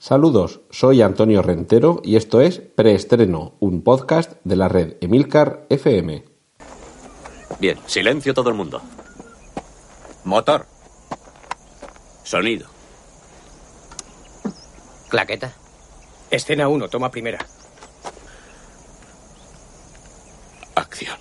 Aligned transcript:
Saludos, 0.00 0.60
soy 0.70 1.02
Antonio 1.02 1.42
Rentero 1.42 2.00
y 2.04 2.14
esto 2.14 2.40
es 2.40 2.60
Preestreno, 2.60 3.54
un 3.58 3.82
podcast 3.82 4.34
de 4.44 4.54
la 4.54 4.68
red 4.68 4.94
Emilcar 5.00 5.66
FM. 5.70 6.24
Bien, 7.58 7.76
silencio 7.86 8.32
todo 8.32 8.48
el 8.48 8.54
mundo. 8.54 8.80
Motor. 10.24 10.66
Sonido. 12.22 12.68
Claqueta. 15.08 15.52
Escena 16.30 16.68
1, 16.68 16.88
toma 16.88 17.10
primera. 17.10 17.38
Acción. 20.76 21.16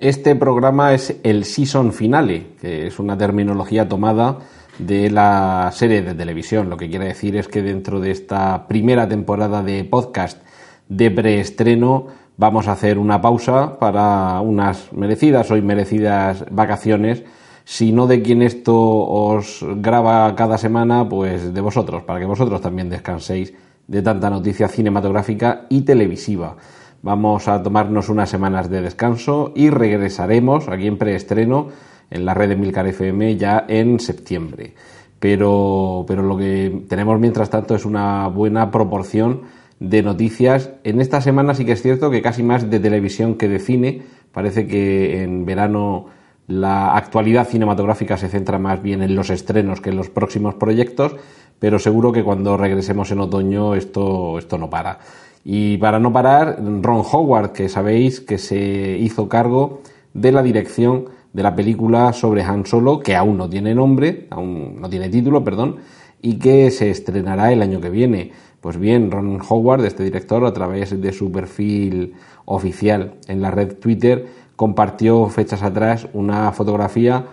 Este 0.00 0.34
programa 0.34 0.94
es 0.94 1.14
el 1.22 1.44
season 1.44 1.92
finale, 1.92 2.56
que 2.60 2.88
es 2.88 2.98
una 2.98 3.16
terminología 3.16 3.88
tomada 3.88 4.40
de 4.78 5.10
la 5.10 5.70
serie 5.72 6.02
de 6.02 6.14
televisión. 6.14 6.68
Lo 6.68 6.76
que 6.76 6.88
quiere 6.88 7.06
decir 7.06 7.36
es 7.36 7.48
que 7.48 7.62
dentro 7.62 8.00
de 8.00 8.10
esta 8.10 8.66
primera 8.66 9.08
temporada 9.08 9.62
de 9.62 9.84
podcast 9.84 10.42
de 10.88 11.10
preestreno 11.10 12.06
vamos 12.36 12.68
a 12.68 12.72
hacer 12.72 12.98
una 12.98 13.20
pausa 13.20 13.78
para 13.78 14.40
unas 14.40 14.92
merecidas 14.92 15.50
o 15.50 15.56
inmerecidas 15.56 16.44
vacaciones. 16.50 17.24
Si 17.64 17.92
no 17.92 18.06
de 18.06 18.22
quien 18.22 18.42
esto 18.42 18.76
os 18.76 19.64
graba 19.76 20.34
cada 20.36 20.58
semana, 20.58 21.08
pues 21.08 21.52
de 21.52 21.60
vosotros, 21.60 22.04
para 22.04 22.20
que 22.20 22.26
vosotros 22.26 22.60
también 22.60 22.88
descanséis 22.88 23.54
de 23.88 24.02
tanta 24.02 24.30
noticia 24.30 24.68
cinematográfica 24.68 25.66
y 25.68 25.82
televisiva. 25.82 26.56
Vamos 27.02 27.48
a 27.48 27.62
tomarnos 27.62 28.08
unas 28.08 28.30
semanas 28.30 28.68
de 28.70 28.82
descanso 28.82 29.52
y 29.54 29.70
regresaremos 29.70 30.68
aquí 30.68 30.86
en 30.86 30.98
preestreno 30.98 31.68
en 32.10 32.24
la 32.24 32.34
red 32.34 32.50
de 32.50 32.56
Milcar 32.56 32.86
FM 32.86 33.36
ya 33.36 33.64
en 33.68 34.00
septiembre. 34.00 34.74
Pero, 35.18 36.04
pero 36.06 36.22
lo 36.22 36.36
que 36.36 36.84
tenemos 36.88 37.18
mientras 37.18 37.50
tanto 37.50 37.74
es 37.74 37.84
una 37.84 38.28
buena 38.28 38.70
proporción 38.70 39.42
de 39.80 40.02
noticias. 40.02 40.70
En 40.84 41.00
esta 41.00 41.20
semana 41.20 41.54
sí 41.54 41.64
que 41.64 41.72
es 41.72 41.82
cierto 41.82 42.10
que 42.10 42.22
casi 42.22 42.42
más 42.42 42.70
de 42.70 42.80
televisión 42.80 43.36
que 43.36 43.48
de 43.48 43.58
cine. 43.58 44.02
Parece 44.32 44.66
que 44.66 45.22
en 45.22 45.44
verano 45.44 46.06
la 46.46 46.96
actualidad 46.96 47.48
cinematográfica 47.48 48.16
se 48.16 48.28
centra 48.28 48.58
más 48.58 48.82
bien 48.82 49.02
en 49.02 49.14
los 49.14 49.30
estrenos 49.30 49.80
que 49.80 49.90
en 49.90 49.96
los 49.96 50.10
próximos 50.10 50.54
proyectos, 50.54 51.16
pero 51.58 51.78
seguro 51.78 52.12
que 52.12 52.22
cuando 52.22 52.56
regresemos 52.56 53.10
en 53.10 53.20
otoño 53.20 53.74
esto, 53.74 54.38
esto 54.38 54.58
no 54.58 54.70
para. 54.70 54.98
Y 55.44 55.78
para 55.78 55.98
no 55.98 56.12
parar, 56.12 56.58
Ron 56.60 57.02
Howard, 57.10 57.52
que 57.52 57.68
sabéis 57.68 58.20
que 58.20 58.38
se 58.38 58.96
hizo 58.98 59.28
cargo 59.28 59.80
de 60.12 60.32
la 60.32 60.42
dirección 60.42 61.06
de 61.36 61.42
la 61.42 61.54
película 61.54 62.14
sobre 62.14 62.42
Han 62.42 62.64
Solo, 62.64 63.00
que 63.00 63.14
aún 63.14 63.36
no 63.36 63.46
tiene 63.46 63.74
nombre, 63.74 64.26
aún 64.30 64.80
no 64.80 64.88
tiene 64.88 65.10
título, 65.10 65.44
perdón, 65.44 65.76
y 66.22 66.38
que 66.38 66.70
se 66.70 66.88
estrenará 66.88 67.52
el 67.52 67.60
año 67.60 67.78
que 67.78 67.90
viene. 67.90 68.32
Pues 68.62 68.78
bien, 68.78 69.10
Ron 69.10 69.42
Howard, 69.46 69.84
este 69.84 70.02
director, 70.02 70.46
a 70.46 70.54
través 70.54 70.98
de 70.98 71.12
su 71.12 71.30
perfil 71.30 72.14
oficial 72.46 73.16
en 73.28 73.42
la 73.42 73.50
red 73.50 73.74
Twitter, 73.74 74.26
compartió 74.56 75.28
fechas 75.28 75.62
atrás 75.62 76.08
una 76.14 76.52
fotografía 76.52 77.26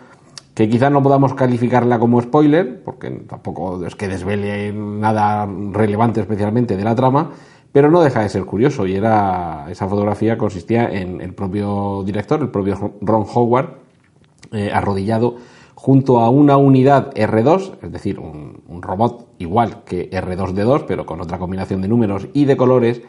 que 0.53 0.67
quizás 0.67 0.91
no 0.91 1.01
podamos 1.01 1.33
calificarla 1.33 1.97
como 1.97 2.21
spoiler, 2.21 2.83
porque 2.83 3.09
tampoco 3.09 3.85
es 3.85 3.95
que 3.95 4.09
desvele 4.09 4.73
nada 4.73 5.47
relevante 5.71 6.19
especialmente 6.19 6.75
de 6.75 6.83
la 6.83 6.93
trama, 6.93 7.31
pero 7.71 7.89
no 7.89 8.01
deja 8.01 8.19
de 8.19 8.27
ser 8.27 8.43
curioso 8.43 8.85
y 8.85 8.95
era 8.95 9.67
esa 9.69 9.87
fotografía 9.87 10.37
consistía 10.37 10.91
en 10.91 11.21
el 11.21 11.33
propio 11.33 12.03
director, 12.05 12.41
el 12.41 12.49
propio 12.49 12.97
Ron 12.99 13.25
Howard, 13.33 13.82
eh, 14.53 14.71
arrodillado 14.73 15.35
junto 15.75 16.19
a 16.19 16.29
una 16.29 16.55
unidad 16.55 17.13
R2, 17.13 17.79
es 17.81 17.91
decir, 17.91 18.19
un, 18.19 18.81
robot 18.81 19.27
igual 19.39 19.83
que 19.83 20.09
R2D2, 20.11 20.85
pero 20.87 21.05
con 21.05 21.19
otra 21.21 21.39
combinación 21.39 21.81
de 21.81 21.87
números 21.87 22.27
y 22.33 22.45
de 22.45 22.55
colores, 22.55 23.01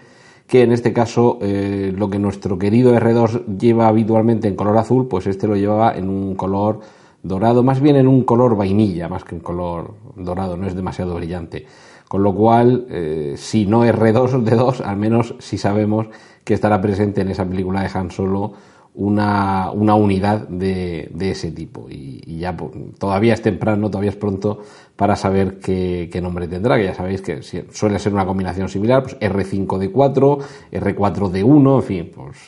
que 0.46 0.62
en 0.62 0.72
este 0.72 0.92
caso 0.92 1.38
eh, 1.40 1.92
lo 1.96 2.10
que 2.10 2.18
nuestro 2.18 2.58
querido 2.58 2.94
R2 2.94 3.58
lleva 3.58 3.88
habitualmente 3.88 4.48
en 4.48 4.56
color 4.56 4.76
azul, 4.78 5.06
pues 5.08 5.26
este 5.26 5.46
lo 5.46 5.56
llevaba 5.56 5.96
en 5.96 6.08
un 6.08 6.34
color 6.34 6.80
dorado, 7.22 7.62
más 7.62 7.80
bien 7.80 7.96
en 7.96 8.08
un 8.08 8.24
color 8.24 8.56
vainilla, 8.56 9.08
más 9.08 9.24
que 9.24 9.34
en 9.34 9.40
color 9.40 9.94
dorado, 10.16 10.56
no 10.56 10.66
es 10.66 10.74
demasiado 10.74 11.14
brillante. 11.14 11.66
Con 12.08 12.22
lo 12.22 12.34
cual, 12.34 12.86
eh, 12.90 13.34
si 13.36 13.66
no 13.66 13.84
R2D2, 13.84 14.80
al 14.80 14.96
menos 14.96 15.34
si 15.38 15.58
sabemos 15.58 16.06
que 16.44 16.54
estará 16.54 16.80
presente 16.80 17.22
en 17.22 17.30
esa 17.30 17.44
película 17.44 17.82
de 17.82 17.90
Han 17.98 18.10
Solo 18.10 18.52
una, 18.94 19.70
una 19.72 19.94
unidad 19.96 20.48
de, 20.48 21.10
de, 21.12 21.30
ese 21.30 21.50
tipo. 21.50 21.88
Y, 21.90 22.38
ya 22.38 22.56
pues, 22.56 22.72
todavía 22.98 23.34
es 23.34 23.42
temprano, 23.42 23.90
todavía 23.90 24.10
es 24.10 24.16
pronto 24.16 24.60
para 24.96 25.16
saber 25.16 25.58
qué, 25.58 26.08
qué, 26.12 26.20
nombre 26.20 26.46
tendrá, 26.46 26.76
que 26.76 26.84
ya 26.84 26.94
sabéis 26.94 27.20
que 27.20 27.42
suele 27.42 27.98
ser 27.98 28.12
una 28.12 28.24
combinación 28.24 28.68
similar, 28.68 29.02
pues 29.02 29.18
R5D4, 29.18 30.38
R4D1, 30.72 31.76
en 31.76 31.82
fin, 31.82 32.10
pues 32.14 32.38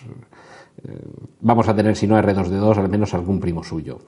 eh, 0.85 1.01
vamos 1.41 1.69
a 1.69 1.75
tener, 1.75 1.97
si 1.97 2.07
no 2.07 2.17
R2D2, 2.17 2.77
al 2.77 2.89
menos 2.89 3.13
algún 3.15 3.41
primo 3.41 3.65
suyo. 3.65 3.99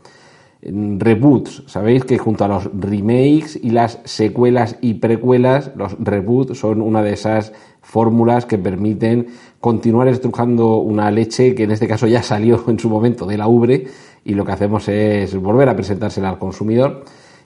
Reboots, 0.60 1.62
sabéis 1.66 2.04
que 2.04 2.18
junto 2.18 2.44
a 2.44 2.48
los 2.48 2.68
remakes 2.72 3.56
y 3.62 3.70
las 3.70 4.00
secuelas 4.04 4.76
y 4.80 4.94
precuelas, 4.94 5.70
los 5.76 5.96
reboots 6.00 6.58
son 6.58 6.82
una 6.82 7.00
de 7.02 7.12
esas 7.12 7.52
fórmulas 7.80 8.44
que 8.44 8.58
permiten 8.58 9.28
continuar 9.60 10.08
estrujando 10.08 10.78
una 10.78 11.12
leche 11.12 11.54
que 11.54 11.62
en 11.62 11.70
este 11.70 11.86
caso 11.86 12.08
ya 12.08 12.22
salió 12.24 12.64
en 12.68 12.78
su 12.78 12.90
momento 12.90 13.24
de 13.24 13.38
la 13.38 13.46
ubre 13.46 13.86
y 14.24 14.34
lo 14.34 14.44
que 14.44 14.52
hacemos 14.52 14.88
es 14.88 15.36
volver 15.36 15.68
a 15.68 15.76
presentársela 15.76 16.28
al 16.28 16.38
consumidor. 16.38 17.04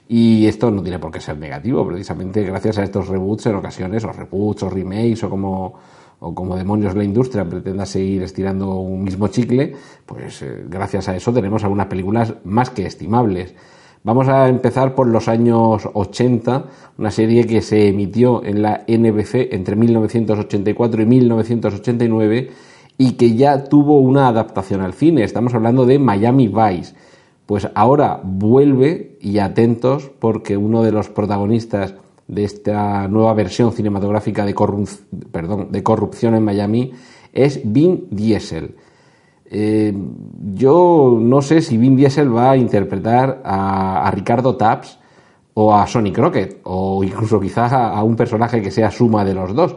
Y 0.09 0.47
esto 0.47 0.71
no 0.71 0.83
tiene 0.83 0.99
por 0.99 1.11
qué 1.11 1.21
ser 1.21 1.39
negativo, 1.39 1.87
precisamente 1.87 2.43
gracias 2.43 2.79
a 2.79 2.83
estos 2.83 3.09
reboots 3.09 3.47
en 3.47 3.55
ocasiones, 3.55 4.05
o 4.05 4.13
reboots, 4.13 4.65
o 4.65 4.71
remakes, 4.71 5.23
o 5.25 5.31
como, 5.31 5.75
o 6.23 6.35
como 6.35 6.57
demonios 6.57 6.95
la 6.95 7.03
industria 7.03 7.45
pretenda 7.45 7.85
seguir 7.85 8.23
estirando 8.23 8.77
un 8.77 9.03
mismo 9.03 9.27
chicle, 9.27 9.75
pues 10.07 10.41
eh, 10.43 10.65
gracias 10.69 11.09
a 11.09 11.17
eso 11.17 11.33
tenemos 11.33 11.65
algunas 11.65 11.89
películas 11.89 12.35
más 12.45 12.71
que 12.71 12.87
estimables. 12.87 13.55
Vamos 14.05 14.29
a 14.29 14.49
empezar 14.49 14.95
por 14.95 15.09
los 15.09 15.29
años 15.29 15.89
80, 15.93 16.65
una 16.99 17.11
serie 17.11 17.47
que 17.47 17.61
se 17.61 17.89
emitió 17.89 18.45
en 18.45 18.63
la 18.63 18.85
NBC 18.87 19.53
entre 19.53 19.75
1984 19.75 21.03
y 21.03 21.07
1989 21.07 22.51
y 22.99 23.13
que 23.13 23.35
ya 23.35 23.65
tuvo 23.65 23.99
una 24.01 24.29
adaptación 24.29 24.81
al 24.81 24.95
cine. 24.95 25.25
Estamos 25.25 25.55
hablando 25.55 25.87
de 25.87 25.99
Miami 25.99 26.49
Vice. 26.49 26.95
Pues 27.47 27.69
ahora 27.75 28.21
vuelve 28.23 29.19
y 29.21 29.39
atentos 29.39 30.11
porque 30.21 30.57
uno 30.57 30.83
de 30.83 30.93
los 30.93 31.09
protagonistas 31.09 31.95
de 32.33 32.45
esta 32.45 33.07
nueva 33.09 33.35
versión 33.35 33.73
cinematográfica 33.73 34.47
de, 34.47 34.55
corrupción 34.55 36.35
en 36.35 36.43
Miami 36.43 36.93
es 37.31 37.61
Vin 37.63 38.07
Diesel. 38.11 38.75
Eh, 39.45 39.93
yo 40.55 41.19
no 41.21 41.43
sé 41.43 41.61
si 41.61 41.77
Vin 41.77 41.95
Diesel 41.95 42.35
va 42.35 42.53
a 42.53 42.57
interpretar 42.57 43.43
a, 43.45 44.11
Ricardo 44.15 44.57
Taps 44.57 44.99
o 45.53 45.75
a 45.75 45.87
Sonny 45.87 46.11
Crockett, 46.11 46.61
o 46.65 47.05
incluso 47.05 47.39
quizás 47.39 47.71
a, 47.71 48.03
un 48.03 48.17
personaje 48.17 48.63
que 48.63 48.71
sea 48.71 48.91
suma 48.91 49.27
de 49.27 49.35
los 49.35 49.55
dos. 49.55 49.77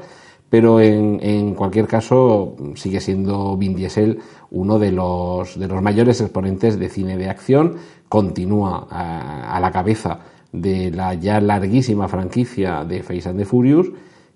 Pero 0.50 0.80
en, 0.80 1.54
cualquier 1.56 1.88
caso 1.88 2.56
sigue 2.76 3.02
siendo 3.02 3.58
Vin 3.58 3.76
Diesel 3.76 4.20
uno 4.52 4.80
de 4.80 4.94
los, 4.94 5.60
de 5.60 5.68
los 5.68 5.82
mayores 5.82 6.22
exponentes 6.22 6.80
de 6.80 6.88
cine 6.88 7.18
de 7.18 7.28
acción, 7.28 7.76
continúa 8.08 8.88
a, 8.90 9.60
la 9.60 9.72
cabeza 9.72 10.20
de 10.62 10.92
la 10.92 11.14
ya 11.14 11.40
larguísima 11.40 12.08
franquicia 12.08 12.84
de 12.84 13.04
Face 13.04 13.30
and 13.30 13.40
the 13.40 13.46
Furious 13.46 13.88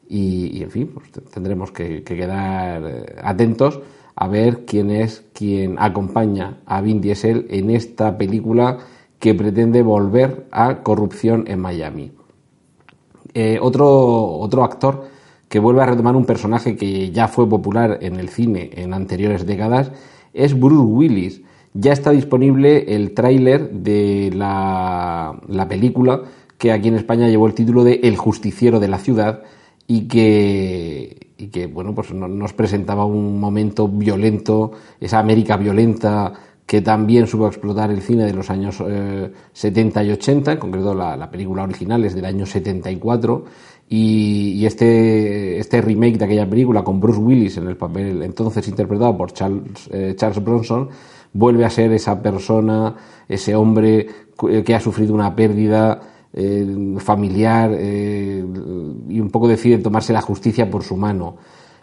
y, 0.07 0.61
en 0.63 0.71
fin, 0.71 0.91
pues 0.93 1.11
tendremos 1.31 1.71
que 1.71 2.03
quedar 2.03 2.83
eh, 2.83 3.15
atentos 3.23 3.79
a 4.15 4.27
ver 4.27 4.65
quién 4.65 4.89
es 4.91 5.23
quien 5.33 5.77
acompaña 5.79 6.57
a 6.65 6.81
Vin 6.81 6.99
Diesel 6.99 7.45
en 7.49 7.69
esta 7.69 8.17
película 8.17 8.79
que 9.19 9.33
pretende 9.33 9.81
volver 9.81 10.47
a 10.51 10.81
corrupción 10.81 11.45
en 11.47 11.59
Miami. 11.59 12.11
Eh, 13.33 13.59
otro, 13.61 13.87
otro 14.39 14.63
actor 14.63 15.05
que 15.47 15.59
vuelve 15.59 15.81
a 15.83 15.85
retomar 15.85 16.15
un 16.15 16.25
personaje 16.25 16.75
que 16.75 17.11
ya 17.11 17.27
fue 17.27 17.47
popular 17.47 17.99
en 18.01 18.15
el 18.17 18.29
cine 18.29 18.71
en 18.73 18.93
anteriores 18.93 19.45
décadas 19.45 19.91
es 20.33 20.59
Bruce 20.59 20.83
Willis. 20.83 21.41
Ya 21.79 21.93
está 21.93 22.11
disponible 22.11 22.93
el 22.93 23.13
tráiler 23.13 23.71
de 23.71 24.31
la, 24.35 25.39
la 25.47 25.67
película 25.69 26.23
que 26.57 26.73
aquí 26.73 26.89
en 26.89 26.95
España 26.95 27.29
llevó 27.29 27.47
el 27.47 27.53
título 27.53 27.85
de 27.85 28.01
El 28.03 28.17
justiciero 28.17 28.81
de 28.81 28.89
la 28.89 28.97
ciudad 28.97 29.43
y 29.87 30.07
que, 30.09 31.31
y 31.37 31.47
que 31.47 31.67
bueno, 31.67 31.95
pues 31.95 32.13
nos 32.13 32.53
presentaba 32.53 33.05
un 33.05 33.39
momento 33.39 33.87
violento, 33.87 34.73
esa 34.99 35.19
América 35.19 35.55
violenta 35.55 36.33
que 36.65 36.81
también 36.81 37.27
supo 37.27 37.47
explotar 37.47 37.89
el 37.91 38.01
cine 38.01 38.25
de 38.25 38.33
los 38.33 38.49
años 38.49 38.83
70 39.53 40.01
eh, 40.01 40.05
y 40.05 40.11
80, 40.11 40.51
en 40.51 40.57
concreto 40.59 40.93
la, 40.93 41.31
película 41.31 41.63
original 41.63 42.03
es 42.03 42.13
del 42.13 42.25
año 42.25 42.45
74, 42.45 43.45
y, 43.87 44.51
y, 44.57 44.65
este, 44.65 45.57
este 45.57 45.81
remake 45.81 46.19
de 46.19 46.25
aquella 46.25 46.47
película 46.47 46.83
con 46.83 46.99
Bruce 46.99 47.19
Willis 47.19 47.57
en 47.57 47.67
el 47.69 47.77
papel 47.77 48.21
entonces 48.21 48.67
interpretado 48.67 49.17
por 49.17 49.31
Charles, 49.31 49.89
eh, 49.91 50.13
Charles 50.15 50.43
Bronson, 50.43 50.89
vuelve 51.33 51.65
a 51.65 51.69
ser 51.69 51.91
esa 51.93 52.21
persona, 52.21 52.95
ese 53.27 53.55
hombre 53.55 54.07
que 54.65 54.75
ha 54.75 54.79
sufrido 54.79 55.13
una 55.13 55.35
pérdida 55.35 56.01
familiar 56.97 57.71
y 57.79 59.19
un 59.19 59.29
poco 59.31 59.47
decide 59.47 59.79
tomarse 59.79 60.13
la 60.13 60.21
justicia 60.21 60.69
por 60.69 60.83
su 60.83 60.95
mano. 60.95 61.37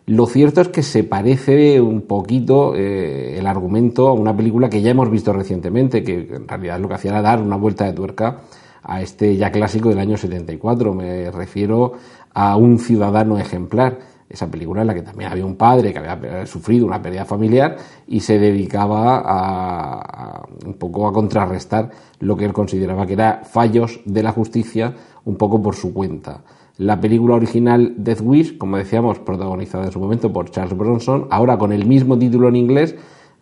Lo 0.06 0.26
cierto 0.26 0.60
es 0.60 0.68
que 0.68 0.84
se 0.84 1.02
parece 1.02 1.80
un 1.80 2.02
poquito 2.02 2.74
el 2.76 3.44
argumento 3.46 4.08
a 4.08 4.12
una 4.12 4.36
película 4.36 4.70
que 4.70 4.80
ya 4.80 4.92
hemos 4.92 5.10
visto 5.10 5.32
recientemente, 5.32 6.04
que 6.04 6.28
en 6.32 6.46
realidad 6.46 6.78
lo 6.78 6.88
que 6.88 6.94
hacía 6.94 7.10
era 7.10 7.22
dar 7.22 7.42
una 7.42 7.56
vuelta 7.56 7.84
de 7.86 7.92
tuerca 7.92 8.42
a 8.84 9.02
este 9.02 9.36
ya 9.36 9.50
clásico 9.50 9.88
del 9.88 9.98
año 9.98 10.16
74. 10.16 10.94
Me 10.94 11.30
refiero 11.32 11.94
a 12.32 12.56
un 12.56 12.78
ciudadano 12.78 13.36
ejemplar. 13.36 13.98
Esa 14.28 14.50
película 14.50 14.80
en 14.80 14.88
la 14.88 14.94
que 14.94 15.02
también 15.02 15.30
había 15.30 15.46
un 15.46 15.56
padre 15.56 15.92
que 15.92 16.00
había 16.00 16.46
sufrido 16.46 16.86
una 16.86 17.00
pérdida 17.00 17.24
familiar 17.24 17.76
y 18.08 18.20
se 18.20 18.38
dedicaba 18.38 19.22
a, 19.24 20.46
un 20.64 20.74
poco 20.74 21.06
a 21.06 21.12
contrarrestar 21.12 21.90
lo 22.18 22.36
que 22.36 22.44
él 22.44 22.52
consideraba 22.52 23.06
que 23.06 23.12
eran 23.12 23.44
fallos 23.44 24.00
de 24.04 24.22
la 24.22 24.32
justicia 24.32 24.94
un 25.24 25.36
poco 25.36 25.62
por 25.62 25.76
su 25.76 25.94
cuenta. 25.94 26.42
La 26.78 27.00
película 27.00 27.36
original 27.36 27.94
Death 27.96 28.20
Wish, 28.20 28.58
como 28.58 28.76
decíamos, 28.76 29.18
protagonizada 29.20 29.86
en 29.86 29.92
su 29.92 30.00
momento 30.00 30.32
por 30.32 30.50
Charles 30.50 30.76
Bronson, 30.76 31.26
ahora 31.30 31.56
con 31.56 31.72
el 31.72 31.86
mismo 31.86 32.18
título 32.18 32.48
en 32.48 32.56
inglés, 32.56 32.96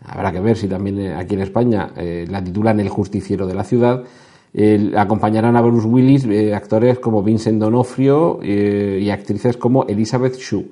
habrá 0.05 0.31
que 0.33 0.41
ver 0.41 0.57
si 0.57 0.69
también 0.69 1.01
eh, 1.01 1.15
aquí 1.15 1.35
en 1.35 1.41
España 1.41 1.91
eh, 1.97 2.27
la 2.29 2.45
titulan 2.45 2.79
El 2.79 2.89
justiciero 2.91 3.47
de 3.47 3.55
la 3.55 3.65
ciudad, 3.65 4.05
acompañarán 4.97 5.57
a 5.57 5.61
Bruce 5.61 5.87
Willis 5.87 6.25
eh, 6.27 6.55
actores 6.55 7.01
como 7.01 7.23
Vincent 7.23 7.61
Donofrio 7.61 8.39
eh, 8.43 9.01
y 9.03 9.11
actrices 9.11 9.57
como 9.57 9.85
Elizabeth 9.85 10.37
Shue, 10.37 10.71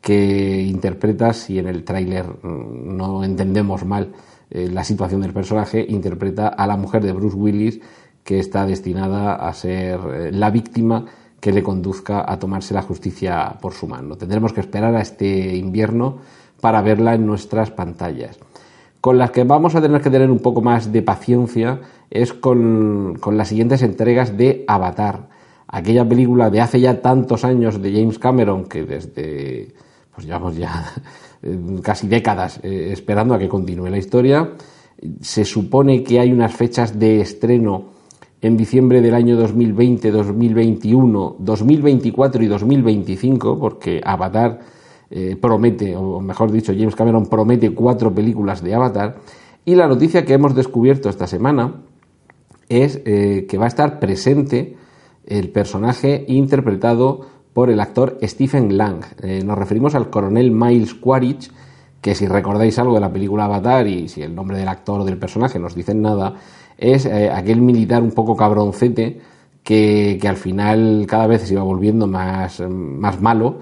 que 0.00 0.62
interpreta, 0.62 1.32
si 1.32 1.58
en 1.58 1.66
el 1.66 1.82
tráiler 1.82 2.26
mm, 2.26 2.96
no 2.96 3.24
entendemos 3.24 3.84
mal 3.84 4.12
eh, 4.50 4.68
la 4.72 4.84
situación 4.84 5.20
del 5.20 5.32
personaje, 5.32 5.84
interpreta 5.88 6.48
a 6.48 6.66
la 6.66 6.76
mujer 6.76 7.02
de 7.02 7.12
Bruce 7.12 7.36
Willis 7.36 7.80
que 8.22 8.38
está 8.38 8.66
destinada 8.66 9.34
a 9.34 9.52
ser 9.54 10.32
la 10.32 10.50
víctima 10.50 11.06
que 11.40 11.50
le 11.50 11.62
conduzca 11.62 12.30
a 12.30 12.38
tomarse 12.38 12.74
la 12.74 12.82
justicia 12.82 13.56
por 13.60 13.72
su 13.72 13.86
mano. 13.86 14.16
Tendremos 14.16 14.52
que 14.52 14.60
esperar 14.60 14.94
a 14.94 15.00
este 15.00 15.56
invierno 15.56 16.18
para 16.60 16.82
verla 16.82 17.14
en 17.14 17.24
nuestras 17.24 17.70
pantallas. 17.70 18.38
Con 19.00 19.16
las 19.16 19.30
que 19.30 19.44
vamos 19.44 19.74
a 19.74 19.80
tener 19.80 20.02
que 20.02 20.10
tener 20.10 20.30
un 20.30 20.40
poco 20.40 20.60
más 20.60 20.92
de 20.92 21.02
paciencia 21.02 21.80
es 22.10 22.32
con, 22.32 23.18
las 23.32 23.48
siguientes 23.48 23.82
entregas 23.82 24.36
de 24.36 24.64
Avatar, 24.66 25.28
aquella 25.66 26.08
película 26.08 26.50
de 26.50 26.60
hace 26.60 26.80
ya 26.80 27.00
tantos 27.02 27.44
años 27.44 27.82
de 27.82 27.92
James 27.92 28.18
Cameron 28.18 28.64
que 28.64 28.84
desde, 28.84 29.74
pues 30.14 30.26
llevamos 30.26 30.56
ya 30.56 30.92
casi 31.82 32.08
décadas 32.08 32.60
eh, 32.62 32.90
esperando 32.92 33.34
a 33.34 33.38
que 33.38 33.48
continúe 33.48 33.88
la 33.88 33.98
historia. 33.98 34.54
Se 35.20 35.44
supone 35.44 36.02
que 36.02 36.18
hay 36.18 36.32
unas 36.32 36.54
fechas 36.54 36.98
de 36.98 37.20
estreno 37.20 37.98
en 38.40 38.56
diciembre 38.56 39.00
del 39.00 39.14
año 39.14 39.36
2020, 39.36 40.10
2021, 40.10 41.36
2024 41.38 42.42
y 42.42 42.46
2025, 42.46 43.58
porque 43.58 44.00
Avatar 44.02 44.60
eh, 45.10 45.36
promete, 45.40 45.96
o 45.96 46.20
mejor 46.20 46.50
dicho, 46.50 46.72
James 46.76 46.94
Cameron 46.94 47.26
promete 47.26 47.70
cuatro 47.74 48.14
películas 48.14 48.62
de 48.62 48.74
Avatar. 48.74 49.18
Y 49.64 49.74
la 49.74 49.86
noticia 49.86 50.24
que 50.24 50.34
hemos 50.34 50.54
descubierto 50.54 51.08
esta 51.08 51.26
semana 51.26 51.82
es 52.68 53.00
eh, 53.04 53.46
que 53.48 53.58
va 53.58 53.66
a 53.66 53.68
estar 53.68 53.98
presente 53.98 54.76
el 55.26 55.50
personaje 55.50 56.24
interpretado 56.28 57.26
por 57.52 57.70
el 57.70 57.80
actor 57.80 58.18
Stephen 58.22 58.76
Lang. 58.76 59.04
Eh, 59.22 59.42
nos 59.44 59.58
referimos 59.58 59.94
al 59.94 60.10
coronel 60.10 60.50
Miles 60.50 60.94
Quaritch, 60.94 61.50
que 62.00 62.14
si 62.14 62.26
recordáis 62.26 62.78
algo 62.78 62.94
de 62.94 63.00
la 63.00 63.12
película 63.12 63.44
Avatar 63.44 63.86
y 63.86 64.08
si 64.08 64.22
el 64.22 64.34
nombre 64.34 64.58
del 64.58 64.68
actor 64.68 65.00
o 65.00 65.04
del 65.04 65.18
personaje 65.18 65.58
nos 65.58 65.74
dicen 65.74 66.00
nada, 66.00 66.34
es 66.76 67.06
eh, 67.06 67.30
aquel 67.30 67.60
militar 67.60 68.02
un 68.02 68.12
poco 68.12 68.36
cabroncete 68.36 69.20
que, 69.62 70.18
que, 70.20 70.28
al 70.28 70.36
final 70.36 71.04
cada 71.08 71.26
vez 71.26 71.42
se 71.42 71.54
iba 71.54 71.62
volviendo 71.62 72.06
más, 72.06 72.60
más 72.60 73.20
malo 73.20 73.58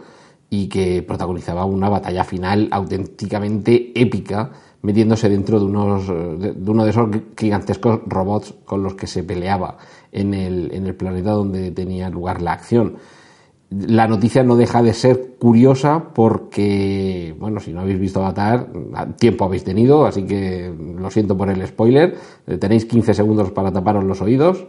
y 0.50 0.68
que 0.68 1.02
protagonizaba 1.02 1.64
una 1.64 1.88
batalla 1.88 2.22
final 2.22 2.68
auténticamente 2.70 3.92
épica 3.94 4.52
metiéndose 4.82 5.28
dentro 5.28 5.58
de, 5.58 5.66
unos, 5.66 6.06
de 6.06 6.70
uno 6.70 6.84
de 6.84 6.90
esos 6.90 7.08
gigantescos 7.36 8.00
robots 8.06 8.54
con 8.64 8.82
los 8.82 8.94
que 8.94 9.06
se 9.06 9.24
peleaba 9.24 9.78
en 10.12 10.34
el, 10.34 10.70
en 10.72 10.86
el 10.86 10.94
planeta 10.94 11.32
donde 11.32 11.70
tenía 11.70 12.08
lugar 12.10 12.42
la 12.42 12.52
acción. 12.52 12.96
La 13.68 14.06
noticia 14.06 14.44
no 14.44 14.56
deja 14.56 14.80
de 14.80 14.94
ser 14.94 15.34
curiosa 15.40 16.12
porque, 16.14 17.34
bueno, 17.38 17.58
si 17.58 17.72
no 17.72 17.80
habéis 17.80 17.98
visto 17.98 18.20
Avatar, 18.20 18.68
tiempo 19.18 19.44
habéis 19.44 19.64
tenido, 19.64 20.06
así 20.06 20.22
que 20.24 20.72
lo 20.96 21.10
siento 21.10 21.36
por 21.36 21.50
el 21.50 21.66
spoiler. 21.66 22.16
Tenéis 22.60 22.84
15 22.84 23.12
segundos 23.12 23.50
para 23.50 23.72
taparos 23.72 24.04
los 24.04 24.22
oídos. 24.22 24.66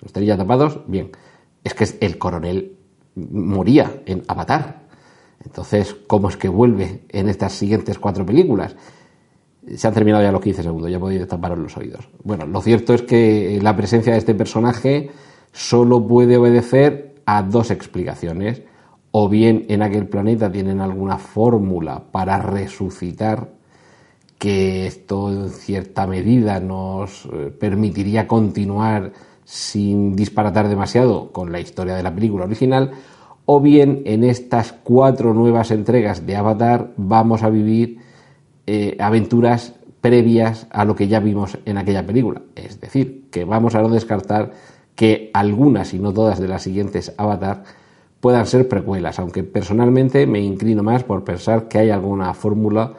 ¿Los 0.00 0.12
tenéis 0.12 0.28
ya 0.28 0.36
tapados? 0.38 0.80
Bien. 0.86 1.10
Es 1.62 1.74
que 1.74 1.84
el 2.00 2.16
coronel 2.16 2.78
moría 3.14 4.02
en 4.06 4.22
Avatar. 4.26 4.86
Entonces, 5.44 5.94
¿cómo 6.06 6.30
es 6.30 6.36
que 6.38 6.48
vuelve 6.48 7.02
en 7.10 7.28
estas 7.28 7.52
siguientes 7.52 7.98
cuatro 7.98 8.24
películas? 8.24 8.74
Se 9.76 9.86
han 9.86 9.94
terminado 9.94 10.22
ya 10.22 10.32
los 10.32 10.40
15 10.40 10.62
segundos, 10.62 10.90
ya 10.90 10.98
podéis 10.98 11.26
taparos 11.26 11.58
los 11.58 11.76
oídos. 11.76 12.08
Bueno, 12.24 12.46
lo 12.46 12.60
cierto 12.60 12.94
es 12.94 13.02
que 13.02 13.58
la 13.62 13.76
presencia 13.76 14.12
de 14.12 14.18
este 14.18 14.34
personaje 14.34 15.10
solo 15.52 16.06
puede 16.06 16.36
obedecer 16.36 17.14
a 17.26 17.42
dos 17.42 17.70
explicaciones. 17.70 18.62
O 19.10 19.28
bien 19.28 19.66
en 19.68 19.82
aquel 19.82 20.06
planeta 20.06 20.52
tienen 20.52 20.80
alguna 20.80 21.18
fórmula 21.18 22.04
para 22.12 22.38
resucitar, 22.38 23.50
que 24.38 24.86
esto 24.86 25.30
en 25.32 25.48
cierta 25.48 26.06
medida 26.06 26.60
nos 26.60 27.26
eh, 27.26 27.50
permitiría 27.58 28.28
continuar 28.28 29.12
sin 29.44 30.14
disparatar 30.14 30.68
demasiado 30.68 31.32
con 31.32 31.50
la 31.50 31.58
historia 31.58 31.94
de 31.94 32.02
la 32.02 32.14
película 32.14 32.44
original, 32.44 32.92
o 33.46 33.60
bien 33.60 34.02
en 34.04 34.24
estas 34.24 34.72
cuatro 34.72 35.32
nuevas 35.32 35.70
entregas 35.70 36.26
de 36.26 36.36
Avatar 36.36 36.92
vamos 36.98 37.42
a 37.42 37.48
vivir 37.48 37.97
eh, 38.70 38.98
aventuras 39.00 39.72
previas 40.02 40.66
a 40.68 40.84
lo 40.84 40.94
que 40.94 41.08
ya 41.08 41.20
vimos 41.20 41.56
en 41.64 41.78
aquella 41.78 42.04
película. 42.04 42.42
Es 42.54 42.78
decir, 42.78 43.30
que 43.30 43.46
vamos 43.46 43.74
a 43.74 43.80
no 43.80 43.88
descartar 43.88 44.52
que 44.94 45.30
algunas 45.32 45.94
y 45.94 45.98
no 45.98 46.12
todas 46.12 46.38
de 46.38 46.48
las 46.48 46.64
siguientes 46.64 47.14
Avatar 47.16 47.64
puedan 48.20 48.44
ser 48.44 48.68
precuelas, 48.68 49.18
aunque 49.20 49.42
personalmente 49.42 50.26
me 50.26 50.40
inclino 50.40 50.82
más 50.82 51.02
por 51.02 51.24
pensar 51.24 51.66
que 51.66 51.78
hay 51.78 51.88
alguna 51.88 52.34
fórmula, 52.34 52.92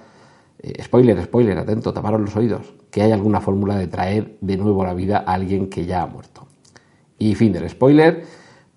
eh, 0.58 0.82
spoiler, 0.82 1.24
spoiler, 1.24 1.60
atento, 1.60 1.94
taparon 1.94 2.26
los 2.26 2.36
oídos, 2.36 2.74
que 2.90 3.04
hay 3.04 3.12
alguna 3.12 3.40
fórmula 3.40 3.78
de 3.78 3.86
traer 3.86 4.38
de 4.42 4.58
nuevo 4.58 4.82
a 4.82 4.88
la 4.88 4.96
vida 4.96 5.24
a 5.24 5.36
alguien 5.36 5.70
que 5.70 5.86
ya 5.86 6.02
ha 6.02 6.08
muerto. 6.08 6.48
Y 7.20 7.36
fin 7.36 7.54
del 7.54 7.70
spoiler, 7.70 8.24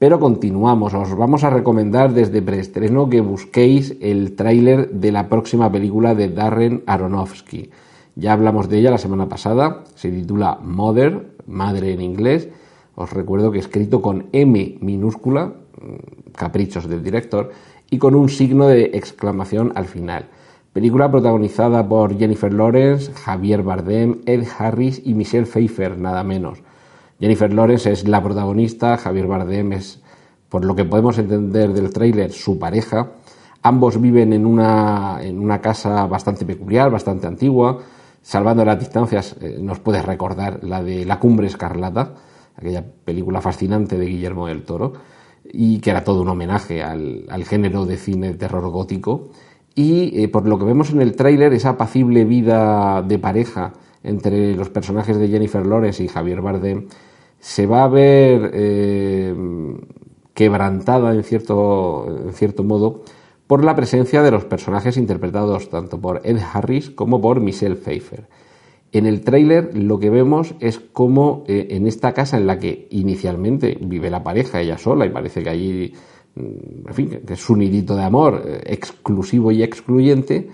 pero 0.02 0.19
continuamos, 0.19 0.94
os 0.94 1.14
vamos 1.14 1.44
a 1.44 1.50
recomendar 1.50 2.12
desde 2.12 2.42
preestreno 2.42 3.09
que 3.09 3.21
busquéis 3.21 3.94
el 4.00 4.35
tráiler 4.35 4.90
de 4.90 5.12
la 5.12 5.28
próxima 5.28 5.71
película 5.71 6.16
de 6.16 6.28
Darren 6.28 6.82
Aronofsky. 6.88 7.71
Ya 8.16 8.32
hablamos 8.32 8.68
de 8.68 8.80
ella 8.80 8.90
la 8.90 8.99
semana 8.99 9.28
pasada, 9.28 9.85
se 9.94 10.11
titula 10.11 10.59
Mother, 10.61 11.37
madre 11.47 11.92
en 11.92 12.00
inglés. 12.00 12.49
Os 12.97 13.12
recuerdo 13.12 13.52
que 13.52 13.61
escrito 13.61 14.02
con 14.02 14.26
M 14.32 14.76
minúscula, 14.80 15.47
mm, 15.47 16.32
caprichos 16.35 16.88
del 16.88 17.04
director, 17.04 17.52
y 17.88 17.99
con 17.99 18.16
un 18.16 18.28
signo 18.28 18.66
de 18.66 18.90
exclamación 18.94 19.71
al 19.76 19.85
final. 19.85 20.25
Película 20.73 21.12
protagonizada 21.12 21.88
por 21.88 22.18
Jennifer 22.18 22.52
Lawrence, 22.52 23.12
Javier 23.12 23.62
Bardem, 23.62 24.18
Ed 24.26 24.49
Harris 24.59 25.00
y 25.04 25.14
Michelle 25.14 25.47
Pfeiffer, 25.47 25.97
nada 25.97 26.25
menos. 26.25 26.59
Jennifer 27.23 27.55
Lawrence 27.55 27.93
es 27.93 28.09
la 28.09 28.21
protagonista, 28.21 28.97
Javier 28.97 29.29
Bardem 29.29 29.75
es, 29.75 30.02
por 30.49 30.64
lo 30.64 30.75
que 30.75 30.85
podemos 30.85 31.17
entender 31.19 31.73
del 31.73 31.93
tráiler, 31.93 32.33
su 32.33 32.59
pareja. 32.59 33.12
Ambos 33.62 34.00
viven 34.00 34.33
en 34.33 34.45
una, 34.45 35.21
en 35.23 35.38
una 35.38 35.61
casa 35.61 36.05
bastante 36.09 36.45
peculiar, 36.45 36.91
bastante 36.91 37.29
antigua. 37.29 37.79
Salvando 38.23 38.64
las 38.64 38.81
distancias, 38.81 39.37
eh, 39.41 39.59
nos 39.61 39.79
puede 39.79 40.02
recordar 40.02 40.64
la 40.64 40.83
de 40.83 41.05
La 41.05 41.21
Cumbre 41.21 41.47
Escarlata, 41.47 42.12
aquella 42.57 42.85
película 42.85 43.41
fascinante 43.41 43.97
de 43.97 44.07
Guillermo 44.07 44.49
del 44.49 44.64
Toro, 44.64 44.95
y 45.45 45.79
que 45.79 45.91
era 45.91 46.02
todo 46.02 46.23
un 46.23 46.29
homenaje 46.29 46.83
al, 46.83 47.45
género 47.45 47.87
de 47.87 47.99
cine 47.99 48.35
terror 48.35 48.69
gótico. 48.71 49.29
Y 49.76 50.25
eh, 50.25 50.26
por 50.26 50.49
lo 50.49 50.59
que 50.59 50.64
vemos 50.64 50.91
en 50.91 51.00
el 51.00 51.14
tráiler, 51.14 51.52
esa 51.52 51.69
apacible 51.69 52.25
vida 52.25 53.00
de 53.00 53.21
pareja 53.21 53.75
entre 54.02 54.57
los 54.57 54.71
personajes 54.71 55.17
de 55.19 55.29
Jennifer 55.29 55.64
Lawrence 55.64 56.02
y 56.02 56.09
Javier 56.09 56.41
Bardem 56.41 56.88
se 57.42 57.66
va 57.66 57.82
a 57.82 57.88
ver 57.88 58.52
eh, 58.54 59.34
quebrantada 60.32 61.12
en 61.12 61.25
cierto, 61.25 62.06
en 62.25 62.32
cierto 62.34 62.62
modo 62.62 63.02
por 63.49 63.64
la 63.64 63.75
presencia 63.75 64.22
de 64.22 64.30
los 64.30 64.44
personajes 64.44 64.96
interpretados 64.96 65.68
tanto 65.68 66.00
por 66.00 66.20
Ed 66.22 66.38
Harris 66.38 66.90
como 66.90 67.20
por 67.20 67.40
Michelle 67.40 67.75
Pfeiffer. 67.75 68.28
En 68.92 69.06
el 69.06 69.22
tráiler 69.22 69.76
lo 69.76 69.99
que 69.99 70.08
vemos 70.08 70.54
es 70.61 70.78
como 70.78 71.42
eh, 71.49 71.66
en 71.70 71.88
esta 71.88 72.14
casa 72.14 72.37
en 72.37 72.46
la 72.46 72.61
que 72.61 72.87
inicialmente 72.90 73.76
vive 73.80 74.08
la 74.08 74.22
pareja 74.22 74.61
ella 74.61 74.78
sola 74.78 75.04
y 75.04 75.11
parece 75.11 75.42
que 75.42 75.50
allí, 75.50 75.92
mm, 76.37 76.88
en 76.88 76.94
fin, 76.94 77.20
que 77.26 77.32
es 77.32 77.40
su 77.40 77.56
nidito 77.56 77.96
de 77.96 78.04
amor 78.04 78.40
eh, 78.46 78.61
exclusivo 78.66 79.50
y 79.50 79.64
excluyente, 79.64 80.49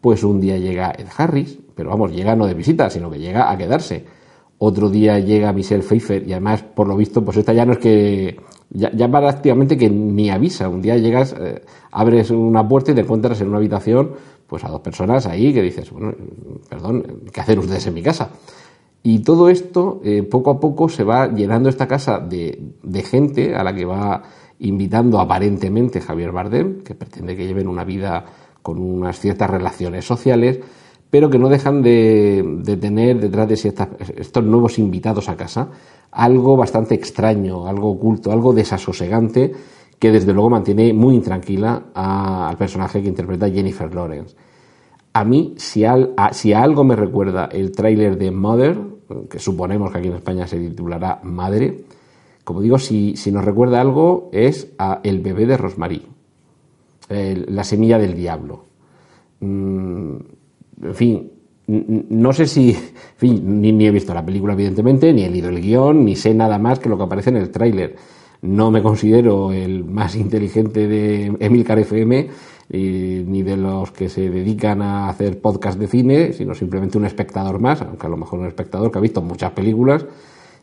pues 0.00 0.24
un 0.24 0.40
día 0.40 0.58
llega 0.58 0.90
Ed 0.90 1.06
Harris, 1.16 1.56
pero 1.76 1.90
vamos, 1.90 2.10
llega 2.10 2.34
no 2.34 2.46
de 2.46 2.54
visita, 2.54 2.90
sino 2.90 3.08
que 3.12 3.20
llega 3.20 3.48
a 3.48 3.56
quedarse 3.56 4.21
otro 4.64 4.88
día 4.88 5.18
llega 5.18 5.52
Michelle 5.52 5.82
Pfeiffer 5.82 6.22
y 6.24 6.32
además, 6.32 6.62
por 6.62 6.86
lo 6.86 6.96
visto, 6.96 7.24
pues 7.24 7.36
esta 7.36 7.52
ya 7.52 7.66
no 7.66 7.72
es 7.72 7.78
que 7.78 8.36
ya, 8.70 8.92
ya 8.92 9.10
prácticamente 9.10 9.76
que 9.76 9.90
ni 9.90 10.30
avisa. 10.30 10.68
Un 10.68 10.80
día 10.80 10.96
llegas, 10.98 11.34
eh, 11.36 11.62
abres 11.90 12.30
una 12.30 12.66
puerta 12.68 12.92
y 12.92 12.94
te 12.94 13.00
encuentras 13.00 13.40
en 13.40 13.48
una 13.48 13.56
habitación 13.56 14.12
pues 14.46 14.62
a 14.62 14.68
dos 14.68 14.80
personas 14.80 15.26
ahí 15.26 15.52
que 15.52 15.62
dices, 15.62 15.90
bueno, 15.90 16.14
perdón, 16.68 17.22
¿qué 17.32 17.40
hacen 17.40 17.58
ustedes 17.58 17.88
en 17.88 17.94
mi 17.94 18.02
casa? 18.02 18.30
Y 19.02 19.18
todo 19.24 19.48
esto, 19.48 20.00
eh, 20.04 20.22
poco 20.22 20.50
a 20.50 20.60
poco, 20.60 20.88
se 20.88 21.02
va 21.02 21.26
llenando 21.26 21.68
esta 21.68 21.88
casa 21.88 22.20
de, 22.20 22.62
de, 22.84 23.02
gente 23.02 23.56
a 23.56 23.64
la 23.64 23.74
que 23.74 23.84
va 23.84 24.22
invitando 24.60 25.18
aparentemente 25.18 26.00
Javier 26.00 26.30
Bardem, 26.30 26.84
que 26.84 26.94
pretende 26.94 27.34
que 27.34 27.48
lleven 27.48 27.66
una 27.66 27.82
vida 27.82 28.26
con 28.62 28.78
unas 28.78 29.18
ciertas 29.18 29.50
relaciones 29.50 30.04
sociales, 30.04 30.60
pero 31.12 31.28
que 31.28 31.38
no 31.38 31.50
dejan 31.50 31.82
de, 31.82 32.64
tener 32.80 33.20
detrás 33.20 33.46
de 33.46 33.58
sí 33.58 33.68
estos 34.16 34.44
nuevos 34.44 34.78
invitados 34.78 35.28
a 35.28 35.36
casa 35.36 35.68
algo 36.10 36.56
bastante 36.56 36.94
extraño, 36.94 37.66
algo 37.66 37.90
oculto, 37.90 38.32
algo 38.32 38.54
desasosegante 38.54 39.52
que 39.98 40.10
desde 40.10 40.32
luego 40.32 40.48
mantiene 40.48 40.94
muy 40.94 41.14
intranquila 41.14 41.82
al 41.92 42.56
personaje 42.56 43.02
que 43.02 43.08
interpreta 43.08 43.50
Jennifer 43.50 43.94
Lawrence. 43.94 44.34
A 45.12 45.22
mí, 45.22 45.52
si, 45.58 45.84
a, 45.84 45.98
algo 46.56 46.82
me 46.82 46.96
recuerda 46.96 47.44
el 47.52 47.72
tráiler 47.72 48.16
de 48.16 48.30
Mother, 48.30 48.78
que 49.28 49.38
suponemos 49.38 49.92
que 49.92 49.98
aquí 49.98 50.08
en 50.08 50.14
España 50.14 50.46
se 50.46 50.58
titulará 50.58 51.20
Madre, 51.24 51.84
como 52.42 52.62
digo, 52.62 52.78
si, 52.78 53.12
nos 53.30 53.44
recuerda 53.44 53.82
algo 53.82 54.30
es 54.32 54.72
a 54.78 55.00
El 55.04 55.20
bebé 55.20 55.44
de 55.44 55.58
Rosmarie, 55.58 56.06
la 57.10 57.64
semilla 57.64 57.98
del 57.98 58.14
diablo. 58.14 58.64
Mm, 59.40 60.16
en 60.80 60.94
fin, 60.94 61.30
no 61.66 62.32
sé 62.32 62.46
si, 62.46 62.70
en 62.70 62.78
fin, 63.16 63.60
ni, 63.60 63.72
ni, 63.72 63.86
he 63.86 63.90
visto 63.90 64.14
la 64.14 64.24
película 64.24 64.52
evidentemente, 64.54 65.12
ni 65.12 65.22
he 65.24 65.30
leído 65.30 65.48
el 65.48 65.60
guion, 65.60 66.04
ni 66.04 66.16
sé 66.16 66.34
nada 66.34 66.58
más 66.58 66.78
que 66.78 66.88
lo 66.88 66.96
que 66.96 67.04
aparece 67.04 67.30
en 67.30 67.36
el 67.36 67.50
tráiler. 67.50 67.96
No 68.42 68.70
me 68.70 68.82
considero 68.82 69.52
el 69.52 69.84
más 69.84 70.16
inteligente 70.16 70.88
de 70.88 71.36
Emilcar 71.38 71.78
FM, 71.78 72.28
ni 72.70 73.42
de 73.42 73.56
los 73.56 73.92
que 73.92 74.08
se 74.08 74.30
dedican 74.30 74.82
a 74.82 75.08
hacer 75.08 75.40
podcast 75.40 75.78
de 75.78 75.86
cine, 75.86 76.32
sino 76.32 76.54
simplemente 76.54 76.98
un 76.98 77.04
espectador 77.04 77.60
más, 77.60 77.82
aunque 77.82 78.06
a 78.06 78.10
lo 78.10 78.16
mejor 78.16 78.40
un 78.40 78.46
espectador 78.46 78.90
que 78.90 78.98
ha 78.98 79.02
visto 79.02 79.22
muchas 79.22 79.52
películas, 79.52 80.06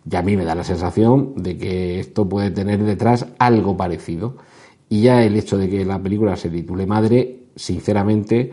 y 0.09 0.15
a 0.15 0.21
mí 0.21 0.35
me 0.35 0.45
da 0.45 0.55
la 0.55 0.63
sensación 0.63 1.33
de 1.35 1.57
que 1.57 1.99
esto 1.99 2.27
puede 2.27 2.51
tener 2.51 2.83
detrás 2.83 3.27
algo 3.37 3.77
parecido. 3.77 4.37
Y 4.89 5.01
ya 5.03 5.23
el 5.23 5.35
hecho 5.35 5.57
de 5.57 5.69
que 5.69 5.85
la 5.85 6.01
película 6.01 6.35
se 6.35 6.49
titule 6.49 6.87
Madre, 6.87 7.43
sinceramente, 7.55 8.51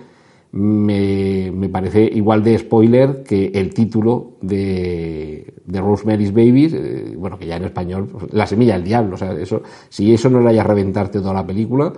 me, 0.56 1.52
me, 1.52 1.68
parece 1.68 2.02
igual 2.02 2.42
de 2.42 2.58
spoiler 2.58 3.22
que 3.22 3.52
el 3.54 3.74
título 3.74 4.32
de, 4.40 5.54
de 5.66 5.80
Rosemary's 5.80 6.32
Babies, 6.32 6.72
eh, 6.72 7.14
bueno, 7.16 7.38
que 7.38 7.46
ya 7.46 7.56
en 7.56 7.64
español, 7.64 8.08
pues, 8.10 8.32
La 8.32 8.46
semilla 8.46 8.74
del 8.74 8.84
diablo, 8.84 9.16
o 9.16 9.18
sea, 9.18 9.32
eso, 9.32 9.62
si 9.90 10.14
eso 10.14 10.30
no 10.30 10.40
le 10.40 10.48
haya 10.50 10.62
reventarte 10.62 11.20
toda 11.20 11.34
la 11.34 11.46
película. 11.46 11.92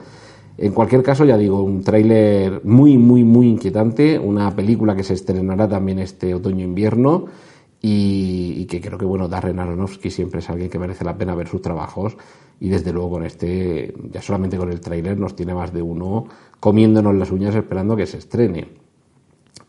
En 0.56 0.72
cualquier 0.72 1.04
caso, 1.04 1.24
ya 1.24 1.38
digo, 1.38 1.62
un 1.62 1.84
tráiler 1.84 2.62
muy, 2.64 2.98
muy, 2.98 3.22
muy 3.22 3.46
inquietante, 3.48 4.18
una 4.18 4.54
película 4.56 4.96
que 4.96 5.04
se 5.04 5.14
estrenará 5.14 5.68
también 5.68 6.00
este 6.00 6.34
otoño-invierno 6.34 7.26
y, 7.80 8.54
y, 8.56 8.64
que 8.66 8.80
creo 8.80 8.98
que, 8.98 9.04
bueno, 9.04 9.28
Darren 9.28 9.60
Aronofsky 9.60 10.10
siempre 10.10 10.40
es 10.40 10.50
alguien 10.50 10.68
que 10.68 10.80
merece 10.80 11.04
la 11.04 11.16
pena 11.16 11.36
ver 11.36 11.46
sus 11.46 11.62
trabajos 11.62 12.16
y 12.60 12.68
desde 12.68 12.92
luego 12.92 13.10
con 13.10 13.24
este, 13.24 13.94
ya 14.10 14.20
solamente 14.20 14.56
con 14.56 14.70
el 14.70 14.80
tráiler 14.80 15.18
nos 15.18 15.36
tiene 15.36 15.54
más 15.54 15.72
de 15.72 15.82
uno 15.82 16.26
comiéndonos 16.60 17.14
las 17.14 17.30
uñas 17.30 17.54
esperando 17.54 17.96
que 17.96 18.06
se 18.06 18.18
estrene. 18.18 18.68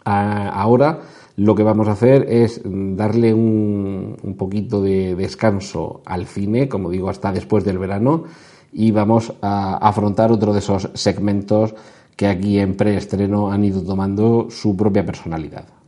ahora 0.03 1.01
lo 1.35 1.55
que 1.55 1.63
vamos 1.63 1.87
a 1.87 1.91
hacer 1.91 2.25
es 2.27 2.61
darle 2.65 3.33
un, 3.33 4.17
un, 4.21 4.35
poquito 4.35 4.81
de 4.81 5.15
descanso 5.15 6.01
al 6.05 6.25
cine, 6.25 6.67
como 6.67 6.89
digo, 6.89 7.09
hasta 7.09 7.31
después 7.31 7.63
del 7.63 7.77
verano, 7.77 8.25
y 8.73 8.91
vamos 8.91 9.33
a 9.41 9.77
afrontar 9.77 10.33
otro 10.33 10.51
de 10.51 10.59
esos 10.59 10.89
segmentos 10.95 11.75
que 12.17 12.27
aquí 12.27 12.59
en 12.59 12.75
preestreno 12.75 13.51
han 13.51 13.63
ido 13.63 13.81
tomando 13.81 14.47
su 14.49 14.75
propia 14.75 15.05
personalidad. 15.05 15.78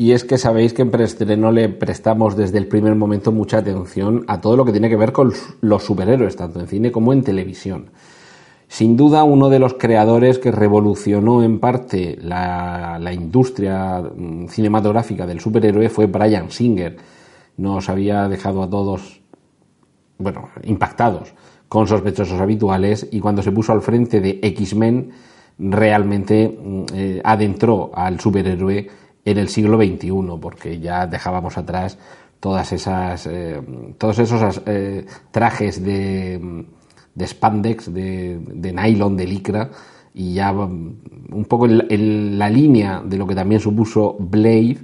Y 0.00 0.12
es 0.12 0.24
que 0.24 0.38
sabéis 0.38 0.72
que 0.72 0.80
en 0.80 0.90
preestreno 0.90 1.52
le 1.52 1.68
prestamos 1.68 2.34
desde 2.34 2.56
el 2.56 2.66
primer 2.66 2.94
momento 2.94 3.32
mucha 3.32 3.58
atención 3.58 4.24
a 4.28 4.40
todo 4.40 4.56
lo 4.56 4.64
que 4.64 4.72
tiene 4.72 4.88
que 4.88 4.96
ver 4.96 5.12
con 5.12 5.30
los 5.60 5.82
superhéroes, 5.82 6.36
tanto 6.36 6.58
en 6.58 6.68
cine 6.68 6.90
como 6.90 7.12
en 7.12 7.22
televisión. 7.22 7.90
Sin 8.66 8.96
duda, 8.96 9.24
uno 9.24 9.50
de 9.50 9.58
los 9.58 9.74
creadores 9.74 10.38
que 10.38 10.52
revolucionó 10.52 11.42
en 11.42 11.60
parte 11.60 12.16
la, 12.18 12.98
industria 13.12 14.00
mm, 14.00 14.46
cinematográfica 14.46 15.26
del 15.26 15.38
superhéroe 15.38 15.90
fue 15.90 16.06
Brian 16.06 16.50
Singer. 16.50 16.96
Nos 17.58 17.90
había 17.90 18.26
dejado 18.26 18.62
a 18.62 18.70
todos, 18.70 19.20
bueno, 20.16 20.48
impactados 20.62 21.34
con 21.68 21.86
sospechosos 21.86 22.40
habituales 22.40 23.06
y 23.12 23.20
cuando 23.20 23.42
se 23.42 23.52
puso 23.52 23.72
al 23.72 23.82
frente 23.82 24.22
de 24.22 24.40
X-Men 24.42 25.10
realmente 25.58 26.48
mm, 26.48 26.84
eh, 26.94 27.20
adentró 27.22 27.90
al 27.92 28.18
superhéroe 28.18 28.99
en 29.24 29.38
el 29.38 29.48
siglo 29.48 29.76
XXI, 29.78 30.10
porque 30.40 30.80
ya 30.80 31.06
dejábamos 31.06 31.58
atrás 31.58 31.98
todas 32.40 32.72
esas, 32.72 33.26
eh, 33.26 33.60
todos 33.98 34.18
esos 34.18 34.62
eh, 34.66 35.04
trajes 35.30 35.82
de, 35.84 36.64
de 37.14 37.26
spandex, 37.26 37.92
de, 37.92 38.38
de, 38.38 38.72
nylon, 38.72 39.16
de 39.16 39.26
licra, 39.26 39.70
y 40.14 40.34
ya 40.34 40.52
un 40.52 41.44
poco 41.48 41.66
en, 41.66 41.86
en, 41.90 42.38
la 42.38 42.48
línea 42.48 43.02
de 43.04 43.16
lo 43.16 43.26
que 43.26 43.34
también 43.34 43.60
supuso 43.60 44.16
Blade, 44.18 44.78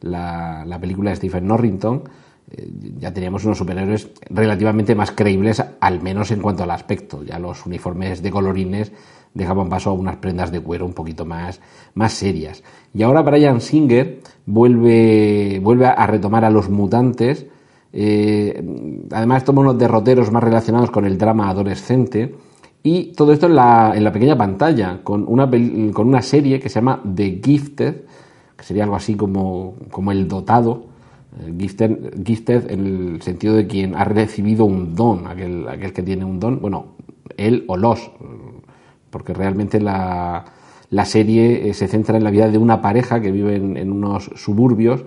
la, 0.00 0.64
la 0.66 0.80
película 0.80 1.10
de 1.10 1.16
Stephen 1.16 1.46
Norrington, 1.46 2.02
eh, 2.50 2.70
ya 2.98 3.12
teníamos 3.12 3.44
unos 3.44 3.58
superhéroes 3.58 4.10
relativamente 4.28 4.94
más 4.94 5.12
creíbles, 5.12 5.62
al 5.80 6.02
menos 6.02 6.30
en 6.30 6.40
cuanto 6.40 6.62
al 6.62 6.70
aspecto. 6.70 7.22
Ya 7.22 7.38
los 7.38 7.64
uniformes 7.66 8.22
de 8.22 8.30
colorines 8.30 8.92
dejaban 9.34 9.68
paso 9.68 9.90
a 9.90 9.92
unas 9.92 10.16
prendas 10.16 10.52
de 10.52 10.60
cuero 10.60 10.86
un 10.86 10.92
poquito 10.92 11.24
más, 11.24 11.60
más 11.94 12.12
serias. 12.12 12.62
Y 12.94 13.02
ahora 13.02 13.22
Brian 13.22 13.60
Singer 13.60 14.20
vuelve, 14.46 15.60
vuelve 15.62 15.86
a 15.86 16.06
retomar 16.06 16.44
a 16.44 16.50
los 16.50 16.68
mutantes. 16.68 17.46
Eh, 17.92 18.62
además 19.10 19.44
toma 19.44 19.62
unos 19.62 19.78
derroteros 19.78 20.30
más 20.30 20.42
relacionados 20.42 20.90
con 20.90 21.04
el 21.04 21.18
drama 21.18 21.48
adolescente. 21.48 22.34
Y 22.82 23.12
todo 23.12 23.32
esto 23.32 23.46
en 23.46 23.54
la, 23.54 23.92
en 23.94 24.02
la 24.02 24.12
pequeña 24.12 24.36
pantalla, 24.36 25.00
con 25.04 25.24
una, 25.28 25.48
con 25.92 26.08
una 26.08 26.20
serie 26.20 26.58
que 26.58 26.68
se 26.68 26.76
llama 26.76 27.00
The 27.14 27.40
Gifted, 27.42 27.94
que 28.56 28.64
sería 28.64 28.84
algo 28.84 28.96
así 28.96 29.14
como, 29.14 29.74
como 29.90 30.10
el 30.10 30.26
dotado, 30.26 30.86
eh, 31.40 31.54
gifted, 31.58 32.24
gifted, 32.24 32.70
en 32.70 33.14
el 33.14 33.22
sentido 33.22 33.54
de 33.54 33.66
quien 33.66 33.94
ha 33.94 34.04
recibido 34.04 34.64
un 34.64 34.94
don, 34.94 35.26
aquel, 35.26 35.66
aquel 35.68 35.92
que 35.92 36.02
tiene 36.02 36.24
un 36.24 36.38
don, 36.38 36.60
bueno, 36.60 36.96
él 37.36 37.64
o 37.68 37.76
los, 37.76 38.10
porque 39.12 39.34
realmente 39.34 39.78
la, 39.78 40.44
la 40.90 41.04
serie 41.04 41.68
eh, 41.68 41.74
se 41.74 41.86
centra 41.86 42.16
en 42.16 42.24
la 42.24 42.30
vida 42.30 42.48
de 42.48 42.58
una 42.58 42.80
pareja 42.80 43.20
que 43.20 43.30
vive 43.30 43.54
en, 43.56 43.92
unos 43.92 44.30
suburbios 44.34 45.04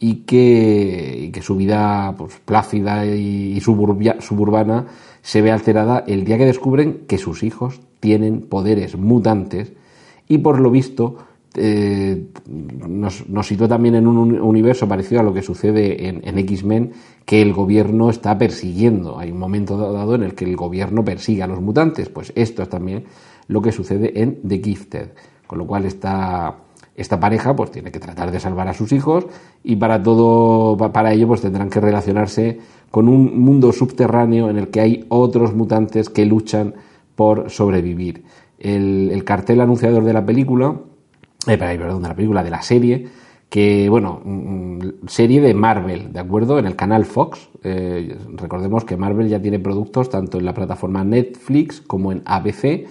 y 0.00 0.24
que, 0.24 1.26
y 1.26 1.30
que 1.30 1.42
su 1.42 1.54
vida 1.54 2.14
pues, 2.16 2.40
plácida 2.44 3.06
y, 3.06 3.60
suburbia, 3.60 4.16
suburbana 4.20 4.86
se 5.20 5.42
ve 5.42 5.52
alterada 5.52 6.02
el 6.08 6.24
día 6.24 6.38
que 6.38 6.46
descubren 6.46 7.04
que 7.06 7.18
sus 7.18 7.44
hijos 7.44 7.80
tienen 8.00 8.40
poderes 8.40 8.96
mutantes 8.96 9.72
y 10.26 10.38
por 10.38 10.58
lo 10.58 10.70
visto 10.70 11.18
eh, 11.54 12.28
nos, 12.46 13.28
nos 13.28 13.48
también 13.48 13.94
en 13.94 14.06
un 14.06 14.40
universo 14.40 14.88
parecido 14.88 15.20
a 15.20 15.24
lo 15.24 15.34
que 15.34 15.42
sucede 15.42 16.08
en, 16.08 16.26
en 16.26 16.38
X-Men, 16.38 16.92
que 17.26 17.42
el 17.42 17.52
gobierno 17.52 18.08
está 18.10 18.38
persiguiendo. 18.38 19.18
Hay 19.18 19.30
un 19.30 19.38
momento 19.38 19.76
dado 19.76 20.14
en 20.14 20.22
el 20.22 20.34
que 20.34 20.46
el 20.46 20.56
gobierno 20.56 21.04
persigue 21.04 21.42
a 21.42 21.46
los 21.46 21.60
mutantes. 21.60 22.08
Pues 22.08 22.32
esto 22.36 22.62
es 22.62 22.68
también 22.68 23.04
lo 23.52 23.62
que 23.62 23.72
sucede 23.72 24.22
en 24.22 24.40
The 24.46 24.58
Gifted. 24.58 25.08
Con 25.46 25.58
lo 25.58 25.66
cual 25.66 25.84
esta, 25.84 26.56
esta 26.96 27.20
pareja 27.20 27.54
pues 27.54 27.70
tiene 27.70 27.90
que 27.90 28.00
tratar 28.00 28.30
de 28.30 28.40
salvar 28.40 28.68
a 28.68 28.74
sus 28.74 28.92
hijos 28.92 29.26
y 29.62 29.76
para 29.76 30.02
todo, 30.02 30.76
para 30.76 31.12
ello 31.12 31.28
pues 31.28 31.42
tendrán 31.42 31.70
que 31.70 31.80
relacionarse 31.80 32.58
con 32.90 33.08
un 33.08 33.38
mundo 33.38 33.72
subterráneo 33.72 34.50
en 34.50 34.58
el 34.58 34.68
que 34.68 34.80
hay 34.80 35.04
otros 35.08 35.54
mutantes 35.54 36.08
que 36.08 36.26
luchan 36.26 36.74
por 37.14 37.50
sobrevivir. 37.50 38.24
el, 38.58 39.22
cartel 39.24 39.60
anunciador 39.60 40.04
de 40.04 40.12
la 40.12 40.24
película, 40.24 40.76
eh, 41.46 41.58
perdón, 41.58 42.02
de 42.02 42.08
la 42.08 42.14
película, 42.14 42.44
de 42.44 42.50
la 42.50 42.62
serie, 42.62 43.08
que, 43.52 43.90
bueno, 43.90 44.22
mm, 44.24 44.78
serie 45.08 45.42
de 45.42 45.52
Marvel, 45.52 46.10
¿de 46.10 46.20
acuerdo? 46.20 46.58
En 46.58 46.64
el 46.64 46.74
canal 46.74 47.04
Fox. 47.04 47.50
Eh, 47.62 48.16
recordemos 48.34 48.86
que 48.86 48.96
Marvel 48.96 49.28
ya 49.28 49.42
tiene 49.42 49.58
productos 49.58 50.08
tanto 50.08 50.38
en 50.38 50.46
la 50.46 50.54
plataforma 50.54 51.04
Netflix 51.04 51.82
como 51.82 52.12
en 52.12 52.22
ABC 52.24 52.86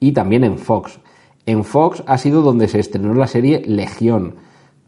y 0.00 0.12
también 0.12 0.44
en 0.44 0.58
Fox. 0.58 1.00
En 1.46 1.64
Fox 1.64 2.02
ha 2.06 2.18
sido 2.18 2.42
donde 2.42 2.68
se 2.68 2.78
estrenó 2.78 3.14
la 3.14 3.26
serie 3.26 3.62
Legión, 3.66 4.34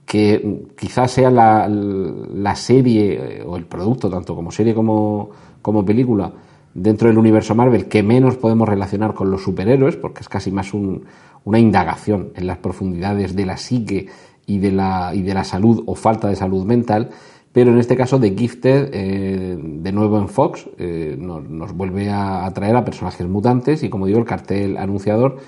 que 0.04 0.66
quizás 0.78 1.12
sea 1.12 1.30
la, 1.30 1.68
la 1.68 2.56
serie 2.56 3.38
eh, 3.38 3.44
o 3.46 3.56
el 3.56 3.64
producto, 3.64 4.10
tanto 4.10 4.34
como 4.34 4.50
serie 4.50 4.74
como, 4.74 5.30
como 5.62 5.84
película, 5.84 6.32
dentro 6.74 7.08
del 7.08 7.18
universo 7.18 7.54
Marvel 7.54 7.86
que 7.86 8.02
menos 8.02 8.36
podemos 8.36 8.68
relacionar 8.68 9.14
con 9.14 9.30
los 9.30 9.42
superhéroes, 9.42 9.96
porque 9.96 10.20
es 10.20 10.28
casi 10.28 10.50
más 10.50 10.72
una 10.74 11.58
indagación 11.58 12.32
en 12.34 12.46
las 12.46 12.58
profundidades 12.58 13.34
de 13.34 13.46
la 13.46 13.56
psique 13.56 14.08
y 14.46 14.58
de 14.58 14.72
la, 14.72 15.14
y 15.14 15.22
de 15.22 15.34
la 15.34 15.44
salud 15.44 15.82
o 15.86 15.94
falta 15.94 16.28
de 16.28 16.36
salud 16.36 16.64
mental. 16.64 17.10
Pero 17.52 17.72
en 17.72 17.78
este 17.78 17.96
caso, 17.96 18.20
The 18.20 18.36
Gifted, 18.36 18.90
eh, 18.92 19.58
de 19.60 19.92
nuevo 19.92 20.18
en 20.18 20.28
Fox, 20.28 20.68
eh, 20.78 21.16
nos, 21.18 21.72
vuelve 21.72 22.08
a, 22.08 22.48
traer 22.54 22.76
a 22.76 22.84
personajes 22.84 23.26
mutantes 23.26 23.82
y, 23.82 23.88
como 23.88 24.06
digo, 24.06 24.20
el 24.20 24.24
cartel 24.24 24.76
anunciador 24.76 25.38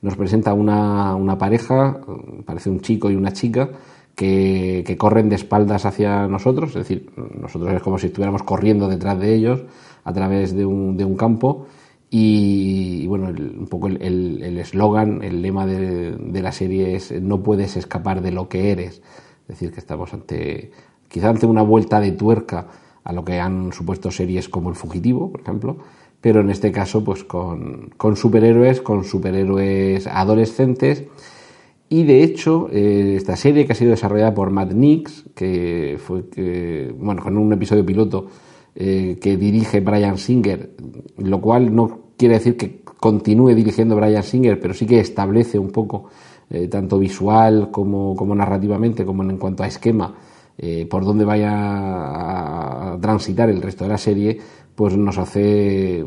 nos 0.00 0.16
presenta 0.16 0.54
una, 0.54 1.14
una 1.14 1.36
pareja, 1.36 2.00
parece 2.46 2.70
un 2.70 2.80
chico 2.80 3.10
y 3.10 3.16
una 3.16 3.32
chica, 3.32 3.68
que, 4.14 4.82
que, 4.86 4.96
corren 4.96 5.28
de 5.28 5.36
espaldas 5.36 5.84
hacia 5.84 6.26
nosotros, 6.26 6.70
es 6.70 6.76
decir, 6.76 7.10
nosotros 7.38 7.72
es 7.74 7.82
como 7.82 7.98
si 7.98 8.06
estuviéramos 8.06 8.42
corriendo 8.42 8.88
detrás 8.88 9.18
de 9.18 9.34
ellos 9.34 9.62
a 10.04 10.12
través 10.12 10.54
de 10.54 10.64
un, 10.64 10.96
de 10.96 11.04
un 11.04 11.16
campo. 11.16 11.66
Y, 12.12 13.06
bueno, 13.06 13.28
un 13.28 13.68
poco 13.68 13.86
el 13.86 14.58
eslogan, 14.58 15.22
el, 15.22 15.42
lema 15.42 15.64
de, 15.64 16.12
de, 16.12 16.42
la 16.42 16.50
serie 16.50 16.96
es 16.96 17.12
no 17.22 17.40
puedes 17.42 17.76
escapar 17.76 18.20
de 18.20 18.32
lo 18.32 18.48
que 18.48 18.72
eres. 18.72 19.00
Es 19.42 19.58
decir, 19.58 19.70
que 19.72 19.78
estamos 19.78 20.12
ante, 20.12 20.72
quizá 21.10 21.28
ante 21.28 21.44
una 21.44 21.62
vuelta 21.62 22.00
de 22.00 22.12
tuerca 22.12 22.68
a 23.04 23.12
lo 23.12 23.24
que 23.24 23.38
han 23.38 23.72
supuesto 23.72 24.10
series 24.10 24.48
como 24.48 24.70
El 24.70 24.76
Fugitivo, 24.76 25.30
por 25.30 25.40
ejemplo, 25.42 25.76
pero 26.20 26.40
en 26.40 26.50
este 26.50 26.70
caso, 26.70 27.02
pues 27.04 27.24
con, 27.24 27.90
con 27.96 28.16
superhéroes, 28.16 28.80
con 28.80 29.04
superhéroes 29.04 30.06
adolescentes. 30.06 31.04
Y 31.88 32.04
de 32.04 32.22
hecho, 32.22 32.68
eh, 32.70 33.14
esta 33.16 33.36
serie 33.36 33.66
que 33.66 33.72
ha 33.72 33.74
sido 33.74 33.90
desarrollada 33.90 34.32
por 34.32 34.50
Matt 34.50 34.72
Nix, 34.72 35.24
que 35.34 35.98
fue, 35.98 36.94
bueno, 36.96 37.22
con 37.22 37.36
un 37.36 37.52
episodio 37.52 37.84
piloto 37.84 38.28
eh, 38.74 39.18
que 39.20 39.36
dirige 39.36 39.80
Brian 39.80 40.16
Singer, 40.16 40.70
lo 41.18 41.40
cual 41.40 41.74
no 41.74 42.12
quiere 42.16 42.34
decir 42.34 42.56
que 42.56 42.82
continúe 43.00 43.54
dirigiendo 43.54 43.96
Brian 43.96 44.22
Singer, 44.22 44.60
pero 44.60 44.74
sí 44.74 44.86
que 44.86 45.00
establece 45.00 45.58
un 45.58 45.70
poco, 45.70 46.04
eh, 46.50 46.68
tanto 46.68 46.98
visual 46.98 47.70
como, 47.72 48.14
como, 48.14 48.34
narrativamente, 48.34 49.04
como 49.04 49.24
en 49.24 49.38
cuanto 49.38 49.62
a 49.62 49.66
esquema, 49.66 50.14
eh, 50.62 50.86
por 50.90 51.06
dónde 51.06 51.24
vaya 51.24 51.50
a 51.52 52.98
transitar 53.00 53.48
el 53.48 53.62
resto 53.62 53.84
de 53.84 53.90
la 53.90 53.96
serie, 53.96 54.38
pues 54.74 54.94
nos 54.94 55.16
hace 55.16 56.04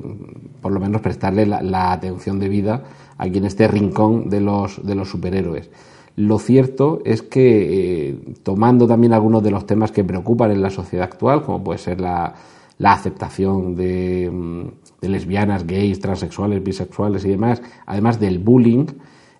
por 0.61 0.71
lo 0.71 0.79
menos 0.79 1.01
prestarle 1.01 1.47
la, 1.47 1.91
atención 1.91 2.39
debida 2.39 2.83
aquí 3.17 3.39
en 3.39 3.45
este 3.45 3.67
rincón 3.67 4.29
de 4.29 4.41
los, 4.41 4.85
de 4.85 4.93
los 4.93 5.09
superhéroes. 5.09 5.71
Lo 6.15 6.37
cierto 6.37 6.99
es 7.03 7.23
que, 7.23 8.35
tomando 8.43 8.85
también 8.85 9.13
algunos 9.13 9.41
de 9.41 9.49
los 9.49 9.65
temas 9.65 9.91
que 9.91 10.03
preocupan 10.03 10.51
en 10.51 10.61
la 10.61 10.69
sociedad 10.69 11.05
actual, 11.05 11.41
como 11.41 11.63
puede 11.63 11.79
ser 11.79 11.99
la, 11.99 12.35
la 12.77 12.93
aceptación 12.93 13.75
de, 13.75 14.29
mm, 14.31 15.07
lesbianas, 15.07 15.65
gays, 15.65 15.99
transexuales, 15.99 16.63
bisexuales 16.63 17.25
y 17.25 17.29
demás, 17.29 17.61
además 17.85 18.19
del 18.19 18.39
bullying, 18.39 18.85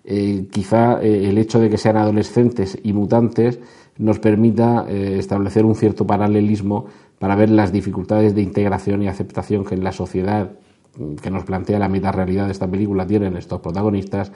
eh, 0.04 0.46
quizá 0.50 1.00
eh, 1.02 1.28
el 1.28 1.38
hecho 1.38 1.58
de 1.60 1.70
que 1.70 1.78
sean 1.78 1.96
adolescentes 1.96 2.78
y 2.82 2.92
mutantes 2.92 3.58
nos 3.98 4.18
permita 4.18 4.86
eh, 4.88 5.16
establecer 5.18 5.64
un 5.64 5.74
cierto 5.74 6.06
paralelismo 6.06 6.86
para 7.18 7.36
ver 7.36 7.50
las 7.50 7.72
dificultades 7.72 8.34
de 8.34 8.42
integración 8.42 9.02
y 9.02 9.08
aceptación 9.08 9.64
que 9.64 9.74
en 9.74 9.84
la 9.84 9.92
sociedad 9.92 10.50
mm, 10.98 11.14
que 11.16 11.30
nos 11.30 11.44
plantea 11.44 11.78
la 11.78 11.88
mitad 11.88 12.12
realidad 12.12 12.46
de 12.46 12.52
esta 12.52 12.68
película 12.68 13.06
tienen 13.06 13.36
estos 13.36 13.60
protagonistas 13.60 14.32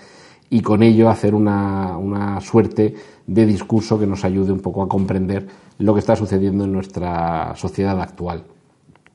y 0.50 0.62
con 0.62 0.82
ello 0.82 1.10
hacer 1.10 1.34
una, 1.34 1.98
una 1.98 2.40
suerte 2.40 2.94
de 3.26 3.46
discurso 3.46 3.98
que 3.98 4.06
nos 4.06 4.24
ayude 4.24 4.52
un 4.52 4.60
poco 4.60 4.82
a 4.82 4.88
comprender 4.88 5.46
lo 5.78 5.92
que 5.92 6.00
está 6.00 6.16
sucediendo 6.16 6.64
en 6.64 6.72
nuestra 6.72 7.54
sociedad 7.54 8.00
actual. 8.00 8.44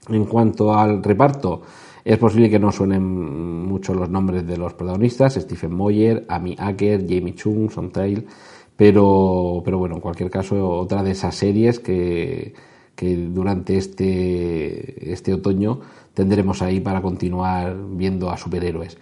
En 0.10 0.26
cuanto 0.26 0.76
al 0.76 1.02
reparto, 1.02 1.62
es 2.06 2.18
posible 2.18 2.50
que 2.50 2.60
no 2.60 2.72
suenen 2.72 3.66
mucho 3.66 3.94
los 3.94 4.10
nombres 4.10 4.46
de 4.46 4.58
los 4.58 4.74
protagonistas, 4.74 5.36
Stephen 5.36 5.74
Moyer, 5.74 6.26
Amy 6.28 6.56
Acker, 6.60 7.02
Jamie 7.02 7.34
Chung, 7.34 7.72
Son 7.72 7.92
Tail, 7.92 8.28
pero, 8.76 9.62
pero 9.64 9.78
bueno, 9.78 9.96
en 9.96 10.02
cualquier 10.02 10.30
caso, 10.30 10.70
otra 10.70 11.04
de 11.04 11.12
esas 11.12 11.36
series 11.36 11.80
que, 11.80 12.54
que 12.96 13.16
durante 13.16 13.78
este, 13.78 15.12
este 15.12 15.34
otoño 15.34 15.82
tendremos 16.14 16.62
ahí 16.62 16.80
para 16.80 17.02
continuar 17.02 17.76
viendo 17.92 18.30
a 18.30 18.38
superhéroes. 18.38 18.98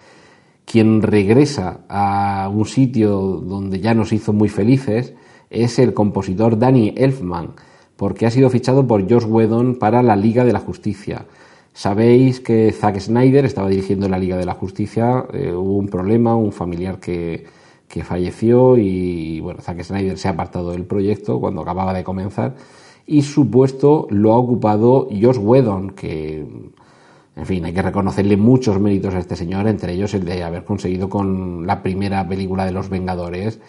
Quien 0.65 1.01
regresa 1.01 1.81
a 1.89 2.49
un 2.53 2.65
sitio 2.65 3.19
donde 3.19 3.79
ya 3.79 3.93
nos 3.93 4.13
hizo 4.13 4.31
muy 4.33 4.49
felices 4.49 5.13
es 5.49 5.79
el 5.79 5.93
compositor 5.93 6.57
Danny 6.57 6.93
Elfman, 6.95 7.51
porque 7.97 8.25
ha 8.25 8.31
sido 8.31 8.49
fichado 8.49 8.87
por 8.87 9.09
Josh 9.09 9.25
Whedon 9.25 9.75
para 9.75 10.01
la 10.01 10.15
Liga 10.15 10.45
de 10.45 10.53
la 10.53 10.59
Justicia. 10.59 11.25
Sabéis 11.73 12.39
que 12.39 12.71
Zack 12.71 12.99
Snyder 12.99 13.45
estaba 13.45 13.69
dirigiendo 13.69 14.07
la 14.07 14.19
Liga 14.19 14.37
de 14.37 14.45
la 14.45 14.53
Justicia, 14.53 15.25
eh, 15.33 15.53
hubo 15.53 15.77
un 15.77 15.87
problema, 15.87 16.35
un 16.35 16.51
familiar 16.51 16.99
que, 16.99 17.45
que 17.91 18.03
falleció 18.03 18.77
y 18.77 19.39
bueno, 19.41 19.61
Zack 19.61 19.83
Snyder 19.83 20.17
se 20.17 20.27
ha 20.27 20.31
apartado 20.31 20.71
del 20.71 20.85
proyecto 20.85 21.39
cuando 21.39 21.61
acababa 21.61 21.93
de 21.93 22.03
comenzar 22.03 22.55
y 23.05 23.23
su 23.23 23.49
puesto 23.49 24.07
lo 24.09 24.31
ha 24.31 24.37
ocupado 24.37 25.07
Josh 25.09 25.37
Whedon, 25.37 25.91
que 25.91 26.45
en 27.35 27.45
fin, 27.45 27.65
hay 27.65 27.73
que 27.73 27.81
reconocerle 27.81 28.37
muchos 28.37 28.79
méritos 28.79 29.13
a 29.13 29.19
este 29.19 29.35
señor, 29.35 29.67
entre 29.67 29.93
ellos 29.93 30.13
el 30.13 30.25
de 30.25 30.43
haber 30.43 30.63
conseguido 30.63 31.09
con 31.09 31.65
la 31.65 31.81
primera 31.81 32.27
película 32.27 32.65
de 32.65 32.71
Los 32.71 32.89
Vengadores 32.89 33.59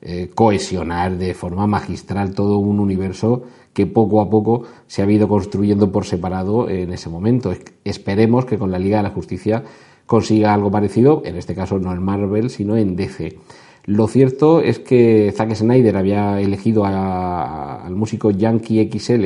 eh, 0.00 0.30
cohesionar 0.34 1.16
de 1.16 1.32
forma 1.32 1.66
magistral 1.66 2.34
todo 2.34 2.58
un 2.58 2.80
universo 2.80 3.44
que 3.72 3.86
poco 3.86 4.20
a 4.20 4.28
poco 4.28 4.64
se 4.86 5.02
ha 5.02 5.10
ido 5.10 5.28
construyendo 5.28 5.92
por 5.92 6.04
separado 6.04 6.68
en 6.68 6.92
ese 6.92 7.08
momento. 7.08 7.54
Esperemos 7.84 8.44
que 8.44 8.58
con 8.58 8.70
la 8.70 8.78
Liga 8.78 8.96
de 8.96 9.04
la 9.04 9.10
Justicia 9.10 9.62
consiga 10.06 10.52
algo 10.52 10.70
parecido, 10.70 11.22
en 11.24 11.36
este 11.36 11.54
caso 11.54 11.78
no 11.78 11.92
en 11.92 12.02
Marvel, 12.02 12.50
sino 12.50 12.76
en 12.76 12.96
DC. 12.96 13.38
Lo 13.84 14.06
cierto 14.06 14.60
es 14.60 14.78
que 14.78 15.32
Zack 15.36 15.54
Snyder 15.54 15.96
había 15.96 16.40
elegido 16.40 16.84
al 16.84 17.94
músico 17.94 18.30
Yankee 18.30 18.88
XL 18.90 19.24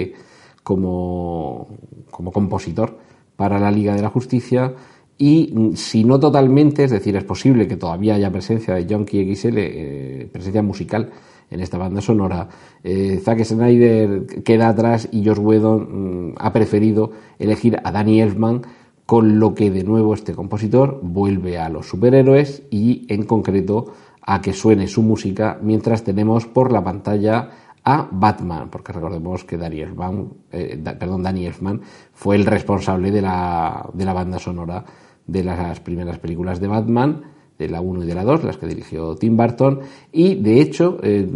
como, 0.62 1.68
como 2.10 2.32
compositor 2.32 2.98
para 3.36 3.58
la 3.58 3.70
Liga 3.70 3.94
de 3.94 4.02
la 4.02 4.08
Justicia 4.08 4.74
y 5.18 5.52
mm, 5.54 5.72
si 5.74 6.04
no 6.04 6.18
totalmente, 6.20 6.84
es 6.84 6.90
decir, 6.90 7.16
es 7.16 7.24
posible 7.24 7.68
que 7.68 7.76
todavía 7.76 8.14
haya 8.14 8.30
presencia 8.30 8.74
de 8.74 8.86
Yankee 8.86 9.34
XL, 9.34 9.54
eh, 9.56 10.28
presencia 10.32 10.62
musical 10.62 11.10
en 11.50 11.60
esta 11.60 11.78
banda 11.78 12.00
sonora. 12.00 12.48
Eh, 12.82 13.20
Zack 13.22 13.44
Snyder 13.44 14.26
queda 14.42 14.68
atrás 14.68 15.08
y 15.12 15.24
Josh 15.24 15.38
Whedon 15.38 16.30
mm, 16.30 16.34
ha 16.38 16.52
preferido 16.52 17.12
elegir 17.38 17.78
a 17.82 17.92
Danny 17.92 18.20
Elfman, 18.20 18.62
con 19.06 19.38
lo 19.38 19.54
que 19.54 19.70
de 19.70 19.84
nuevo 19.84 20.14
este 20.14 20.34
compositor 20.34 20.98
vuelve 21.00 21.58
a 21.58 21.68
los 21.68 21.86
superhéroes 21.86 22.64
y 22.70 23.06
en 23.08 23.22
concreto 23.22 23.92
a 24.26 24.40
que 24.40 24.52
suene 24.52 24.88
su 24.88 25.02
música 25.02 25.58
mientras 25.62 26.02
tenemos 26.02 26.46
por 26.46 26.72
la 26.72 26.82
pantalla 26.82 27.48
a 27.84 28.08
Batman, 28.10 28.68
porque 28.68 28.92
recordemos 28.92 29.44
que 29.44 29.56
Danny 29.56 29.80
Elfman, 29.80 30.28
eh, 30.50 30.82
perdón, 30.98 31.22
Danny 31.22 31.46
Elfman 31.46 31.80
fue 32.12 32.34
el 32.34 32.44
responsable 32.44 33.12
de 33.12 33.22
la, 33.22 33.88
de 33.92 34.04
la 34.04 34.12
banda 34.12 34.40
sonora 34.40 34.84
de 35.24 35.44
las 35.44 35.78
primeras 35.80 36.18
películas 36.18 36.60
de 36.60 36.66
Batman 36.66 37.22
de 37.58 37.68
la 37.68 37.80
1 37.80 38.04
y 38.04 38.06
de 38.06 38.14
la 38.14 38.24
2, 38.24 38.44
las 38.44 38.58
que 38.58 38.66
dirigió 38.66 39.14
Tim 39.14 39.36
Burton, 39.36 39.80
y 40.12 40.34
de 40.34 40.60
hecho 40.60 40.98
eh, 41.02 41.26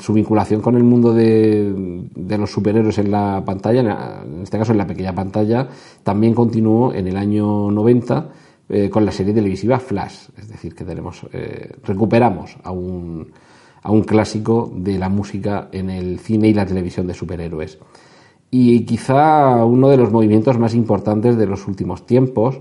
su 0.00 0.12
vinculación 0.12 0.60
con 0.60 0.76
el 0.76 0.84
mundo 0.84 1.14
de, 1.14 2.04
de, 2.14 2.38
los 2.38 2.50
superhéroes 2.50 2.98
en 2.98 3.10
la 3.10 3.42
pantalla, 3.46 4.22
en 4.24 4.42
este 4.42 4.58
caso 4.58 4.72
en 4.72 4.78
la 4.78 4.86
pequeña 4.86 5.14
pantalla, 5.14 5.68
también 6.02 6.34
continuó 6.34 6.92
en 6.92 7.06
el 7.06 7.16
año 7.16 7.70
90 7.70 8.28
eh, 8.72 8.88
con 8.88 9.04
la 9.04 9.10
serie 9.10 9.34
televisiva 9.34 9.80
Flash, 9.80 10.28
es 10.38 10.48
decir, 10.48 10.76
que 10.76 10.84
tenemos, 10.84 11.26
eh, 11.32 11.72
recuperamos 11.82 12.56
a 12.62 12.70
un, 12.70 13.26
a 13.82 13.90
un 13.90 14.02
clásico 14.02 14.72
de 14.72 14.96
la 14.96 15.08
música 15.08 15.68
en 15.72 15.90
el 15.90 16.20
cine 16.20 16.46
y 16.46 16.54
la 16.54 16.64
televisión 16.64 17.08
de 17.08 17.14
superhéroes. 17.14 17.80
Y 18.48 18.84
quizá 18.84 19.64
uno 19.64 19.88
de 19.88 19.96
los 19.96 20.12
movimientos 20.12 20.56
más 20.56 20.76
importantes 20.76 21.36
de 21.36 21.46
los 21.46 21.66
últimos 21.66 22.06
tiempos, 22.06 22.60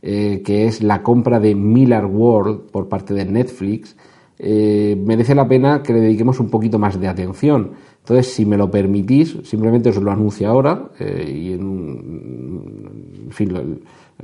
eh, 0.00 0.42
que 0.44 0.66
es 0.66 0.80
la 0.80 1.02
compra 1.02 1.40
de 1.40 1.56
Miller 1.56 2.04
World 2.04 2.70
por 2.70 2.88
parte 2.88 3.12
de 3.12 3.24
Netflix, 3.24 3.96
merece 4.40 5.34
la 5.34 5.48
pena 5.48 5.82
que 5.82 5.92
le 5.92 5.98
dediquemos 5.98 6.38
un 6.38 6.50
poquito 6.50 6.78
más 6.78 7.00
de 7.00 7.08
atención. 7.08 7.72
Entonces, 7.98 8.32
si 8.32 8.46
me 8.46 8.56
lo 8.56 8.70
permitís, 8.70 9.36
simplemente 9.42 9.88
os 9.88 9.96
lo 9.96 10.12
anuncio 10.12 10.48
ahora 10.48 10.92
y 11.00 11.54
en, 11.54 13.28
fin, 13.30 13.52
lo 13.52 13.60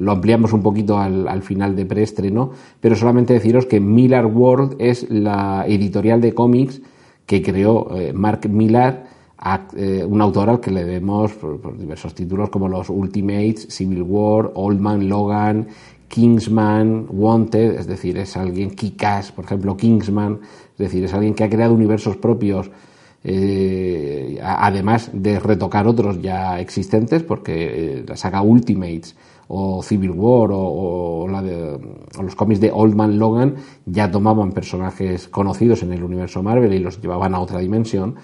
ampliamos 0.07 0.52
un 0.52 0.62
poquito 0.62 0.98
al, 0.98 1.28
al 1.28 1.42
final 1.42 1.76
de 1.76 1.87
preestreno, 1.87 2.50
pero 2.80 2.96
solamente 2.96 3.35
deciros 3.35 3.66
que 3.66 3.80
Miller 3.80 4.26
World 4.26 4.76
es 4.78 5.09
la 5.11 5.64
editorial 5.66 6.20
de 6.20 6.35
cómics 6.35 6.80
que 7.26 7.42
creó 7.42 7.96
eh, 7.96 8.12
Mark 8.12 8.48
Millar, 8.48 9.07
eh, 9.76 10.04
un 10.07 10.22
autor 10.22 10.48
al 10.48 10.61
que 10.61 10.70
le 10.70 10.85
debemos 10.85 11.33
por, 11.33 11.76
diversos 11.76 12.14
títulos 12.14 12.50
como 12.50 12.68
los 12.68 12.88
Ultimates, 12.88 13.66
Civil 13.68 14.02
War, 14.02 14.52
Old 14.54 14.80
Man 14.80 15.09
Logan, 15.09 15.68
Kingsman, 16.09 17.07
Wanted, 17.11 17.78
es 17.78 17.87
decir, 17.87 18.16
es 18.18 18.37
alguien, 18.37 18.70
Kikas, 18.70 19.33
por 19.33 19.44
ejemplo, 19.44 19.76
Kingsman, 19.76 20.40
es 20.72 20.78
decir, 20.78 21.04
es 21.04 21.14
alguien 21.14 21.35
que 21.35 21.44
ha 21.44 21.50
creado 21.50 21.74
universos 21.74 22.16
propios, 22.16 22.70
eh, 23.24 24.38
además 24.42 25.11
de 25.12 25.40
retocar 25.40 25.87
otros 25.87 26.20
ya 26.20 26.61
existentes, 26.61 27.22
porque 27.22 28.04
la 28.07 28.16
saga 28.16 28.42
Ultimates 28.42 29.16
o 29.48 29.83
Civil 29.83 30.11
War 30.11 30.50
o, 30.52 31.26
la 31.30 31.42
de, 31.42 31.78
los 32.22 32.35
cómics 32.35 32.61
de 32.61 32.70
Old 32.72 32.94
Man 32.94 33.18
Logan 33.18 33.57
ya 33.87 34.11
tomaban 34.11 34.52
personajes 34.52 35.28
conocidos 35.28 35.83
en 35.83 35.92
el 35.92 36.02
universo 36.02 36.42
Marvel 36.42 36.72
y 36.72 36.78
los 36.78 37.00
llevaban 37.00 37.35
a 37.35 37.40
otra 37.40 37.59
dimensión. 37.59 38.16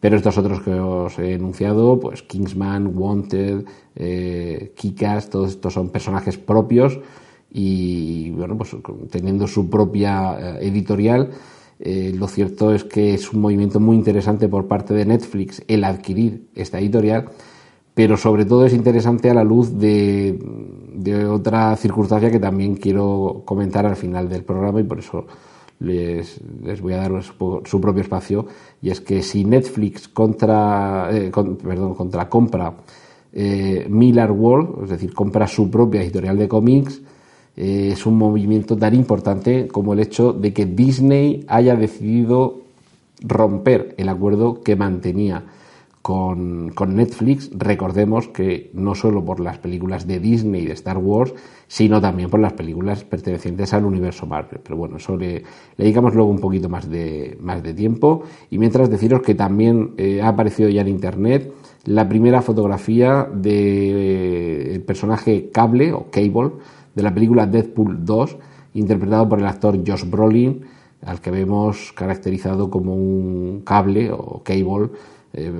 Pero 0.00 0.16
estos 0.16 0.36
otros 0.36 0.60
que 0.60 0.72
os 0.72 1.18
he 1.18 1.34
enunciado, 1.34 1.98
pues 1.98 2.22
Kingsman, 2.22 2.92
Wanted, 2.94 3.64
eh, 3.94 4.72
Kikas, 4.76 5.30
todos 5.30 5.50
estos 5.50 5.72
son 5.72 5.88
personajes 5.88 6.36
propios 6.36 7.00
y 7.50 8.30
bueno, 8.32 8.56
pues 8.58 8.76
teniendo 9.10 9.46
su 9.46 9.70
propia 9.70 10.36
eh, 10.38 10.66
editorial. 10.66 11.30
Eh, 11.78 12.14
lo 12.16 12.28
cierto 12.28 12.74
es 12.74 12.84
que 12.84 13.14
es 13.14 13.32
un 13.32 13.40
movimiento 13.40 13.80
muy 13.80 13.96
interesante 13.96 14.48
por 14.48 14.66
parte 14.66 14.94
de 14.94 15.04
Netflix 15.04 15.62
el 15.68 15.84
adquirir 15.84 16.48
esta 16.54 16.78
editorial 16.78 17.30
pero 17.96 18.18
sobre 18.18 18.44
todo 18.44 18.66
es 18.66 18.74
interesante 18.74 19.30
a 19.30 19.34
la 19.34 19.42
luz 19.42 19.78
de, 19.78 20.38
otra 21.30 21.74
circunstancia 21.76 22.30
que 22.30 22.38
también 22.38 22.74
quiero 22.76 23.40
comentar 23.46 23.86
al 23.86 23.96
final 23.96 24.28
del 24.28 24.44
programa 24.44 24.80
y 24.80 24.84
por 24.84 24.98
eso 24.98 25.24
les, 25.78 26.38
voy 26.82 26.92
a 26.92 26.98
dar 26.98 27.22
su, 27.22 27.80
propio 27.80 28.02
espacio 28.02 28.44
y 28.82 28.90
es 28.90 29.00
que 29.00 29.22
si 29.22 29.46
Netflix 29.46 30.08
contra, 30.08 31.08
eh, 31.10 31.32
perdón, 31.32 31.94
contra 31.94 32.28
compra 32.28 32.74
eh, 33.32 33.86
Miller 33.88 34.30
World, 34.30 34.84
es 34.84 34.90
decir, 34.90 35.14
compra 35.14 35.46
su 35.46 35.70
propia 35.70 36.02
editorial 36.02 36.36
de 36.36 36.48
cómics, 36.48 37.00
eh, 37.56 37.92
es 37.92 38.04
un 38.04 38.18
movimiento 38.18 38.76
tan 38.76 38.94
importante 38.94 39.68
como 39.68 39.94
el 39.94 40.00
hecho 40.00 40.34
de 40.34 40.52
que 40.52 40.66
Disney 40.66 41.46
haya 41.48 41.76
decidido 41.76 42.58
romper 43.22 43.94
el 43.96 44.10
acuerdo 44.10 44.60
que 44.60 44.76
mantenía 44.76 45.46
con, 46.06 46.72
Netflix, 46.94 47.50
recordemos 47.52 48.28
que 48.28 48.70
no 48.74 48.94
solo 48.94 49.24
por 49.24 49.40
las 49.40 49.58
películas 49.58 50.06
de 50.06 50.20
Disney 50.20 50.62
y 50.62 50.66
de 50.66 50.74
Star 50.74 50.98
Wars, 50.98 51.34
sino 51.66 52.00
también 52.00 52.30
por 52.30 52.38
las 52.38 52.52
películas 52.52 53.02
pertenecientes 53.02 53.74
al 53.74 53.84
universo 53.84 54.24
Marvel. 54.24 54.60
Pero 54.62 54.76
bueno, 54.76 54.98
eso 54.98 55.16
le, 55.16 55.42
dedicamos 55.76 56.14
luego 56.14 56.30
un 56.30 56.38
poquito 56.38 56.68
más 56.68 56.88
de, 56.88 57.36
más 57.40 57.60
de 57.60 57.74
tiempo. 57.74 58.22
Y 58.50 58.58
mientras 58.58 58.88
deciros 58.88 59.20
que 59.20 59.34
también 59.34 59.94
eh, 59.96 60.22
ha 60.22 60.28
aparecido 60.28 60.68
ya 60.68 60.82
en 60.82 60.88
Internet 60.88 61.52
la 61.86 62.08
primera 62.08 62.40
fotografía 62.40 63.28
del 63.34 64.84
personaje 64.86 65.50
Cable 65.50 65.92
o 65.92 66.06
Cable 66.12 66.52
de 66.94 67.02
la 67.02 67.12
película 67.12 67.48
Deadpool 67.48 68.04
2, 68.04 68.36
interpretado 68.74 69.28
por 69.28 69.40
el 69.40 69.46
actor 69.46 69.76
Josh 69.84 70.08
Brolin, 70.08 70.66
al 71.04 71.20
que 71.20 71.32
vemos 71.32 71.92
caracterizado 71.96 72.70
como 72.70 72.94
un 72.94 73.62
cable 73.64 74.12
o 74.12 74.42
cable 74.44 74.90
eh, 75.36 75.52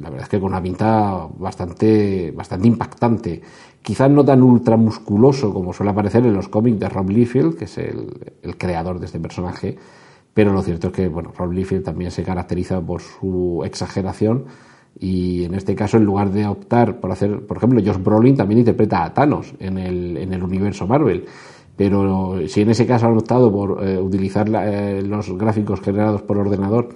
la 0.00 0.10
verdad 0.10 0.24
es 0.24 0.28
que 0.28 0.40
con 0.40 0.52
una 0.52 0.62
pinta 0.62 1.26
bastante, 1.38 2.32
bastante 2.34 2.68
impactante. 2.68 3.42
Quizás 3.82 4.10
no 4.10 4.24
tan 4.24 4.42
ultramusculoso 4.42 5.52
como 5.52 5.72
suele 5.72 5.90
aparecer 5.90 6.24
en 6.26 6.34
los 6.34 6.48
cómics 6.48 6.78
de 6.78 6.88
Rob 6.88 7.10
Liefeld, 7.10 7.56
que 7.56 7.64
es 7.64 7.78
el, 7.78 8.56
creador 8.56 8.98
de 8.98 9.06
este 9.06 9.20
personaje, 9.20 9.76
pero 10.34 10.52
lo 10.52 10.62
cierto 10.62 10.88
es 10.88 10.92
que 10.92 11.08
bueno, 11.08 11.32
Rob 11.36 11.52
Liefeld 11.52 11.84
también 11.84 12.10
se 12.10 12.22
caracteriza 12.22 12.80
por 12.80 13.00
su 13.00 13.62
exageración 13.64 14.44
y 14.98 15.44
en 15.44 15.54
este 15.54 15.74
caso 15.74 15.96
en 15.96 16.04
lugar 16.04 16.30
de 16.30 16.46
optar 16.46 17.00
por 17.00 17.12
hacer, 17.12 17.46
por 17.46 17.56
ejemplo, 17.56 17.80
Josh 17.84 18.02
Brolin 18.02 18.36
también 18.36 18.60
interpreta 18.60 19.04
a 19.04 19.14
Thanos 19.14 19.54
en 19.58 19.78
el, 19.78 20.16
en 20.16 20.32
el 20.32 20.42
universo 20.42 20.86
Marvel. 20.86 21.24
Pero 21.76 22.40
si 22.48 22.62
en 22.62 22.70
ese 22.70 22.86
caso 22.86 23.06
han 23.06 23.16
optado 23.16 23.52
por 23.52 23.86
eh, 23.86 24.00
utilizar 24.00 24.48
eh, 24.48 25.00
los 25.02 25.32
gráficos 25.38 25.80
generados 25.80 26.22
por 26.22 26.36
ordenador 26.38 26.88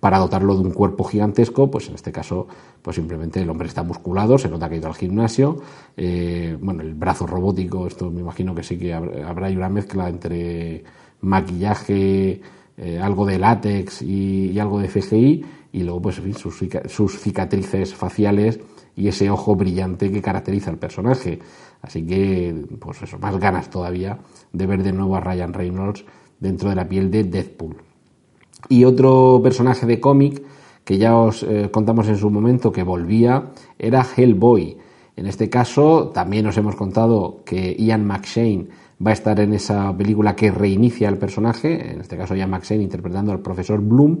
para 0.00 0.18
dotarlo 0.18 0.54
de 0.54 0.62
un 0.62 0.70
cuerpo 0.70 1.04
gigantesco, 1.04 1.70
pues 1.70 1.88
en 1.88 1.94
este 1.94 2.12
caso, 2.12 2.46
pues 2.82 2.96
simplemente 2.96 3.40
el 3.40 3.50
hombre 3.50 3.68
está 3.68 3.82
musculado, 3.82 4.38
se 4.38 4.48
nota 4.48 4.68
que 4.68 4.76
ha 4.76 4.78
ido 4.78 4.88
al 4.88 4.94
gimnasio, 4.94 5.60
eh, 5.96 6.56
bueno, 6.60 6.82
el 6.82 6.94
brazo 6.94 7.26
robótico, 7.26 7.86
esto 7.86 8.10
me 8.10 8.20
imagino 8.20 8.54
que 8.54 8.62
sí 8.62 8.78
que 8.78 8.94
habrá 8.94 9.48
una 9.48 9.68
mezcla 9.68 10.08
entre 10.08 10.84
maquillaje, 11.20 12.40
eh, 12.76 13.00
algo 13.00 13.26
de 13.26 13.38
látex 13.38 14.02
y, 14.02 14.56
algo 14.58 14.78
de 14.78 14.88
CGI, 14.88 15.44
y 15.72 15.82
luego, 15.82 16.02
pues, 16.02 16.18
en 16.18 16.24
fin, 16.24 16.34
sus, 16.34 17.18
cicatrices 17.18 17.92
faciales 17.94 18.60
y 18.96 19.08
ese 19.08 19.30
ojo 19.30 19.54
brillante 19.56 20.10
que 20.10 20.22
caracteriza 20.22 20.70
al 20.70 20.78
personaje. 20.78 21.40
Así 21.82 22.06
que, 22.06 22.54
pues 22.78 23.02
eso, 23.02 23.18
más 23.18 23.36
ganas 23.38 23.68
todavía 23.68 24.18
de 24.52 24.66
ver 24.66 24.82
de 24.82 24.92
nuevo 24.92 25.16
a 25.16 25.20
Ryan 25.20 25.52
Reynolds 25.52 26.04
dentro 26.40 26.70
de 26.70 26.76
la 26.76 26.88
piel 26.88 27.10
de 27.10 27.24
Deadpool. 27.24 27.87
Y 28.68 28.84
otro 28.84 29.40
personaje 29.42 29.86
de 29.86 30.00
cómic 30.00 30.42
que 30.84 30.98
ya 30.98 31.16
os 31.16 31.42
eh, 31.42 31.68
contamos 31.70 32.08
en 32.08 32.16
su 32.16 32.30
momento 32.30 32.72
que 32.72 32.82
volvía 32.82 33.50
era 33.78 34.06
Hellboy. 34.16 34.76
En 35.16 35.26
este 35.26 35.50
caso 35.50 36.08
también 36.08 36.46
os 36.46 36.56
hemos 36.56 36.76
contado 36.76 37.42
que 37.44 37.76
Ian 37.78 38.06
McShane 38.06 38.68
va 39.04 39.10
a 39.10 39.14
estar 39.14 39.38
en 39.40 39.52
esa 39.52 39.94
película 39.96 40.34
que 40.34 40.50
reinicia 40.50 41.08
el 41.08 41.18
personaje, 41.18 41.92
en 41.92 42.00
este 42.00 42.16
caso 42.16 42.34
Ian 42.34 42.50
McShane 42.50 42.82
interpretando 42.82 43.32
al 43.32 43.40
profesor 43.40 43.80
Bloom. 43.80 44.20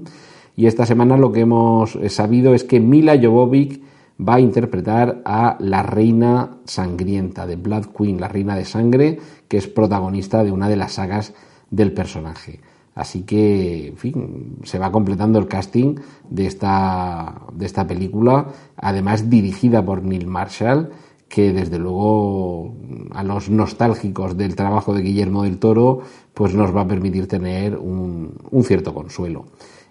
Y 0.56 0.66
esta 0.66 0.84
semana 0.84 1.16
lo 1.16 1.32
que 1.32 1.40
hemos 1.40 1.96
eh, 1.96 2.10
sabido 2.10 2.54
es 2.54 2.64
que 2.64 2.80
Mila 2.80 3.18
Jovovich 3.18 3.80
va 4.20 4.34
a 4.34 4.40
interpretar 4.40 5.22
a 5.24 5.56
la 5.60 5.82
reina 5.82 6.58
sangrienta 6.64 7.46
de 7.46 7.56
Blood 7.56 7.86
Queen, 7.96 8.20
la 8.20 8.28
reina 8.28 8.56
de 8.56 8.64
sangre, 8.64 9.18
que 9.46 9.56
es 9.56 9.68
protagonista 9.68 10.42
de 10.42 10.50
una 10.50 10.68
de 10.68 10.76
las 10.76 10.92
sagas 10.92 11.32
del 11.70 11.92
personaje. 11.92 12.60
Así 12.98 13.22
que, 13.22 13.86
en 13.86 13.96
fin, 13.96 14.56
se 14.64 14.80
va 14.80 14.90
completando 14.90 15.38
el 15.38 15.46
casting 15.46 15.94
de 16.28 16.46
esta, 16.46 17.42
de 17.52 17.64
esta 17.64 17.86
película, 17.86 18.48
además 18.76 19.30
dirigida 19.30 19.84
por 19.84 20.02
Neil 20.02 20.26
Marshall, 20.26 20.90
que 21.28 21.52
desde 21.52 21.78
luego 21.78 22.74
a 23.12 23.22
los 23.22 23.50
nostálgicos 23.50 24.36
del 24.36 24.56
trabajo 24.56 24.94
de 24.94 25.02
Guillermo 25.02 25.44
del 25.44 25.60
Toro, 25.60 26.00
pues 26.34 26.54
nos 26.54 26.74
va 26.74 26.80
a 26.80 26.88
permitir 26.88 27.28
tener 27.28 27.76
un, 27.76 28.34
cierto 28.64 28.92
consuelo. 28.92 29.46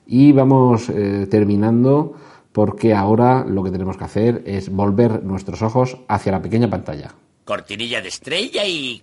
Y 0.05 0.33
vamos 0.33 0.89
eh, 0.89 1.27
terminando 1.31 2.13
porque 2.51 2.93
ahora 2.93 3.45
lo 3.45 3.63
que 3.63 3.71
tenemos 3.71 3.95
que 3.95 4.03
hacer 4.03 4.43
es 4.45 4.69
volver 4.69 5.23
nuestros 5.23 5.61
ojos 5.61 5.97
hacia 6.09 6.33
la 6.33 6.41
pequeña 6.41 6.69
pantalla. 6.69 7.15
Cortinilla 7.45 8.01
de 8.01 8.09
estrella 8.09 8.65
y 8.65 9.01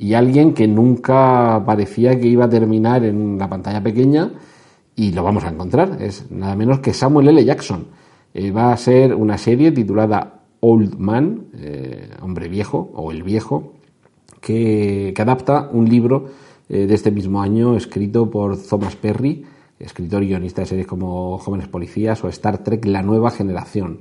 y 0.00 0.14
alguien 0.14 0.54
que 0.54 0.68
nunca 0.68 1.60
parecía 1.66 2.18
que 2.20 2.28
iba 2.28 2.44
a 2.44 2.48
terminar 2.48 3.04
en 3.04 3.36
la 3.36 3.48
pantalla 3.48 3.82
pequeña 3.82 4.30
y 4.94 5.10
lo 5.10 5.24
vamos 5.24 5.44
a 5.44 5.48
encontrar. 5.48 6.00
Es 6.00 6.30
nada 6.30 6.54
menos 6.54 6.78
que 6.78 6.94
Samuel 6.94 7.28
L. 7.28 7.44
Jackson. 7.44 7.86
Eh, 8.32 8.52
va 8.52 8.72
a 8.72 8.76
ser 8.76 9.12
una 9.14 9.36
serie 9.38 9.72
titulada 9.72 10.42
Old 10.60 10.98
Man, 10.98 11.46
eh, 11.54 12.10
hombre 12.22 12.48
viejo 12.48 12.92
o 12.94 13.10
el 13.10 13.24
viejo, 13.24 13.74
que, 14.40 15.12
adapta 15.18 15.68
un 15.72 15.88
libro 15.88 16.26
eh, 16.68 16.86
de 16.86 16.94
este 16.94 17.10
mismo 17.10 17.42
año 17.42 17.76
escrito 17.76 18.30
por 18.30 18.56
Thomas 18.56 18.94
Perry, 18.94 19.44
escritor 19.80 20.22
y 20.22 20.28
guionista 20.28 20.62
de 20.62 20.66
series 20.66 20.86
como 20.86 21.38
Jóvenes 21.38 21.66
Policías 21.66 22.22
o 22.22 22.28
Star 22.28 22.58
Trek 22.58 22.84
La 22.84 23.02
Nueva 23.02 23.32
Generación. 23.32 24.00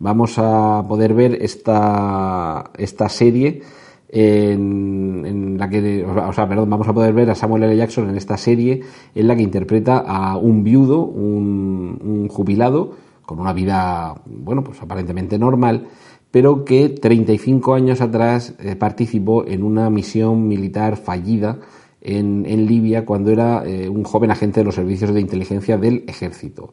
Vamos 0.00 0.38
a 0.38 0.84
poder 0.88 1.14
ver 1.14 1.38
esta, 1.40 2.70
esta 2.76 3.08
serie 3.08 3.62
en, 4.08 5.56
la 5.58 5.68
que, 5.68 6.04
o 6.04 6.32
sea, 6.32 6.48
perdón, 6.48 6.70
vamos 6.70 6.88
a 6.88 6.92
poder 6.92 7.12
ver 7.12 7.30
a 7.30 7.34
Samuel 7.34 7.64
L. 7.64 7.76
Jackson 7.76 8.08
en 8.08 8.16
esta 8.16 8.36
serie 8.36 8.82
en 9.14 9.28
la 9.28 9.36
que 9.36 9.42
interpreta 9.42 9.98
a 9.98 10.36
un 10.36 10.62
viudo, 10.62 11.00
un, 11.00 12.28
jubilado, 12.28 12.92
con 13.24 13.40
una 13.40 13.52
vida, 13.52 14.14
bueno, 14.26 14.62
pues 14.62 14.80
aparentemente 14.80 15.38
normal, 15.38 15.88
pero 16.30 16.64
que 16.64 16.88
35 16.88 17.74
años 17.74 18.00
atrás 18.00 18.54
eh, 18.60 18.76
participó 18.76 19.46
en 19.46 19.62
una 19.62 19.90
misión 19.90 20.46
militar 20.46 20.96
fallida 20.96 21.58
en, 22.00 22.66
Libia 22.66 23.04
cuando 23.04 23.30
era 23.30 23.64
eh, 23.66 23.88
un 23.88 24.04
joven 24.04 24.30
agente 24.30 24.60
de 24.60 24.64
los 24.64 24.76
servicios 24.76 25.12
de 25.12 25.20
inteligencia 25.20 25.76
del 25.76 26.04
ejército. 26.06 26.72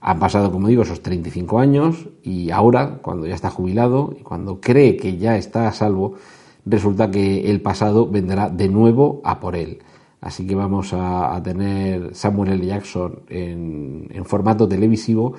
Han 0.00 0.18
pasado, 0.18 0.50
como 0.50 0.68
digo, 0.68 0.82
esos 0.82 1.02
35 1.02 1.58
años 1.58 2.08
y 2.22 2.50
ahora, 2.50 2.98
cuando 3.02 3.26
ya 3.26 3.34
está 3.34 3.50
jubilado 3.50 4.14
y 4.18 4.22
cuando 4.22 4.60
cree 4.60 4.96
que 4.96 5.16
ya 5.16 5.36
está 5.36 5.68
a 5.68 5.72
salvo, 5.72 6.14
resulta 6.64 7.10
que 7.10 7.50
el 7.50 7.60
pasado 7.60 8.08
vendrá 8.08 8.48
de 8.48 8.68
nuevo 8.68 9.20
a 9.24 9.40
por 9.40 9.56
él. 9.56 9.80
Así 10.20 10.46
que 10.46 10.54
vamos 10.54 10.92
a, 10.92 11.40
tener 11.42 12.14
Samuel 12.14 12.52
L. 12.52 12.64
Jackson 12.64 13.22
en, 13.28 14.24
formato 14.24 14.68
televisivo 14.68 15.34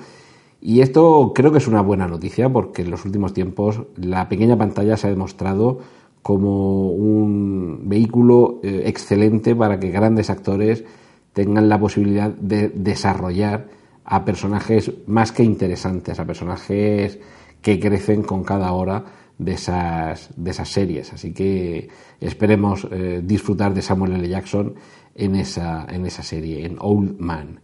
Y 0.60 0.82
esto 0.82 1.32
creo 1.34 1.50
que 1.50 1.58
es 1.58 1.66
una 1.66 1.80
buena 1.80 2.06
noticia 2.06 2.52
porque 2.52 2.82
en 2.82 2.90
los 2.90 3.06
últimos 3.06 3.32
tiempos 3.32 3.80
la 3.96 4.28
pequeña 4.28 4.58
pantalla 4.58 4.98
se 4.98 5.06
ha 5.06 5.10
demostrado 5.10 5.78
como 6.20 6.90
un 6.90 7.82
vehículo 7.84 8.60
eh, 8.62 8.82
excelente 8.84 9.56
para 9.56 9.80
que 9.80 9.90
grandes 9.90 10.28
actores 10.28 10.84
tengan 11.32 11.68
la 11.70 11.80
posibilidad 11.80 12.30
de 12.30 12.68
desarrollar 12.68 13.68
a 14.04 14.24
personajes 14.26 14.92
más 15.06 15.32
que 15.32 15.44
interesantes, 15.44 16.20
a 16.20 16.26
personajes 16.26 17.18
que 17.62 17.80
crecen 17.80 18.22
con 18.22 18.44
cada 18.44 18.72
hora 18.72 19.04
de 19.38 19.52
esas, 19.52 20.30
de 20.36 20.50
esas 20.50 20.68
series. 20.68 21.12
Así 21.12 21.32
que 21.32 21.88
esperemos 22.20 22.86
eh, 22.90 23.22
disfrutar 23.24 23.74
de 23.74 23.82
Samuel 23.82 24.12
L. 24.12 24.28
Jackson 24.28 24.74
en 25.14 25.36
esa, 25.36 25.86
en 25.88 26.06
esa 26.06 26.22
serie, 26.22 26.64
en 26.64 26.76
Old 26.80 27.18
Man. 27.18 27.60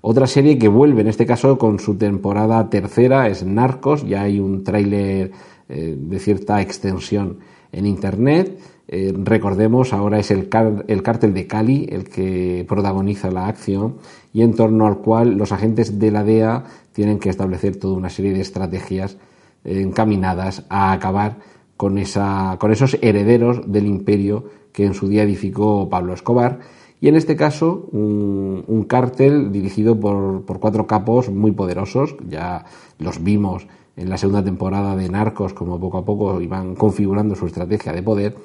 Otra 0.00 0.26
serie 0.26 0.58
que 0.58 0.68
vuelve, 0.68 1.02
en 1.02 1.08
este 1.08 1.26
caso 1.26 1.58
con 1.58 1.78
su 1.78 1.96
temporada 1.96 2.68
tercera, 2.68 3.28
es 3.28 3.44
Narcos. 3.44 4.06
Ya 4.06 4.22
hay 4.22 4.40
un 4.40 4.64
tráiler 4.64 5.30
eh, 5.68 5.96
de 5.96 6.18
cierta 6.18 6.60
extensión 6.60 7.38
en 7.70 7.86
Internet. 7.86 8.58
Eh, 8.88 9.14
recordemos, 9.16 9.92
ahora 9.92 10.18
es 10.18 10.32
el, 10.32 10.48
el 10.88 11.02
cártel 11.02 11.32
de 11.32 11.46
Cali 11.46 11.86
el 11.88 12.04
que 12.08 12.66
protagoniza 12.68 13.30
la 13.30 13.46
acción 13.46 13.98
y 14.32 14.42
en 14.42 14.54
torno 14.54 14.88
al 14.88 14.98
cual 14.98 15.38
los 15.38 15.52
agentes 15.52 16.00
de 16.00 16.10
la 16.10 16.24
DEA 16.24 16.64
tienen 16.92 17.20
que 17.20 17.30
establecer 17.30 17.76
toda 17.76 17.96
una 17.96 18.10
serie 18.10 18.32
de 18.32 18.40
estrategias 18.40 19.16
encaminadas 19.64 20.64
a 20.68 20.92
acabar 20.92 21.38
con, 21.76 21.98
esa, 21.98 22.56
con 22.60 22.72
esos 22.72 22.96
herederos 23.02 23.60
del 23.70 23.86
imperio 23.86 24.44
que 24.72 24.84
en 24.84 24.94
su 24.94 25.08
día 25.08 25.22
edificó 25.22 25.88
Pablo 25.88 26.14
Escobar. 26.14 26.60
Y 27.00 27.08
en 27.08 27.16
este 27.16 27.34
caso, 27.34 27.88
un, 27.90 28.64
un 28.66 28.84
cártel 28.84 29.50
dirigido 29.50 29.98
por, 29.98 30.44
por, 30.44 30.60
cuatro 30.60 30.86
capos 30.86 31.30
muy 31.30 31.50
poderosos, 31.50 32.14
ya 32.28 32.64
los 32.98 33.22
vimos 33.24 33.66
en 33.96 34.08
la 34.08 34.16
segunda 34.16 34.44
temporada 34.44 34.94
de 34.96 35.08
Narcos, 35.08 35.52
como 35.52 35.80
poco 35.80 35.98
a 35.98 36.04
poco 36.04 36.40
iban 36.40 36.74
configurando 36.76 37.34
su 37.34 37.46
estrategia 37.46 37.92
de 37.92 38.02
poder, 38.02 38.36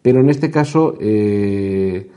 pero 0.00 0.20
en 0.20 0.30
este 0.30 0.50
caso 0.50 0.94
eh, 1.00 2.08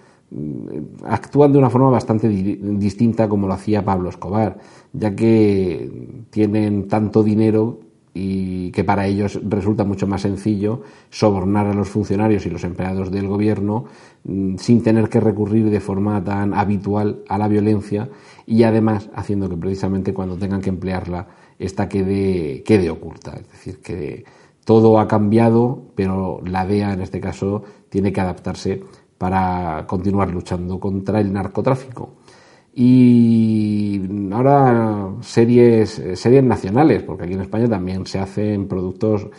actúan 1.06 1.52
de 1.52 1.58
una 1.58 1.70
forma 1.70 1.90
bastante 1.90 2.30
distinta 2.30 3.28
como 3.28 3.48
lo 3.48 3.54
hacía 3.54 3.84
Pablo 3.84 4.10
Escobar, 4.10 4.58
ya 4.94 5.16
que 5.16 5.90
tienen 6.30 6.88
tanto 6.88 7.24
dinero 7.24 7.80
y 8.20 8.72
que 8.72 8.84
para 8.84 9.06
ellos 9.06 9.40
resulta 9.48 9.84
mucho 9.84 10.08
más 10.08 10.22
sencillo 10.22 10.82
sobornar 11.12 11.68
a 11.68 11.74
los 11.76 11.88
funcionarios 11.88 12.48
y 12.48 12.50
los 12.50 12.64
empleados 12.64 13.12
del 13.12 13.28
gobierno 13.28 13.86
mm, 14.24 14.56
sin 14.58 14.82
tener 14.82 15.08
que 15.08 15.20
recurrir 15.20 15.70
de 15.70 15.80
forma 15.80 16.24
tan 16.24 16.56
habitual 16.56 17.22
a 17.30 17.38
la 17.38 17.48
violencia 17.48 18.10
y 18.48 18.64
además 18.64 19.12
haciendo 19.14 19.48
que 19.48 19.58
precisamente 19.58 20.16
cuando 20.16 20.36
tengan 20.36 20.62
que 20.62 20.70
emplearla 20.70 21.28
esta 21.60 21.88
quede, 21.88 22.64
quede 22.64 22.90
oculta. 22.90 23.36
Es 23.36 23.52
decir, 23.52 23.82
que 23.82 24.26
todo 24.66 25.00
ha 25.00 25.08
cambiado, 25.08 25.84
pero 25.94 26.42
la 26.44 26.66
DEA 26.66 26.94
en 26.94 27.02
este 27.02 27.20
caso 27.20 27.64
tiene 27.90 28.12
que 28.12 28.22
adaptarse 28.22 28.82
para 29.20 29.86
continuar 29.88 30.32
luchando 30.32 30.80
contra 30.80 31.20
el 31.20 31.32
narcotráfico. 31.32 32.17
Y 32.80 34.00
ahora 34.32 35.10
series, 35.22 36.00
series 36.14 36.44
nacionales, 36.44 37.02
porque 37.02 37.24
aquí 37.24 37.34
en 37.34 37.42
España 37.42 37.68
también 37.68 38.06
se 38.06 38.20
hacen 38.20 38.68
productos 38.68 39.30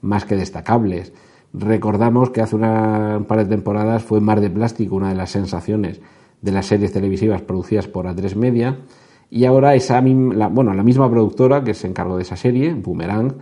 más 0.00 0.24
que 0.24 0.34
destacables. 0.34 1.12
Recordamos 1.52 2.30
que 2.30 2.40
hace 2.40 2.56
una, 2.56 3.18
un 3.18 3.24
par 3.24 3.38
de 3.38 3.44
temporadas 3.44 4.02
fue 4.02 4.20
Mar 4.20 4.40
de 4.40 4.50
Plástico 4.50 4.96
una 4.96 5.10
de 5.10 5.14
las 5.14 5.30
sensaciones 5.30 6.00
de 6.42 6.50
las 6.50 6.66
series 6.66 6.92
televisivas 6.92 7.40
producidas 7.40 7.86
por 7.86 8.06
A3 8.06 8.34
Media 8.34 8.80
y 9.30 9.44
ahora 9.44 9.76
esa 9.76 10.00
la, 10.00 10.48
bueno, 10.48 10.74
la 10.74 10.82
misma 10.82 11.08
productora 11.08 11.62
que 11.62 11.74
se 11.74 11.86
encargó 11.86 12.16
de 12.16 12.22
esa 12.22 12.34
serie, 12.34 12.74
Boomerang, 12.74 13.34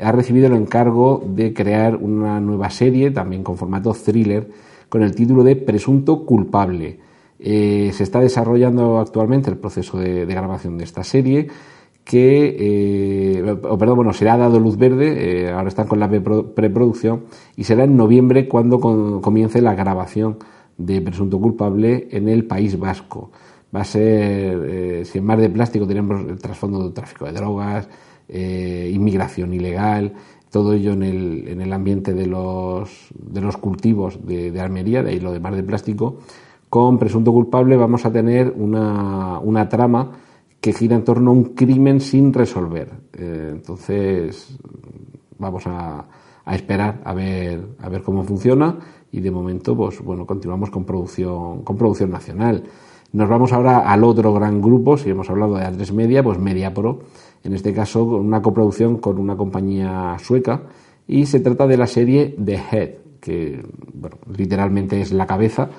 ha 0.00 0.12
recibido 0.12 0.46
el 0.46 0.54
encargo 0.54 1.20
de 1.26 1.52
crear 1.52 1.96
una 1.96 2.40
nueva 2.40 2.70
serie, 2.70 3.10
también 3.10 3.42
con 3.42 3.56
formato 3.56 3.92
thriller, 3.92 4.48
con 4.88 5.02
el 5.02 5.16
título 5.16 5.42
de 5.42 5.56
Presunto 5.56 6.24
Culpable. 6.24 7.09
Eh, 7.42 7.90
se 7.94 8.02
está 8.02 8.20
desarrollando 8.20 8.98
actualmente 8.98 9.50
el 9.50 9.56
proceso 9.56 9.98
de, 9.98 10.26
de 10.26 10.34
grabación 10.34 10.78
de 10.78 10.84
esta 10.84 11.04
serie 11.04 11.48
que, 12.10 12.56
eh, 12.58 13.56
perdón, 13.78 13.96
bueno, 13.96 14.12
será 14.12 14.36
dado 14.36 14.58
luz 14.58 14.76
verde, 14.76 15.44
eh, 15.44 15.50
ahora 15.52 15.68
están 15.68 15.86
con 15.86 16.00
la 16.00 16.08
preproducción, 16.08 17.24
y 17.56 17.64
será 17.64 17.84
en 17.84 17.96
noviembre 17.96 18.48
cuando 18.48 18.80
con, 18.80 19.20
comience 19.20 19.62
la 19.62 19.74
grabación 19.74 20.38
de 20.76 21.00
Presunto 21.00 21.38
Culpable 21.38 22.08
en 22.10 22.28
el 22.28 22.46
País 22.46 22.78
Vasco. 22.78 23.30
Va 23.74 23.82
a 23.82 23.84
ser, 23.84 24.58
eh, 24.68 25.04
si 25.04 25.18
en 25.18 25.24
Mar 25.24 25.40
de 25.40 25.50
Plástico 25.50 25.86
tenemos 25.86 26.28
el 26.28 26.38
trasfondo 26.38 26.82
del 26.82 26.92
tráfico 26.92 27.26
de 27.26 27.32
drogas, 27.32 27.88
eh, 28.28 28.90
inmigración 28.92 29.54
ilegal, 29.54 30.14
todo 30.50 30.72
ello 30.72 30.92
en 30.92 31.04
el, 31.04 31.46
en 31.46 31.60
el 31.60 31.72
ambiente 31.72 32.12
de 32.12 32.26
los, 32.26 33.08
de 33.14 33.40
los 33.40 33.56
cultivos 33.56 34.26
de, 34.26 34.50
de, 34.50 34.60
Almería, 34.60 35.04
de 35.04 35.10
ahí 35.10 35.20
lo 35.20 35.32
de 35.32 35.38
Mar 35.38 35.54
de 35.54 35.62
Plástico, 35.62 36.18
con 36.70 36.98
presunto 36.98 37.32
culpable 37.32 37.76
vamos 37.76 38.06
a 38.06 38.12
tener 38.12 38.54
una, 38.56 39.40
una 39.40 39.68
trama 39.68 40.12
que 40.60 40.72
gira 40.72 40.94
en 40.94 41.04
torno 41.04 41.30
a 41.30 41.34
un 41.34 41.44
crimen 41.54 42.00
sin 42.00 42.32
resolver. 42.32 42.88
Eh, 43.12 43.48
entonces, 43.50 44.56
vamos 45.38 45.66
a, 45.66 46.06
a, 46.44 46.54
esperar 46.54 47.00
a 47.04 47.12
ver, 47.12 47.60
a 47.80 47.88
ver 47.88 48.02
cómo 48.02 48.22
funciona 48.22 48.78
y 49.10 49.20
de 49.20 49.30
momento, 49.32 49.76
pues 49.76 50.00
bueno, 50.00 50.26
continuamos 50.26 50.70
con 50.70 50.84
producción, 50.84 51.62
con 51.62 51.76
producción 51.76 52.10
nacional. 52.10 52.62
Nos 53.12 53.28
vamos 53.28 53.52
ahora 53.52 53.90
al 53.90 54.04
otro 54.04 54.32
gran 54.32 54.62
grupo, 54.62 54.96
si 54.96 55.10
hemos 55.10 55.28
hablado 55.28 55.56
de 55.56 55.64
A3 55.64 55.92
Media, 55.92 56.22
pues 56.22 56.38
MediaPro, 56.38 57.00
en 57.42 57.54
este 57.54 57.74
caso 57.74 58.04
una 58.04 58.40
coproducción 58.40 58.98
con 58.98 59.18
una 59.18 59.36
compañía 59.36 60.16
sueca, 60.20 60.62
y 61.08 61.26
se 61.26 61.40
trata 61.40 61.66
de 61.66 61.76
la 61.76 61.88
serie 61.88 62.36
The 62.42 62.60
Head, 62.70 62.90
que 63.20 63.66
bueno, 63.92 64.18
literalmente 64.36 65.00
es 65.00 65.10
la 65.10 65.26
cabeza, 65.26 65.70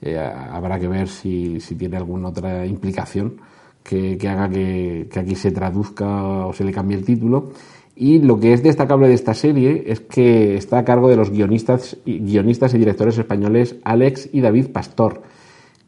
eh, 0.00 0.18
habrá 0.18 0.78
que 0.78 0.88
ver 0.88 1.08
si, 1.08 1.58
tiene 1.78 1.96
alguna 1.96 2.28
otra 2.28 2.66
implicación 2.66 3.40
que, 3.82 4.18
haga 4.28 4.48
que, 4.48 5.08
aquí 5.16 5.34
se 5.34 5.50
traduzca 5.50 6.46
o 6.46 6.52
se 6.52 6.64
le 6.64 6.72
cambie 6.72 6.96
el 6.96 7.04
título. 7.04 7.52
Y 7.96 8.20
lo 8.20 8.38
que 8.38 8.52
es 8.52 8.62
destacable 8.62 9.08
de 9.08 9.14
esta 9.14 9.34
serie 9.34 9.84
es 9.86 10.00
que 10.00 10.56
está 10.56 10.78
a 10.78 10.84
cargo 10.84 11.08
de 11.08 11.16
los 11.16 11.30
guionistas, 11.30 11.96
guionistas 12.06 12.72
y 12.74 12.78
directores 12.78 13.18
españoles 13.18 13.76
Alex 13.82 14.28
y 14.32 14.40
David 14.40 14.68
Pastor 14.68 15.22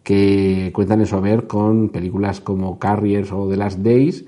que 0.02 0.70
cuentan 0.74 1.00
en 1.00 1.06
su 1.06 1.16
haber 1.16 1.46
con 1.46 1.90
películas 1.90 2.40
como 2.40 2.78
Carriers 2.78 3.32
o 3.32 3.48
The 3.48 3.56
Last 3.56 3.78
Days 3.78 4.24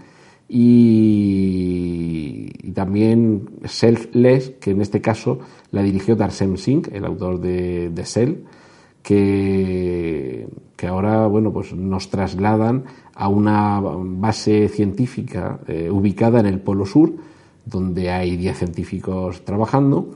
y, 0.48 2.50
también 2.74 3.50
Selfless, 3.64 4.50
que 4.60 4.72
en 4.72 4.82
este 4.82 5.00
caso 5.00 5.40
la 5.70 5.82
dirigió 5.82 6.14
Darsem 6.14 6.56
Singh, 6.56 6.88
el 6.92 7.04
autor 7.04 7.40
de, 7.40 7.90
de 7.90 8.04
Cell, 8.04 8.34
que, 9.02 10.46
que, 10.76 10.86
ahora 10.86 11.26
bueno, 11.26 11.52
pues 11.52 11.74
nos 11.74 12.08
trasladan 12.08 12.84
a 13.14 13.28
una 13.28 13.80
base 13.80 14.68
científica 14.68 15.60
eh, 15.66 15.90
ubicada 15.90 16.40
en 16.40 16.46
el 16.46 16.60
Polo 16.60 16.86
Sur, 16.86 17.12
donde 17.64 18.10
hay 18.10 18.36
10 18.36 18.58
científicos 18.58 19.44
trabajando 19.44 20.10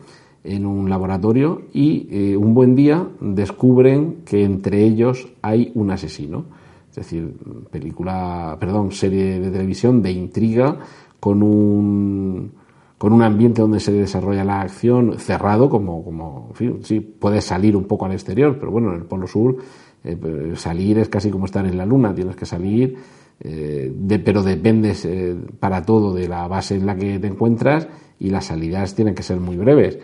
en 0.47 0.65
un 0.65 0.89
laboratorio 0.89 1.63
y 1.73 2.07
eh, 2.11 2.37
un 2.37 2.55
buen 2.55 2.75
día 2.75 3.07
descubren 3.21 4.19
que 4.25 4.45
entre 4.45 4.85
ellos 4.85 5.29
hay 5.43 5.73
un 5.75 5.91
asesino. 5.91 6.45
Es 6.91 6.97
decir, 6.97 7.35
película, 7.71 8.57
perdón, 8.59 8.93
serie 8.93 9.39
de 9.39 9.51
televisión 9.51 10.01
de 10.03 10.13
intriga 10.13 10.79
con 11.21 11.43
un, 11.43 12.53
con 12.99 13.13
un 13.13 13.23
ambiente 13.23 13.61
donde 13.61 13.81
se 13.81 13.93
desarrolla 13.93 14.45
la 14.45 14.63
acción 14.63 15.19
cerrado, 15.19 15.69
como, 15.69 16.03
como 16.03 16.53
en 16.59 16.81
puedes 17.19 17.45
salir 17.45 17.77
un 17.77 17.85
poco 17.85 18.07
al 18.07 18.13
exterior, 18.13 18.57
pero 18.59 18.73
bueno, 18.73 18.91
en 18.91 18.97
el 18.97 19.05
Polo 19.05 19.27
Sur 19.27 19.59
eh, 20.03 20.17
pues, 20.17 20.61
salir 20.61 20.99
es 20.99 21.09
casi 21.09 21.31
como 21.31 21.45
estar 21.45 21.67
en 21.67 21.77
la 21.77 21.85
Luna, 21.85 22.15
tienes 22.15 22.37
que 22.37 22.47
salir, 22.47 22.97
eh, 23.41 23.93
de, 23.95 24.19
pero 24.19 24.43
dependes 24.43 25.05
eh, 25.05 25.37
para 25.61 25.83
todo 25.83 26.15
de 26.15 26.27
la 26.27 26.49
base 26.49 26.77
en 26.77 26.87
la 26.87 26.97
que 26.97 27.19
te 27.19 27.27
encuentras 27.27 27.87
y 28.19 28.31
las 28.31 28.47
salidas 28.47 28.95
tienen 28.95 29.15
que 29.15 29.23
ser 29.23 29.41
muy 29.41 29.57
breves. 29.57 29.99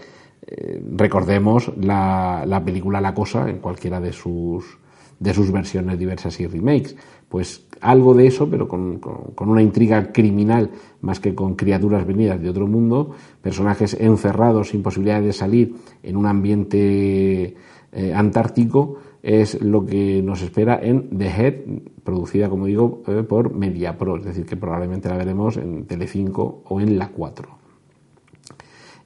Recordemos 0.96 1.72
la, 1.80 2.44
la, 2.46 2.64
película 2.64 3.00
La 3.00 3.14
Cosa 3.14 3.48
en 3.48 3.58
cualquiera 3.58 4.00
de 4.00 4.12
sus, 4.12 4.76
de 5.20 5.32
sus 5.32 5.52
versiones 5.52 5.98
diversas 5.98 6.38
y 6.40 6.48
remakes. 6.48 6.96
Pues 7.28 7.64
algo 7.82 8.14
de 8.14 8.26
eso, 8.26 8.48
pero 8.48 8.68
con, 8.68 8.98
con, 8.98 9.48
una 9.48 9.60
intriga 9.60 10.12
criminal 10.12 10.70
más 11.00 11.20
que 11.20 11.34
con 11.34 11.56
criaturas 11.56 12.06
venidas 12.06 12.40
de 12.40 12.48
otro 12.48 12.66
mundo, 12.66 13.10
personajes 13.42 13.94
encerrados 13.94 14.68
sin 14.68 14.82
posibilidad 14.82 15.20
de 15.20 15.32
salir 15.32 15.74
en 16.02 16.16
un 16.16 16.26
ambiente 16.26 17.56
eh, 17.92 18.14
antártico, 18.14 18.96
es 19.22 19.60
lo 19.60 19.84
que 19.84 20.22
nos 20.22 20.42
espera 20.42 20.80
en 20.82 21.16
The 21.16 21.26
Head, 21.26 21.54
producida, 22.04 22.48
como 22.48 22.66
digo, 22.66 23.02
eh, 23.06 23.22
por 23.22 23.52
MediaPro, 23.52 24.16
es 24.16 24.24
decir, 24.24 24.46
que 24.46 24.56
probablemente 24.56 25.08
la 25.08 25.16
veremos 25.16 25.56
en 25.56 25.84
Telecinco 25.84 26.62
o 26.68 26.80
en 26.80 26.98
La 26.98 27.08
4. 27.08 27.62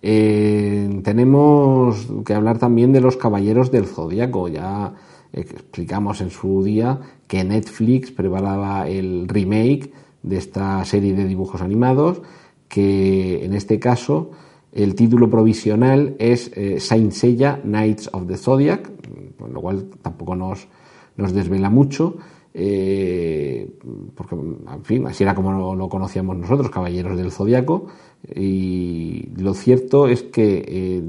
Eh, 0.02 1.00
tenemos 1.02 2.08
que 2.24 2.34
hablar 2.34 2.58
también 2.58 2.92
de 2.92 3.00
los 3.00 3.16
Caballeros 3.16 3.70
del 3.70 3.86
Zodíaco. 3.86 4.48
Ya 4.48 4.94
explicamos 5.32 6.20
en 6.20 6.30
su 6.30 6.62
día 6.62 7.00
que 7.26 7.44
Netflix 7.44 8.10
preparaba 8.10 8.88
el 8.88 9.28
remake 9.28 9.92
de 10.22 10.36
esta 10.36 10.84
serie 10.84 11.14
de 11.14 11.24
dibujos 11.24 11.60
animados, 11.62 12.22
que 12.68 13.44
en 13.44 13.54
este 13.54 13.78
caso 13.78 14.30
el 14.72 14.94
título 14.94 15.30
provisional 15.30 16.16
es 16.18 16.50
eh, 16.54 16.80
Saint 16.80 17.12
Seiya 17.12 17.60
Knights 17.62 18.10
of 18.12 18.26
the 18.26 18.36
Zodiac, 18.36 18.90
con 19.38 19.52
lo 19.52 19.60
cual 19.60 19.86
tampoco 20.02 20.36
nos, 20.36 20.68
nos 21.16 21.32
desvela 21.32 21.70
mucho. 21.70 22.16
Eh, 22.58 23.70
porque, 24.14 24.34
en 24.34 24.84
fin, 24.84 25.06
así 25.06 25.22
era 25.22 25.34
como 25.34 25.74
lo, 25.74 25.88
conocíamos 25.88 26.36
nosotros, 26.38 26.70
Caballeros 26.70 27.16
del 27.18 27.30
Zodiaco, 27.30 27.86
y 28.34 29.28
lo 29.36 29.54
cierto 29.54 30.08
es 30.08 30.22
que, 30.22 31.02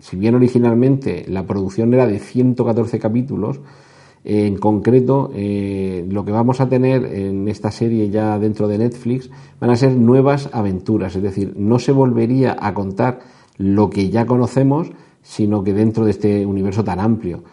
si 0.00 0.16
bien 0.16 0.34
originalmente 0.34 1.24
la 1.28 1.46
producción 1.46 1.94
era 1.94 2.06
de 2.06 2.18
114 2.18 2.98
capítulos, 2.98 3.60
en 4.24 4.58
concreto, 4.58 5.30
eh, 5.34 6.04
lo 6.10 6.24
que 6.24 6.32
vamos 6.32 6.60
a 6.60 6.68
tener 6.68 7.06
en 7.06 7.48
esta 7.48 7.70
serie 7.70 8.10
ya 8.10 8.38
dentro 8.38 8.68
de 8.68 8.76
Netflix 8.76 9.30
van 9.58 9.70
a 9.70 9.76
ser 9.76 9.96
nuevas 9.96 10.50
aventuras, 10.52 11.16
es 11.16 11.22
decir, 11.22 11.54
no 11.56 11.78
se 11.78 11.92
volvería 11.92 12.56
a 12.60 12.74
contar 12.74 13.20
lo 13.56 13.88
que 13.88 14.10
ya 14.10 14.26
conocemos, 14.26 14.90
sino 15.22 15.64
que 15.64 15.72
dentro 15.72 16.04
de 16.04 16.10
este 16.10 16.44
universo 16.44 16.84
tan 16.84 17.00
amplio 17.00 17.44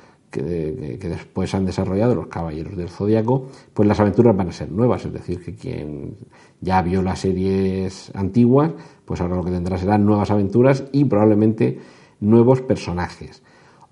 que, 0.43 1.10
después 1.10 1.54
han 1.54 1.65
desarrollado 1.65 2.15
los 2.15 2.28
Caballeros 2.28 2.76
del 2.76 2.89
Zodíaco, 2.89 3.47
pues 3.73 3.88
las 3.88 4.00
aventuras 4.00 4.36
van 4.36 4.50
a 4.50 4.52
ser 4.52 4.71
nuevas, 4.71 5.06
es 5.06 5.13
decir, 5.13 5.43
que 5.43 5.56
quien 5.56 6.15
ya 6.62 6.82
vio 6.82 7.02
las 7.02 7.19
series 7.19 8.12
antiguas, 8.15 8.71
pues 9.06 9.21
ahora 9.21 9.36
lo 9.36 9.43
que 9.43 9.52
tendrá 9.52 9.78
serán 9.78 10.06
nuevas 10.06 10.32
aventuras 10.32 10.86
y 10.91 11.06
probablemente 11.06 11.80
nuevos 12.19 12.62
personajes. 12.62 13.43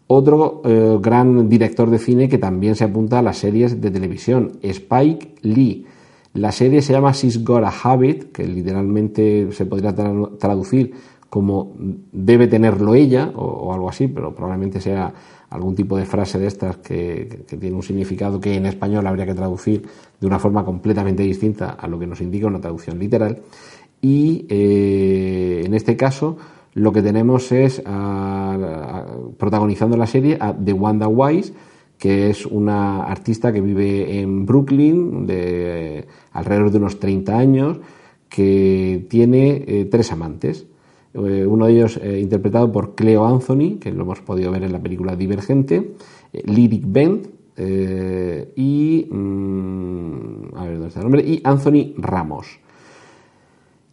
Otro 0.08 0.62
eh, 0.66 0.98
gran 1.02 1.50
director 1.50 1.90
de 1.90 1.98
cine 1.98 2.30
que 2.30 2.38
también 2.38 2.76
se 2.76 2.84
apunta 2.84 3.20
a 3.20 3.22
las 3.24 3.38
series 3.38 3.82
de 3.82 3.90
televisión, 3.90 4.60
Spike 4.62 5.36
Lee. 5.42 5.86
La 6.34 6.52
serie 6.52 6.82
se 6.82 6.94
llama 6.94 7.14
She's 7.14 7.44
Got 7.44 7.64
a 7.64 7.74
Habit, 7.84 8.32
que 8.32 8.46
literalmente 8.46 9.52
se 9.52 9.66
podría 9.66 9.96
traducir 9.96 10.94
como 11.30 11.74
debe 12.12 12.48
tenerlo 12.48 12.96
ella 12.96 13.32
o, 13.36 13.74
algo 13.74 13.90
así, 13.90 14.08
pero 14.08 14.34
probablemente 14.34 14.80
sea 14.80 15.14
algún 15.50 15.76
tipo 15.76 15.98
de 15.98 16.06
frase 16.06 16.40
de 16.40 16.48
estas 16.48 16.78
que, 16.78 17.46
tiene 17.48 17.76
un 17.76 17.84
significado 17.84 18.40
que 18.40 18.56
en 18.56 18.66
español 18.66 19.06
habría 19.08 19.26
que 19.26 19.34
traducir 19.34 19.88
de 20.20 20.28
una 20.28 20.40
forma 20.40 20.66
completamente 20.66 21.24
distinta 21.24 21.72
a 21.72 21.88
lo 21.88 22.00
que 22.00 22.08
nos 22.08 22.22
indica 22.22 22.48
una 22.48 22.62
traducción 22.62 23.00
literal. 23.00 23.42
Y 24.02 24.46
eh, 24.50 25.64
en 25.66 25.74
este 25.74 25.96
caso 25.96 26.38
lo 26.76 26.92
que 26.92 27.02
tenemos 27.02 27.52
es 27.54 27.82
protagonizando 29.38 29.96
la 29.96 30.08
serie 30.08 30.38
a 30.42 30.54
The 30.54 30.74
Wanda 30.74 31.08
Wise, 31.08 31.54
que 31.98 32.30
es 32.30 32.46
una 32.46 33.04
artista 33.06 33.54
que 33.54 33.62
vive 33.62 34.20
en 34.20 34.46
Brooklyn 34.46 35.26
de 35.26 36.06
alrededor 36.34 36.72
de 36.72 36.78
unos 36.78 37.00
30 37.00 37.38
años, 37.38 37.80
que 38.28 39.06
tiene 39.10 39.64
eh, 39.66 39.88
tres 39.90 40.12
amantes. 40.12 40.66
Eh, 41.16 41.46
uno 41.46 41.66
de 41.66 41.74
ellos 41.74 41.98
eh, 41.98 42.20
interpretado 42.20 42.72
por 42.72 42.96
Cleo 42.96 43.26
Anthony, 43.26 43.78
que 43.80 43.92
lo 43.92 44.04
hemos 44.04 44.22
podido 44.22 44.52
ver 44.52 44.64
en 44.64 44.72
la 44.72 44.80
película 44.80 45.16
Divergente, 45.16 45.94
Lyric 46.34 46.84
Bent 46.86 47.28
y, 47.58 49.08
mm, 49.10 50.36
y 51.26 51.42
Anthony 51.44 51.94
Ramos. 51.98 52.60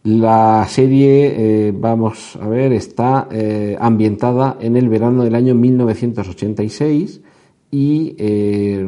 La 0.03 0.65
serie, 0.67 1.67
eh, 1.67 1.71
vamos 1.71 2.35
a 2.35 2.49
ver, 2.49 2.73
está 2.73 3.29
eh, 3.31 3.77
ambientada 3.79 4.57
en 4.59 4.75
el 4.75 4.89
verano 4.89 5.23
del 5.23 5.33
año 5.33 5.55
1986 5.55 7.21
y 7.71 8.13
eh, 8.17 8.85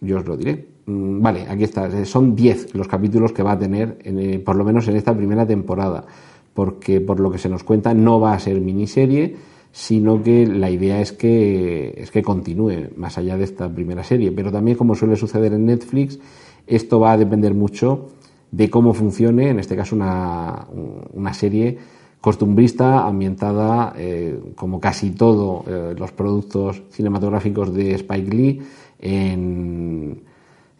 yo 0.00 0.16
os 0.16 0.26
lo 0.26 0.38
diré. 0.38 0.67
Mm, 0.88 1.20
vale, 1.20 1.46
aquí 1.46 1.64
está. 1.64 2.04
Son 2.06 2.34
10 2.34 2.74
los 2.74 2.88
capítulos 2.88 3.32
que 3.32 3.42
va 3.42 3.52
a 3.52 3.58
tener, 3.58 3.98
por 4.42 4.56
lo 4.56 4.64
menos 4.64 4.88
en 4.88 4.96
esta 4.96 5.14
primera 5.14 5.46
temporada, 5.46 6.06
porque 6.54 7.00
por 7.00 7.20
lo 7.20 7.30
que 7.30 7.38
se 7.38 7.50
nos 7.50 7.62
cuenta 7.62 7.92
no 7.92 8.20
va 8.20 8.32
a 8.32 8.38
ser 8.38 8.58
miniserie, 8.60 9.36
sino 9.70 10.22
que 10.22 10.46
la 10.46 10.70
idea 10.70 11.00
es 11.00 11.12
que, 11.12 11.94
es 11.94 12.10
que 12.10 12.22
continúe 12.22 12.88
más 12.96 13.18
allá 13.18 13.36
de 13.36 13.44
esta 13.44 13.68
primera 13.68 14.02
serie. 14.02 14.32
Pero 14.32 14.50
también, 14.50 14.78
como 14.78 14.94
suele 14.94 15.16
suceder 15.16 15.52
en 15.52 15.66
Netflix, 15.66 16.18
esto 16.66 17.00
va 17.00 17.12
a 17.12 17.18
depender 17.18 17.52
mucho 17.52 18.08
de 18.50 18.70
cómo 18.70 18.94
funcione, 18.94 19.50
en 19.50 19.58
este 19.58 19.76
caso, 19.76 19.94
una, 19.94 20.66
una 21.12 21.34
serie 21.34 21.76
costumbrista 22.22 23.06
ambientada, 23.06 23.92
eh, 23.96 24.40
como 24.56 24.80
casi 24.80 25.10
todos 25.10 25.66
eh, 25.68 25.94
los 25.98 26.12
productos 26.12 26.82
cinematográficos 26.90 27.74
de 27.74 27.94
Spike 27.94 28.34
Lee, 28.34 28.62
en, 29.00 30.27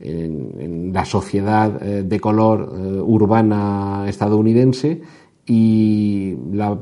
en, 0.01 0.93
la 0.93 1.05
sociedad 1.05 1.83
eh, 1.83 2.03
de 2.03 2.21
color 2.21 2.73
urbana 3.05 4.05
estadounidense 4.09 5.01
y 5.47 6.35
la 6.53 6.79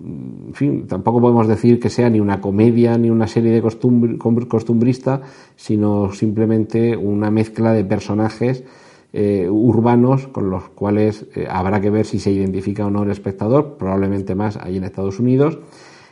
en 0.00 0.54
fin, 0.54 0.86
tampoco 0.86 1.20
podemos 1.20 1.48
decir 1.48 1.80
que 1.80 1.90
sea 1.90 2.08
ni 2.08 2.20
una 2.20 2.40
comedia 2.40 2.96
ni 2.96 3.10
una 3.10 3.26
serie 3.26 3.50
de 3.50 3.60
costumbrista, 3.60 5.22
sino 5.56 6.12
simplemente 6.12 6.96
una 6.96 7.32
mezcla 7.32 7.72
de 7.72 7.84
personajes 7.84 8.62
eh, 9.12 9.48
urbanos 9.50 10.28
con 10.28 10.50
los 10.50 10.68
cuales 10.68 11.26
eh, 11.34 11.46
habrá 11.50 11.80
que 11.80 11.90
ver 11.90 12.04
si 12.04 12.18
se 12.18 12.30
identifica 12.30 12.86
o 12.86 12.90
no 12.90 13.02
el 13.02 13.10
espectador, 13.10 13.76
probablemente 13.78 14.34
más 14.34 14.56
ahí 14.56 14.76
en 14.76 14.84
Estados 14.84 15.18
Unidos. 15.18 15.58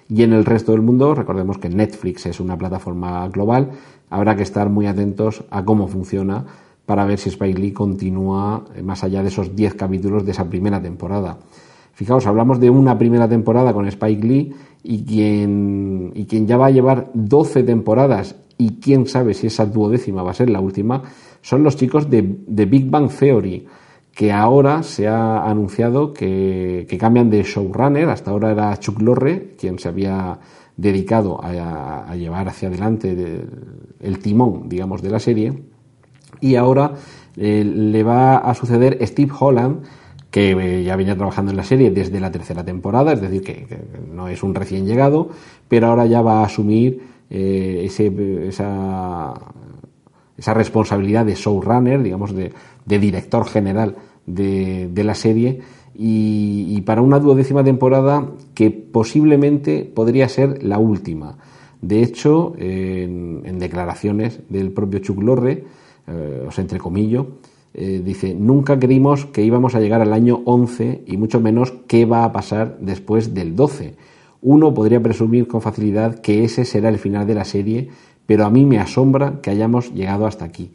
Y 0.09 0.23
en 0.23 0.33
el 0.33 0.45
resto 0.45 0.73
del 0.73 0.83
mundo, 0.83 1.15
recordemos 1.15 1.59
que 1.59 1.69
Netflix 1.69 2.27
es 2.27 2.41
una 2.41 2.57
plataforma 2.57 3.29
global, 3.29 3.71
habrá 4.11 4.37
que 4.37 4.43
estar 4.43 4.69
muy 4.71 4.87
atentos 4.87 5.45
a 5.51 5.65
cómo 5.65 5.89
funciona 5.89 6.45
para 6.87 7.05
ver 7.05 7.19
si 7.19 7.29
Spike 7.31 7.61
Lee 7.61 7.73
continúa 7.73 8.65
más 8.83 9.03
allá 9.03 9.23
de 9.23 9.29
esos 9.29 9.57
10 9.57 9.75
capítulos 9.75 10.25
de 10.25 10.31
esa 10.31 10.49
primera 10.49 10.81
temporada. 10.81 11.39
Fijaos, 11.93 12.27
hablamos 12.27 12.61
de 12.61 12.71
una 12.71 12.97
primera 12.97 13.29
temporada 13.29 13.73
con 13.73 13.87
Spike 13.89 14.27
Lee 14.27 14.55
y 14.83 15.05
quien, 15.05 16.13
y 16.15 16.27
quien 16.27 16.47
ya 16.47 16.57
va 16.57 16.67
a 16.67 16.71
llevar 16.71 17.11
12 17.15 17.65
temporadas 17.65 18.37
y 18.59 18.79
quién 18.81 19.07
sabe 19.07 19.35
si 19.35 19.49
esa 19.49 19.67
duodécima 19.67 20.23
va 20.23 20.31
a 20.31 20.35
ser 20.35 20.51
la 20.51 20.61
última, 20.61 21.03
son 21.43 21.63
los 21.63 21.77
chicos 21.77 22.09
de, 22.11 22.23
Big 22.23 22.91
Bang 22.91 23.11
Theory, 23.11 23.67
que 24.17 24.33
ahora 24.33 24.83
se 24.83 25.07
ha 25.07 25.45
anunciado 25.45 26.15
que, 26.15 26.87
cambian 26.99 27.29
de 27.29 27.43
showrunner, 27.43 28.09
hasta 28.09 28.31
ahora 28.31 28.51
era 28.51 28.75
Chuck 28.79 29.03
Lorre, 29.03 29.55
quien 29.59 29.79
se 29.79 29.89
había 29.89 30.39
dedicado 30.75 31.39
a, 31.43 32.17
llevar 32.17 32.49
hacia 32.49 32.69
adelante 32.69 33.15
el 34.01 34.19
timón, 34.21 34.71
digamos, 34.71 35.03
de 35.03 35.11
la 35.11 35.21
serie, 35.21 35.63
y 36.41 36.55
ahora 36.55 36.95
eh, 37.37 37.63
le 37.63 38.03
va 38.03 38.39
a 38.39 38.55
suceder 38.55 39.07
Steve 39.07 39.33
Holland, 39.39 39.83
que 40.31 40.53
eh, 40.53 40.83
ya 40.83 40.97
venía 40.97 41.15
trabajando 41.15 41.51
en 41.51 41.59
la 41.59 41.65
serie 41.65 41.91
desde 41.91 42.19
la 42.19 42.31
tercera 42.31 42.65
temporada, 42.65 43.13
es 43.13 43.21
decir, 43.21 43.43
que, 43.43 43.67
no 44.11 44.29
es 44.29 44.43
un 44.43 44.55
recién 44.55 44.87
llegado, 44.87 45.29
pero 45.69 45.89
ahora 45.89 46.07
ya 46.07 46.23
va 46.23 46.41
a 46.41 46.47
asumir 46.47 47.03
eh, 47.29 47.83
ese, 47.85 48.49
esa, 48.49 49.35
esa 50.39 50.55
responsabilidad 50.55 51.27
de 51.27 51.35
showrunner, 51.35 52.03
digamos, 52.03 52.35
de, 52.35 52.53
director 52.87 53.47
general 53.47 53.97
de, 54.27 54.91
la 55.05 55.15
serie, 55.15 55.61
y, 55.95 56.81
para 56.83 57.03
una 57.03 57.19
duodécima 57.19 57.65
temporada 57.65 58.31
que 58.55 58.71
posiblemente 58.71 59.85
podría 59.85 60.29
ser 60.29 60.63
la 60.63 60.79
última. 60.79 61.39
De 61.81 62.03
hecho, 62.03 62.55
en, 62.59 63.59
declaraciones 63.59 64.41
del 64.49 64.73
propio 64.73 65.01
Chuck 65.01 65.23
Lorre, 65.23 65.65
eh, 66.07 66.49
eh, 67.79 68.03
dice, 68.05 68.35
nunca 68.35 68.79
creímos 68.79 69.27
que 69.27 69.43
íbamos 69.43 69.75
a 69.75 69.81
llegar 69.81 70.01
al 70.01 70.13
año 70.13 70.41
11 70.45 71.03
y 71.07 71.17
mucho 71.17 71.41
menos 71.41 71.75
qué 71.87 72.07
va 72.07 72.25
a 72.25 72.33
pasar 72.33 72.79
después 72.81 73.35
del 73.35 73.55
12. 73.55 73.95
Uno 74.43 74.73
podría 74.73 75.03
presumir 75.03 75.47
con 75.47 75.61
facilidad 75.61 76.21
que 76.21 76.45
ese 76.45 76.65
será 76.65 76.89
el 76.89 76.99
final 76.99 77.27
de 77.27 77.35
la 77.35 77.45
serie 77.45 77.91
pero 78.27 78.45
a 78.45 78.51
mí 78.51 78.67
me 78.67 78.79
asombra 78.79 79.41
que 79.41 79.51
hayamos 79.51 79.95
llegado 79.95 80.27
hasta 80.27 80.45
aquí. 80.45 80.73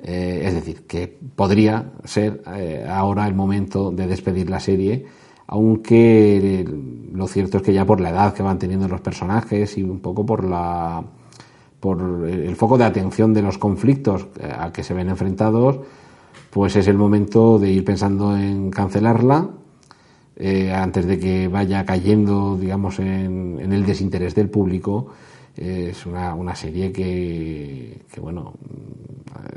Eh, 0.00 0.42
es 0.44 0.54
decir, 0.54 0.86
que 0.86 1.08
podría 1.34 1.90
ser 2.04 2.42
eh, 2.54 2.86
ahora 2.88 3.26
el 3.26 3.34
momento 3.34 3.90
de 3.90 4.06
despedir 4.06 4.48
la 4.48 4.60
serie, 4.60 5.04
aunque 5.48 6.64
lo 7.12 7.26
cierto 7.26 7.56
es 7.56 7.62
que 7.64 7.72
ya 7.72 7.84
por 7.84 8.00
la 8.00 8.10
edad 8.10 8.32
que 8.32 8.42
van 8.44 8.60
teniendo 8.60 8.86
los 8.86 9.00
personajes 9.00 9.76
y 9.76 9.82
un 9.82 9.98
poco 10.00 10.24
por 10.24 10.44
la 10.44 11.02
por 11.80 12.28
el 12.28 12.56
foco 12.56 12.76
de 12.76 12.84
atención 12.84 13.32
de 13.32 13.42
los 13.42 13.56
conflictos 13.56 14.26
eh, 14.40 14.52
a 14.56 14.72
que 14.72 14.82
se 14.82 14.94
ven 14.94 15.08
enfrentados, 15.08 15.80
pues 16.50 16.76
es 16.76 16.86
el 16.88 16.96
momento 16.96 17.58
de 17.58 17.70
ir 17.70 17.84
pensando 17.84 18.36
en 18.36 18.70
cancelarla 18.70 19.50
antes 20.72 21.04
de 21.04 21.18
que 21.18 21.48
vaya 21.48 21.84
cayendo, 21.84 22.56
digamos, 22.56 23.00
en 23.00 23.72
el 23.72 23.84
desinterés 23.84 24.36
del 24.36 24.48
público 24.48 25.08
es 25.58 26.06
una, 26.06 26.34
una 26.34 26.54
serie 26.54 26.92
que, 26.92 28.02
que, 28.10 28.20
bueno, 28.20 28.54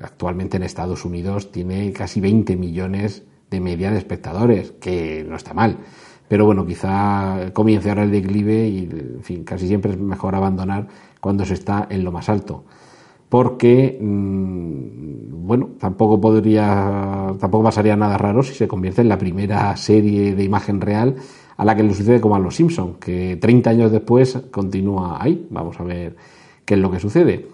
actualmente 0.01 0.57
en 0.57 0.63
Estados 0.63 1.05
Unidos 1.05 1.51
tiene 1.51 1.91
casi 1.93 2.19
20 2.19 2.55
millones 2.55 3.23
de 3.49 3.59
media 3.59 3.91
de 3.91 3.97
espectadores, 3.97 4.71
que 4.79 5.25
no 5.27 5.35
está 5.35 5.53
mal. 5.53 5.77
Pero 6.27 6.45
bueno, 6.45 6.65
quizá 6.65 7.51
comience 7.53 7.89
ahora 7.89 8.03
el 8.03 8.11
declive 8.11 8.67
y, 8.67 8.83
en 8.83 9.21
fin, 9.21 9.43
casi 9.43 9.67
siempre 9.67 9.91
es 9.91 9.99
mejor 9.99 10.33
abandonar 10.33 10.87
cuando 11.19 11.45
se 11.45 11.55
está 11.55 11.87
en 11.89 12.03
lo 12.03 12.11
más 12.11 12.29
alto. 12.29 12.63
porque, 13.29 13.97
mm, 14.01 15.47
bueno, 15.47 15.69
tampoco 15.79 16.19
podría, 16.19 17.33
tampoco 17.39 17.63
pasaría 17.63 17.95
nada 17.95 18.17
raro 18.17 18.43
si 18.43 18.53
se 18.53 18.67
convierte 18.67 19.01
en 19.01 19.07
la 19.07 19.17
primera 19.17 19.75
serie 19.77 20.35
de 20.35 20.43
imagen 20.43 20.81
real 20.81 21.15
a 21.61 21.63
la 21.63 21.75
que 21.75 21.83
le 21.83 21.93
sucede 21.93 22.19
como 22.19 22.35
a 22.35 22.39
Los 22.39 22.55
Simpson, 22.55 22.95
que 22.95 23.37
30 23.39 23.69
años 23.69 23.91
después 23.91 24.35
continúa 24.49 25.21
ahí. 25.21 25.45
Vamos 25.51 25.79
a 25.79 25.83
ver 25.83 26.15
qué 26.65 26.73
es 26.73 26.79
lo 26.79 26.89
que 26.89 26.99
sucede. 26.99 27.49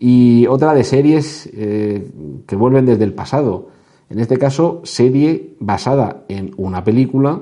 Y 0.00 0.48
otra 0.48 0.74
de 0.74 0.82
series 0.82 1.48
eh, 1.54 2.10
que 2.44 2.56
vuelven 2.56 2.86
desde 2.86 3.04
el 3.04 3.12
pasado. 3.14 3.68
En 4.10 4.18
este 4.18 4.36
caso, 4.36 4.80
serie 4.82 5.54
basada 5.60 6.24
en 6.26 6.52
una 6.56 6.82
película, 6.82 7.40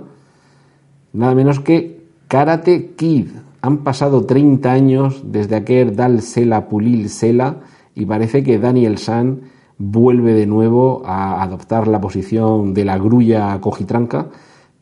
nada 1.14 1.34
menos 1.34 1.58
que 1.58 2.02
Karate 2.28 2.90
Kid. 2.96 3.28
Han 3.62 3.78
pasado 3.78 4.26
30 4.26 4.70
años 4.70 5.22
desde 5.24 5.56
aquel 5.56 5.96
Dal 5.96 6.20
Sela 6.20 6.68
Pulil 6.68 7.08
Sela 7.08 7.60
y 7.94 8.04
parece 8.04 8.42
que 8.42 8.58
Daniel 8.58 8.98
San 8.98 9.40
vuelve 9.78 10.34
de 10.34 10.46
nuevo 10.46 11.00
a 11.06 11.42
adoptar 11.42 11.88
la 11.88 11.98
posición 11.98 12.74
de 12.74 12.84
la 12.84 12.98
grulla 12.98 13.58
cojitranca, 13.62 14.26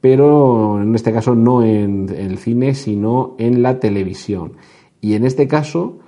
pero 0.00 0.80
en 0.80 0.94
este 0.94 1.12
caso 1.12 1.34
no 1.34 1.62
en 1.62 2.08
el 2.16 2.38
cine, 2.38 2.74
sino 2.74 3.34
en 3.38 3.62
la 3.62 3.80
televisión. 3.80 4.52
Y 5.00 5.14
en 5.14 5.24
este 5.24 5.48
caso 5.48 5.98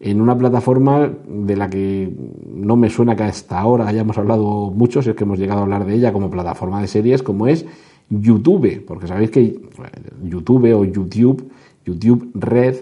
en 0.00 0.20
una 0.20 0.38
plataforma 0.38 1.10
de 1.26 1.56
la 1.56 1.68
que 1.68 2.12
no 2.46 2.76
me 2.76 2.88
suena 2.88 3.16
que 3.16 3.24
hasta 3.24 3.58
ahora 3.58 3.88
hayamos 3.88 4.16
hablado 4.16 4.70
mucho, 4.70 5.02
si 5.02 5.10
es 5.10 5.16
que 5.16 5.24
hemos 5.24 5.38
llegado 5.38 5.60
a 5.60 5.62
hablar 5.64 5.84
de 5.86 5.94
ella 5.94 6.12
como 6.12 6.30
plataforma 6.30 6.80
de 6.80 6.86
series, 6.86 7.22
como 7.22 7.46
es 7.48 7.66
YouTube, 8.08 8.84
porque 8.86 9.08
sabéis 9.08 9.30
que 9.30 9.60
YouTube 10.22 10.72
o 10.74 10.84
YouTube, 10.84 11.50
YouTube 11.84 12.30
Red, 12.34 12.76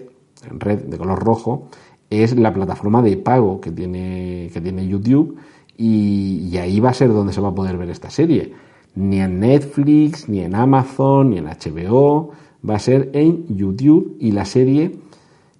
red 0.59 0.79
de 0.83 0.97
color 0.97 1.19
rojo, 1.19 1.69
es 2.09 2.37
la 2.37 2.53
plataforma 2.53 3.01
de 3.01 3.17
pago 3.17 3.59
que 3.59 3.71
tiene, 3.71 4.49
que 4.53 4.61
tiene 4.61 4.87
YouTube 4.87 5.37
y, 5.75 6.49
y 6.51 6.57
ahí 6.57 6.79
va 6.79 6.91
a 6.91 6.93
ser 6.93 7.11
donde 7.11 7.33
se 7.33 7.41
va 7.41 7.49
a 7.49 7.55
poder 7.55 7.77
ver 7.77 7.89
esta 7.89 8.09
serie. 8.09 8.53
Ni 8.97 9.21
en 9.21 9.39
Netflix, 9.39 10.27
ni 10.27 10.39
en 10.39 10.55
Amazon, 10.55 11.29
ni 11.29 11.37
en 11.37 11.45
HBO, 11.45 12.31
va 12.67 12.75
a 12.75 12.79
ser 12.79 13.11
en 13.13 13.45
YouTube 13.55 14.17
y 14.19 14.31
la 14.31 14.43
serie 14.43 14.97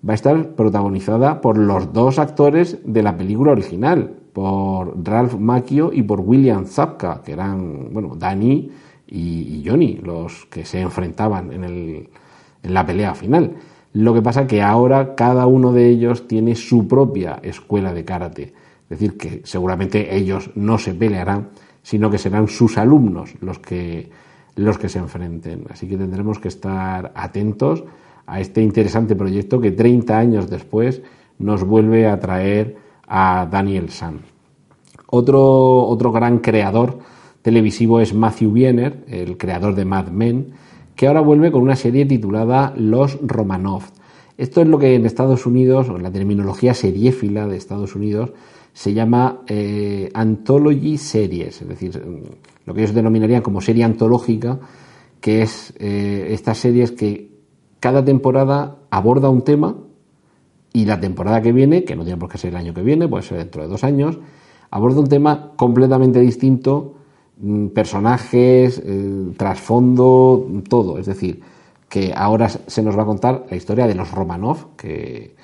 va 0.08 0.14
a 0.14 0.16
estar 0.16 0.56
protagonizada 0.56 1.40
por 1.40 1.58
los 1.58 1.94
dos 1.94 2.18
actores 2.18 2.80
de 2.84 3.04
la 3.04 3.16
película 3.16 3.52
original, 3.52 4.12
por 4.34 4.96
Ralph 5.06 5.36
Macchio 5.36 5.92
y 5.94 6.02
por 6.02 6.22
William 6.22 6.66
Zapka, 6.66 7.22
que 7.24 7.34
eran, 7.34 7.94
bueno, 7.94 8.16
Danny 8.16 8.72
y, 9.06 9.64
Johnny, 9.64 10.00
los 10.04 10.46
que 10.48 10.66
se 10.66 10.82
enfrentaban 10.82 11.52
en, 11.52 11.64
el, 11.64 12.10
en 12.64 12.74
la 12.74 12.86
pelea 12.86 13.14
final. 13.14 13.56
Lo 13.94 14.16
que 14.16 14.24
pasa 14.24 14.48
que 14.48 14.64
ahora 14.64 15.14
cada 15.14 15.46
uno 15.46 15.74
de 15.74 15.90
ellos 15.90 16.28
tiene 16.28 16.56
su 16.56 16.88
propia 16.88 17.40
escuela 17.44 17.94
de 17.94 18.04
karate. 18.04 18.54
Es 18.84 19.00
decir, 19.00 19.16
que 19.16 19.42
seguramente 19.44 20.16
ellos 20.16 20.50
no 20.56 20.78
se 20.78 20.94
pelearán, 20.94 21.50
sino 21.88 22.10
que 22.10 22.18
serán 22.18 22.50
sus 22.50 22.78
alumnos 22.78 23.36
los 23.40 23.60
que, 23.60 24.10
los 24.58 24.78
que 24.78 24.90
se 24.90 25.00
enfrenten. 25.00 25.64
Así 25.70 25.88
que 25.88 25.96
tendremos 25.96 26.38
que 26.38 26.50
estar 26.50 27.14
atentos 27.16 27.86
a 28.26 28.42
este 28.42 28.62
interesante 28.62 29.16
proyecto 29.16 29.62
que 29.62 29.72
30 29.72 30.20
años 30.20 30.50
después 30.50 31.02
nos 31.40 31.64
vuelve 31.64 32.06
a 32.06 32.20
traer 32.20 32.76
a 33.08 33.48
Daniel 33.50 33.90
San. 33.90 34.20
Otro, 35.10 35.88
otro 35.88 36.12
gran 36.12 36.40
creador 36.40 37.00
televisivo 37.42 38.02
es 38.02 38.14
Matthew 38.14 38.52
Wiener, 38.52 39.06
el 39.08 39.38
creador 39.38 39.74
de 39.74 39.86
Mad 39.86 40.10
Men, 40.10 40.48
que 40.94 41.08
ahora 41.08 41.22
vuelve 41.22 41.54
con 41.54 41.62
una 41.62 41.78
serie 41.78 42.06
titulada 42.06 42.74
Los 42.76 43.18
Romanov. 43.22 43.84
Esto 44.38 44.60
es 44.60 44.68
lo 44.68 44.78
que 44.78 44.94
en 44.94 45.06
Estados 45.06 45.46
Unidos, 45.46 45.88
o 45.88 45.96
en 45.96 46.04
la 46.04 46.12
terminología 46.12 46.74
seriéfila 46.74 47.48
de 47.48 47.56
Estados 47.56 47.96
Unidos, 47.96 48.34
se 48.78 48.94
llama 48.94 49.42
eh, 49.48 50.08
Anthology 50.14 51.00
Series, 51.00 51.64
es 51.64 51.68
decir, 51.68 52.00
lo 52.64 52.74
que 52.76 52.82
ellos 52.82 52.94
denominarían 52.94 53.42
como 53.42 53.60
serie 53.60 53.84
antológica, 53.84 54.60
que 55.20 55.42
es 55.42 55.74
eh, 55.80 56.28
estas 56.30 56.60
series 56.60 56.92
que 56.92 57.32
cada 57.80 58.06
temporada 58.06 58.76
aborda 58.92 59.30
un 59.30 59.42
tema 59.42 59.78
y 60.74 60.86
la 60.86 61.00
temporada 61.00 61.42
que 61.42 61.54
viene, 61.54 61.86
que 61.86 61.96
no 61.96 62.04
tiene 62.04 62.20
por 62.20 62.30
qué 62.30 62.38
ser 62.38 62.52
el 62.52 62.58
año 62.58 62.76
que 62.76 62.84
viene, 62.84 63.08
puede 63.08 63.24
ser 63.24 63.40
dentro 63.40 63.64
de 63.64 63.68
dos 63.68 63.84
años, 63.84 64.20
aborda 64.70 65.00
un 65.00 65.10
tema 65.10 65.54
completamente 65.56 66.20
distinto, 66.20 66.98
mm, 67.42 67.70
personajes, 67.70 68.80
eh, 68.86 69.32
trasfondo, 69.38 70.46
todo. 70.70 71.00
Es 71.00 71.08
decir, 71.08 71.42
que 71.90 72.14
ahora 72.16 72.48
se 72.48 72.84
nos 72.84 72.96
va 72.96 73.02
a 73.02 73.08
contar 73.08 73.48
la 73.50 73.58
historia 73.58 73.88
de 73.88 73.96
los 73.96 74.12
Romanov, 74.12 74.76
que, 74.76 75.36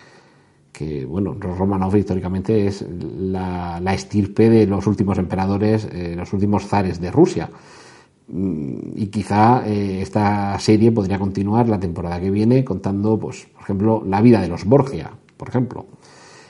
que 0.74 1.05
bueno, 1.05 1.38
los 1.39 1.57
Romanov 1.57 1.95
históricamente 1.95 2.65
es 2.65 2.84
la, 2.89 3.80
estirpe 3.93 4.49
de 4.49 4.65
los 4.65 4.88
últimos 4.88 5.19
emperadores, 5.19 5.88
eh, 5.91 6.15
los 6.17 6.34
últimos 6.34 6.65
zares 6.65 6.99
de 6.99 7.11
Rusia. 7.11 7.49
Mm, 8.28 8.78
y 8.95 9.07
quizá 9.07 9.63
eh, 9.67 10.01
esta 10.01 10.57
serie 10.59 10.91
podría 10.91 11.19
continuar 11.19 11.69
la 11.69 11.80
temporada 11.80 12.19
que 12.19 12.32
viene 12.32 12.65
contando, 12.65 13.19
pues, 13.19 13.45
por 13.53 13.61
ejemplo, 13.61 14.03
la 14.05 14.19
vida 14.21 14.41
de 14.41 14.47
los 14.47 14.65
Borgia, 14.65 15.11
por 15.38 15.47
ejemplo. 15.47 15.86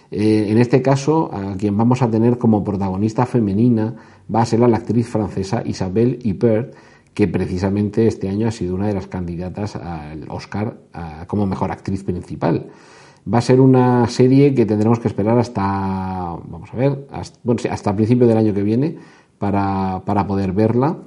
Eh, 0.10 0.48
en 0.50 0.58
este 0.58 0.82
caso, 0.82 1.30
a 1.34 1.58
quien 1.58 1.76
vamos 1.76 2.02
a 2.02 2.10
tener 2.10 2.38
como 2.38 2.64
protagonista 2.64 3.26
femenina 3.26 3.94
va 4.34 4.44
a 4.44 4.46
ser 4.46 4.62
la 4.62 4.78
actriz 4.78 5.08
francesa 5.08 5.64
Isabelle 5.66 6.20
Huppert, 6.24 6.76
que 7.14 7.28
precisamente 7.28 8.08
este 8.08 8.30
año 8.30 8.48
ha 8.48 8.52
sido 8.52 8.74
una 8.74 8.88
de 8.88 8.94
las 8.94 9.08
candidatas 9.08 9.76
al 9.76 10.26
Oscar 10.30 10.78
como 11.28 11.46
mejor 11.46 11.72
actriz 11.72 12.04
principal. 12.04 12.72
Va 13.32 13.38
a 13.38 13.42
ser 13.42 13.62
una 13.62 14.08
serie 14.08 14.54
que 14.54 14.66
tendremos 14.66 15.00
que 15.00 15.08
esperar 15.08 15.38
hasta, 15.38 15.62
vamos 15.62 16.74
a 16.74 16.78
ver, 16.78 17.08
hasta, 17.12 17.40
bueno, 17.44 17.62
hasta 17.70 17.96
principio 17.96 18.28
del 18.28 18.38
año 18.38 18.54
que 18.54 18.64
viene 18.64 18.98
para, 19.38 20.02
para 20.06 20.28
poder 20.28 20.52
verla 20.52 20.98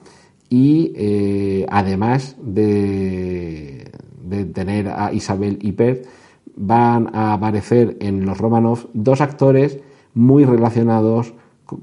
y 0.49 0.93
eh, 0.97 1.67
además 1.69 2.37
de, 2.41 3.91
tener 4.53 4.89
a 4.89 5.13
Isabel 5.13 5.59
Pet 5.77 6.07
van 6.57 7.15
a 7.15 7.35
aparecer 7.35 7.97
en 8.01 8.25
los 8.25 8.39
Romanov 8.39 8.89
dos 8.93 9.21
actores 9.21 9.79
muy 10.15 10.45
relacionados 10.45 11.35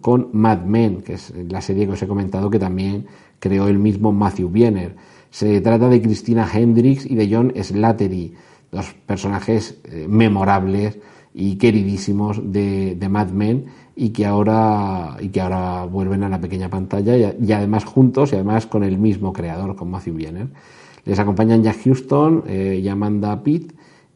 con 0.01 0.29
Mad 0.31 0.63
Men, 0.63 1.01
que 1.01 1.13
es 1.13 1.33
la 1.49 1.61
serie 1.61 1.85
que 1.85 1.93
os 1.93 2.01
he 2.01 2.07
comentado 2.07 2.49
que 2.49 2.59
también 2.59 3.05
creó 3.39 3.67
el 3.67 3.79
mismo 3.79 4.11
Matthew 4.11 4.49
Wiener. 4.49 4.95
Se 5.29 5.59
trata 5.61 5.89
de 5.89 6.01
Christina 6.01 6.47
Hendricks 6.51 7.05
y 7.05 7.15
de 7.15 7.29
John 7.33 7.53
Slattery, 7.55 8.33
dos 8.73 8.93
personajes 9.05 9.79
eh, 9.85 10.07
memorables 10.09 10.97
y 11.33 11.55
queridísimos 11.55 12.41
de, 12.51 12.97
Mad 13.09 13.29
Men 13.29 13.65
y 13.95 14.09
que 14.09 14.25
ahora 14.25 15.17
y 15.19 15.29
que 15.29 15.41
ahora 15.41 15.85
vuelven 15.85 16.23
a 16.23 16.29
la 16.29 16.41
pequeña 16.41 16.69
pantalla 16.69 17.15
y, 17.15 17.51
además 17.51 17.85
juntos 17.85 18.31
y 18.31 18.35
además 18.35 18.65
con 18.65 18.83
el 18.83 18.97
mismo 18.97 19.31
creador 19.31 19.75
con 19.75 19.89
Matthew 19.89 20.15
Wiener 20.15 20.47
les 21.05 21.19
acompañan 21.19 21.63
Jack 21.63 21.83
Houston 21.83 22.43
eh, 22.47 22.79
y 22.83 22.87
Amanda 22.87 23.43
Pitt 23.43 23.73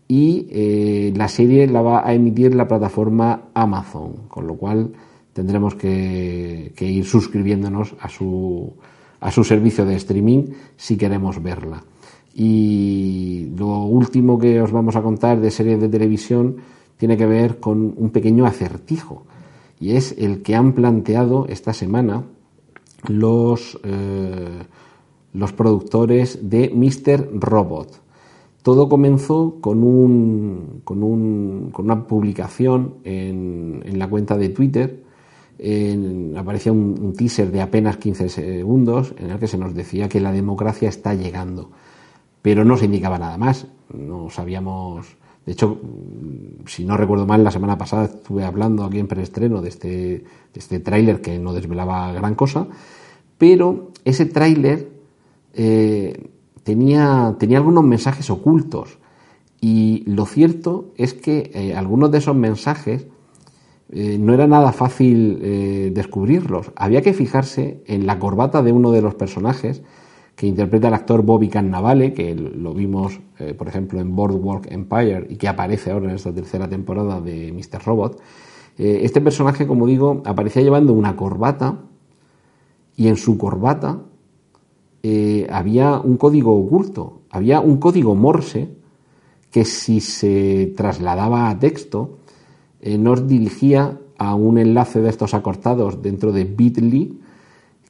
y 0.08 0.47
eh, 0.49 1.14
la 1.16 1.28
serie 1.28 1.68
la 1.68 1.82
va 1.82 2.08
a 2.08 2.14
emitir 2.14 2.55
la 2.55 2.68
plataforma 2.68 3.49
Amazon 3.53 4.28
con 4.28 4.47
lo 4.47 4.55
cual 4.55 4.91
tendremos 5.34 5.76
que, 5.76 6.74
que, 6.76 6.86
ir 6.86 7.05
suscribiéndonos 7.05 7.95
a 7.99 8.10
su 8.10 8.74
a 9.20 9.32
su 9.32 9.43
servicio 9.43 9.86
de 9.86 9.95
streaming 9.95 10.43
si 10.76 10.97
queremos 10.97 11.41
verla 11.41 11.84
y 12.39 13.49
lo 13.57 13.85
último 13.85 14.38
que 14.38 14.61
os 14.61 14.71
vamos 14.71 14.95
a 14.95 15.01
contar 15.01 15.41
de 15.41 15.49
series 15.49 15.81
de 15.81 15.89
televisión 15.89 16.57
tiene 16.95 17.17
que 17.17 17.25
ver 17.25 17.59
con 17.59 17.95
un 17.97 18.11
pequeño 18.11 18.45
acertijo 18.45 19.23
y 19.79 19.93
es 19.93 20.15
el 20.19 20.43
que 20.43 20.55
han 20.55 20.73
planteado 20.73 21.47
esta 21.49 21.73
semana 21.73 22.25
los, 23.07 23.79
eh, 23.83 24.59
los 25.33 25.51
productores 25.53 26.47
de 26.47 26.69
Mr. 26.69 27.39
Robot. 27.39 28.01
Todo 28.61 28.88
comenzó 28.88 29.57
con, 29.59 29.83
un, 29.83 30.81
con, 30.83 31.01
un, 31.01 31.69
con 31.71 31.85
una 31.85 32.05
publicación 32.05 32.95
en, 33.03 33.81
en, 33.83 33.97
la 33.97 34.07
cuenta 34.07 34.38
de 34.38 34.49
Twitter. 34.49 35.03
En, 35.57 36.35
aparecía 36.38 36.71
un, 36.71 37.13
teaser 37.13 37.51
de 37.51 37.61
apenas 37.61 37.97
15 37.97 38.29
segundos 38.29 39.15
en 39.17 39.31
el 39.31 39.39
que 39.39 39.47
se 39.47 39.57
nos 39.57 39.73
decía 39.73 40.07
que 40.07 40.19
la 40.19 40.31
democracia 40.31 40.89
está 40.89 41.15
llegando, 41.15 41.71
pero 42.47 42.63
no 42.63 42.77
se 42.77 42.85
indicaba 42.85 43.19
nada 43.19 43.37
más. 43.37 43.67
No 43.93 44.29
sabíamos 44.29 45.17
de 45.45 45.51
hecho, 45.51 45.81
si 46.65 46.85
no 46.85 46.95
recuerdo 46.95 47.25
mal, 47.25 47.43
la 47.43 47.51
semana 47.51 47.77
pasada 47.77 48.05
estuve 48.05 48.45
hablando 48.45 48.85
aquí 48.85 48.99
en 48.99 49.07
preestreno 49.07 49.61
de 49.61 49.67
este, 49.67 49.89
de 49.89 50.23
este 50.55 50.79
tráiler 50.79 51.19
que 51.19 51.39
no 51.39 51.51
desvelaba 51.51 52.13
gran 52.13 52.35
cosa, 52.35 52.67
pero 53.37 53.91
ese 54.05 54.25
tráiler 54.27 54.87
eh, 55.55 56.29
tenía, 56.63 57.35
tenía 57.37 57.57
algunos 57.57 57.83
mensajes 57.83 58.29
ocultos 58.29 58.97
y 59.59 60.05
lo 60.05 60.25
cierto 60.25 60.93
es 60.95 61.13
que 61.13 61.51
eh, 61.53 61.75
algunos 61.75 62.11
de 62.11 62.19
esos 62.19 62.35
mensajes 62.35 63.07
eh, 63.91 64.17
no 64.17 64.33
era 64.33 64.47
nada 64.47 64.71
fácil 64.71 65.91
descubrirlos. 65.93 66.71
Había 66.77 67.01
que 67.01 67.13
fijarse 67.13 67.83
en 67.87 68.07
la 68.07 68.19
corbata 68.19 68.63
de 68.63 68.71
uno 68.71 68.91
de 68.91 69.01
los 69.01 69.15
personajes 69.15 69.81
que 70.38 70.45
interpreta 70.45 70.89
el 70.89 70.93
actor 70.93 71.23
Bobby 71.23 71.49
Cannavale, 71.49 72.13
que 72.13 72.35
lo 72.35 72.71
vimos, 72.75 73.19
eh, 73.39 73.55
por 73.55 73.67
ejemplo, 73.67 73.99
en 73.99 74.15
Boardwalk 74.15 74.71
Empire 74.71 75.25
y 75.31 75.35
que 75.35 75.47
aparece 75.47 75.89
ahora 75.89 76.09
en 76.09 76.15
esta 76.15 76.31
tercera 76.31 76.69
temporada 76.69 77.19
de 77.19 77.51
Mr. 77.51 77.83
Robot. 77.83 78.21
Eh, 78.77 78.99
este 79.01 79.19
personaje, 79.19 79.65
como 79.65 79.88
digo, 79.88 80.21
aparecía 80.25 80.61
llevando 80.61 80.93
una 80.93 81.15
corbata 81.15 81.79
y 82.95 83.07
en 83.07 83.15
su 83.17 83.35
corbata 83.39 84.03
eh, 85.01 85.47
había 85.49 85.99
un 85.99 86.17
código 86.17 86.55
oculto, 86.55 87.21
había 87.31 87.59
un 87.59 87.77
código 87.77 88.13
Morse 88.13 88.69
que 89.49 89.65
si 89.65 90.01
se 90.01 90.71
trasladaba 90.77 91.49
a 91.49 91.57
texto 91.57 92.19
nos 92.99 93.27
dirigía 93.27 93.97
a 94.19 94.35
un 94.35 94.59
enlace 94.59 95.01
de 95.01 95.09
estos 95.09 95.33
acortados 95.33 96.03
dentro 96.03 96.31
de 96.31 96.43
Bitly 96.43 97.19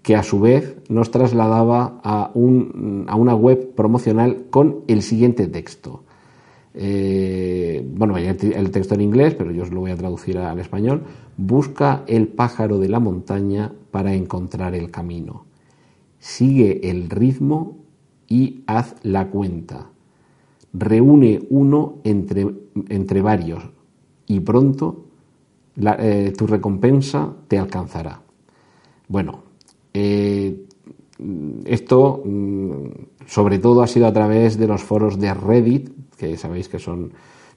que 0.07 0.15
a 0.15 0.23
su 0.23 0.39
vez 0.39 0.77
nos 0.87 1.11
trasladaba 1.11 1.99
a, 2.01 2.31
un, 2.33 3.03
a 3.09 3.17
una 3.17 3.35
web 3.35 3.75
promocional 3.75 4.45
con 4.49 4.85
el 4.87 5.01
siguiente 5.01 5.47
texto. 5.47 6.05
Eh, 6.73 7.85
bueno, 7.93 8.15
el 8.15 8.71
texto 8.71 8.95
en 8.95 9.01
inglés, 9.01 9.35
pero 9.35 9.51
yo 9.51 9.63
os 9.63 9.71
lo 9.73 9.81
voy 9.81 9.91
a 9.91 9.97
traducir 9.97 10.37
al 10.37 10.59
español. 10.59 11.03
Busca 11.35 12.05
el 12.07 12.29
pájaro 12.29 12.79
de 12.79 12.87
la 12.87 13.01
montaña 13.01 13.73
para 13.91 14.13
encontrar 14.13 14.75
el 14.75 14.91
camino. 14.91 15.43
Sigue 16.19 16.89
el 16.89 17.09
ritmo 17.09 17.79
y 18.29 18.63
haz 18.65 18.95
la 19.03 19.27
cuenta. 19.29 19.89
Reúne 20.71 21.41
uno 21.49 21.95
entre, 22.05 22.47
entre 22.87 23.21
varios 23.21 23.61
y 24.25 24.39
pronto 24.39 25.03
eh, 25.75 26.31
tu 26.37 26.47
recompensa 26.47 27.33
te 27.49 27.59
alcanzará. 27.59 28.21
Bueno, 29.09 29.46
eh, 29.99 30.55
esto 31.65 32.21
mm, 32.23 33.25
sobre 33.25 33.57
todo 33.57 33.81
ha 33.81 33.87
sido 33.87 34.05
a 34.05 34.13
través 34.13 34.57
de 34.57 34.67
los 34.67 34.83
foros 34.83 35.19
de 35.19 35.33
Reddit, 35.33 35.89
que 36.17 36.37
sabéis 36.37 36.69
que 36.69 36.77
son 36.77 37.13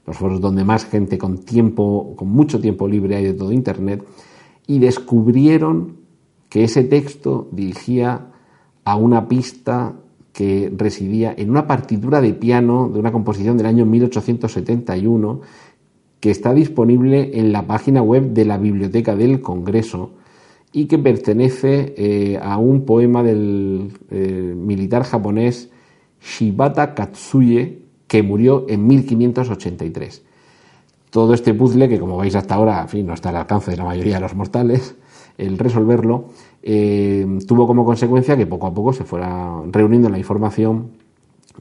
los 0.07 0.17
foros 0.17 0.41
donde 0.41 0.65
más 0.65 0.87
gente 0.87 1.19
con 1.19 1.39
tiempo, 1.39 2.15
con 2.17 2.29
mucho 2.29 2.59
tiempo 2.61 2.89
libre 2.89 3.17
hay 3.17 3.25
de 3.25 3.35
todo 3.35 3.53
Internet, 3.53 4.05
y 4.67 4.79
descubrieron 4.79 5.99
que 6.49 6.65
ese 6.65 6.85
texto 6.85 7.49
dirigía 7.53 8.33
a 8.85 8.97
una 8.97 9.29
pista 9.29 9.97
que 10.33 10.73
residía 10.75 11.35
en 11.37 11.51
una 11.51 11.67
partitura 11.67 12.21
de 12.21 12.33
piano 12.33 12.89
de 12.89 12.99
una 12.99 13.13
composición 13.13 13.59
del 13.59 13.67
año 13.67 13.85
1871 13.85 15.41
que 16.21 16.31
está 16.31 16.55
disponible 16.55 17.39
en 17.39 17.53
la 17.53 17.67
página 17.67 18.03
web 18.03 18.33
de 18.33 18.45
la 18.45 18.57
Biblioteca 18.57 19.15
del 19.17 19.41
Congreso 19.41 20.13
y 20.73 20.87
que 20.87 20.99
pertenece 20.99 21.95
eh, 21.97 22.39
a 22.41 22.57
un 22.59 22.85
poema 22.85 23.23
del 23.23 23.93
eh, 24.11 24.55
militar 24.57 25.03
japonés 25.03 25.71
Shibata 26.21 26.95
Katsuye 26.95 27.83
que 28.07 28.23
murió 28.23 28.67
en 28.69 28.87
1583. 28.87 30.23
Todo 31.11 31.35
este 31.35 31.55
puzzle, 31.55 31.89
que 31.89 31.99
como 31.99 32.19
veis 32.19 32.37
hasta 32.37 32.55
ahora 32.55 32.87
no 33.05 33.15
está 33.15 33.31
al 33.31 33.37
alcance 33.37 33.73
de 33.73 33.77
la 33.77 33.85
mayoría 33.85 34.17
de 34.17 34.21
los 34.21 34.35
mortales, 34.35 34.95
el 35.39 35.59
resolverlo, 35.59 36.27
eh, 36.63 37.27
tuvo 37.49 37.67
como 37.67 37.85
consecuencia 37.85 38.37
que 38.37 38.47
poco 38.47 38.67
a 38.67 38.75
poco 38.75 38.93
se 38.93 39.05
fuera 39.05 39.61
reuniendo 39.71 40.09
la 40.09 40.19
información 40.19 40.91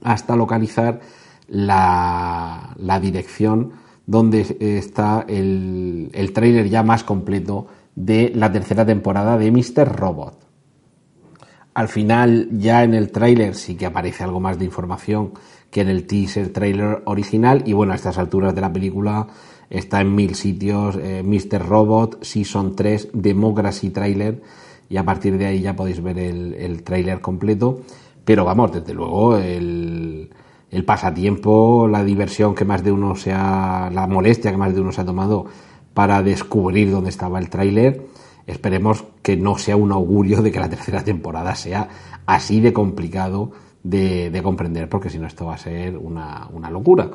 hasta 0.04 0.36
localizar 0.36 1.00
la, 1.48 2.76
la 2.78 3.00
dirección 3.00 3.72
donde 4.06 4.58
está 4.60 5.26
el, 5.28 6.10
el 6.14 6.34
tráiler 6.34 6.70
ya 6.70 6.84
más 6.84 7.04
completo 7.04 7.68
de 8.00 8.32
la 8.34 8.50
tercera 8.50 8.86
temporada 8.86 9.38
de 9.38 9.52
Mr. 9.52 9.94
Robot. 9.94 10.40
Al 11.74 11.90
final, 11.90 12.48
ya 12.54 12.84
en 12.84 12.94
el 12.94 13.12
tráiler 13.12 13.56
sí 13.56 13.76
que 13.76 13.86
aparece 13.86 14.24
algo 14.24 14.40
más 14.40 14.58
de 14.58 14.66
información 14.66 15.34
que 15.70 15.82
en 15.82 15.90
el 15.90 16.08
teaser 16.08 16.52
trailer 16.52 17.04
original 17.06 17.62
y 17.66 17.74
bueno, 17.74 17.92
a 17.92 17.96
estas 17.96 18.18
alturas 18.18 18.56
de 18.56 18.62
la 18.62 18.72
película 18.72 19.28
está 19.70 20.00
en 20.02 20.16
mil 20.16 20.34
sitios, 20.36 20.96
eh, 20.96 21.24
Mr. 21.24 21.68
Robot, 21.68 22.24
Season 22.24 22.76
3, 22.76 23.10
Democracy 23.14 23.90
Trailer 23.90 24.42
y 24.90 24.98
a 24.98 25.04
partir 25.04 25.38
de 25.38 25.46
ahí 25.46 25.62
ya 25.62 25.76
podéis 25.76 26.02
ver 26.02 26.18
el, 26.18 26.54
el 26.56 26.84
tráiler 26.84 27.20
completo. 27.20 27.82
Pero 28.24 28.46
vamos, 28.46 28.72
desde 28.72 28.94
luego 28.94 29.38
el, 29.38 30.30
el 30.72 30.86
pasatiempo, 30.86 31.88
la 31.88 32.04
diversión 32.04 32.56
que 32.56 32.66
más 32.66 32.82
de 32.82 32.94
uno 32.94 33.16
se 33.16 33.34
ha, 33.34 33.90
la 33.94 34.08
molestia 34.08 34.52
que 34.52 34.58
más 34.58 34.74
de 34.74 34.82
uno 34.82 34.92
se 34.92 35.02
ha 35.02 35.06
tomado 35.06 35.46
para 36.00 36.24
descubrir 36.24 36.92
dónde 36.92 37.10
estaba 37.10 37.40
el 37.40 37.50
tráiler. 37.50 38.06
Esperemos 38.48 39.04
que 39.22 39.36
no 39.36 39.58
sea 39.58 39.76
un 39.76 39.92
augurio 39.92 40.42
de 40.42 40.50
que 40.50 40.58
la 40.58 40.70
tercera 40.70 41.04
temporada 41.04 41.56
sea 41.56 41.90
así 42.26 42.62
de 42.62 42.72
complicado 42.72 43.52
de, 43.84 44.40
comprender, 44.42 44.88
porque 44.88 45.10
si 45.10 45.20
no 45.20 45.28
esto 45.28 45.48
va 45.48 45.56
a 45.56 45.58
ser 45.58 45.98
una, 45.98 46.48
locura. 46.72 47.12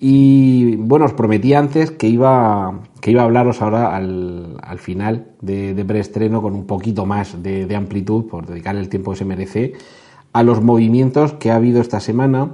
Y 0.00 0.76
bueno, 0.76 1.04
os 1.04 1.12
prometí 1.12 1.52
antes 1.52 1.90
que 1.90 2.08
iba, 2.08 2.80
que 3.02 3.10
iba 3.10 3.20
a 3.20 3.26
hablaros 3.26 3.60
ahora 3.60 3.94
al, 3.94 4.56
al 4.62 4.78
final 4.78 5.32
de, 5.42 5.74
de, 5.74 5.84
preestreno 5.84 6.40
con 6.40 6.54
un 6.54 6.66
poquito 6.66 7.04
más 7.04 7.42
de, 7.42 7.66
de 7.66 7.76
amplitud, 7.76 8.24
por 8.28 8.46
dedicar 8.46 8.76
el 8.76 8.88
tiempo 8.88 9.10
que 9.10 9.18
se 9.18 9.24
merece, 9.26 9.74
a 10.32 10.42
los 10.42 10.62
movimientos 10.62 11.34
que 11.34 11.50
ha 11.50 11.56
habido 11.56 11.82
esta 11.82 12.00
semana 12.00 12.52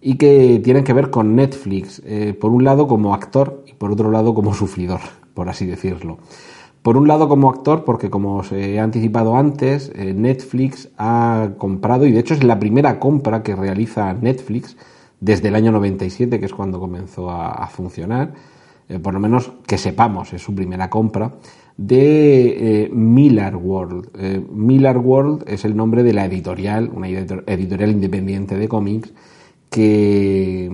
y 0.00 0.16
que 0.16 0.60
tienen 0.62 0.84
que 0.84 0.92
ver 0.92 1.10
con 1.10 1.34
Netflix, 1.36 2.02
eh, 2.04 2.34
por 2.38 2.52
un 2.52 2.64
lado 2.64 2.86
como 2.86 3.14
actor 3.14 3.64
y 3.66 3.72
por 3.72 3.90
otro 3.90 4.10
lado 4.10 4.34
como 4.34 4.54
sufridor, 4.54 5.00
por 5.34 5.48
así 5.48 5.66
decirlo. 5.66 6.18
Por 6.82 6.96
un 6.96 7.08
lado 7.08 7.28
como 7.28 7.50
actor, 7.50 7.84
porque 7.84 8.10
como 8.10 8.36
os 8.36 8.52
he 8.52 8.78
anticipado 8.78 9.36
antes, 9.36 9.90
eh, 9.96 10.14
Netflix 10.14 10.90
ha 10.98 11.50
comprado, 11.58 12.06
y 12.06 12.12
de 12.12 12.20
hecho 12.20 12.34
es 12.34 12.44
la 12.44 12.58
primera 12.58 13.00
compra 13.00 13.42
que 13.42 13.56
realiza 13.56 14.12
Netflix 14.12 14.76
desde 15.18 15.48
el 15.48 15.56
año 15.56 15.72
97, 15.72 16.38
que 16.38 16.46
es 16.46 16.54
cuando 16.54 16.78
comenzó 16.78 17.30
a, 17.30 17.66
funcionar, 17.66 18.34
eh, 18.88 19.00
por 19.00 19.14
lo 19.14 19.18
menos 19.18 19.50
que 19.66 19.78
sepamos, 19.78 20.32
es 20.32 20.42
su 20.42 20.54
primera 20.54 20.88
compra, 20.88 21.32
de 21.76 22.88
Miller 22.92 23.56
World. 23.56 24.08
Miller 24.50 24.96
World 24.96 25.44
es 25.46 25.64
el 25.66 25.76
nombre 25.76 26.02
de 26.02 26.14
la 26.14 26.24
editorial, 26.24 26.90
una 26.94 27.08
editorial 27.08 27.90
independiente 27.90 28.56
de 28.56 28.66
cómics, 28.66 29.12
que, 29.70 30.68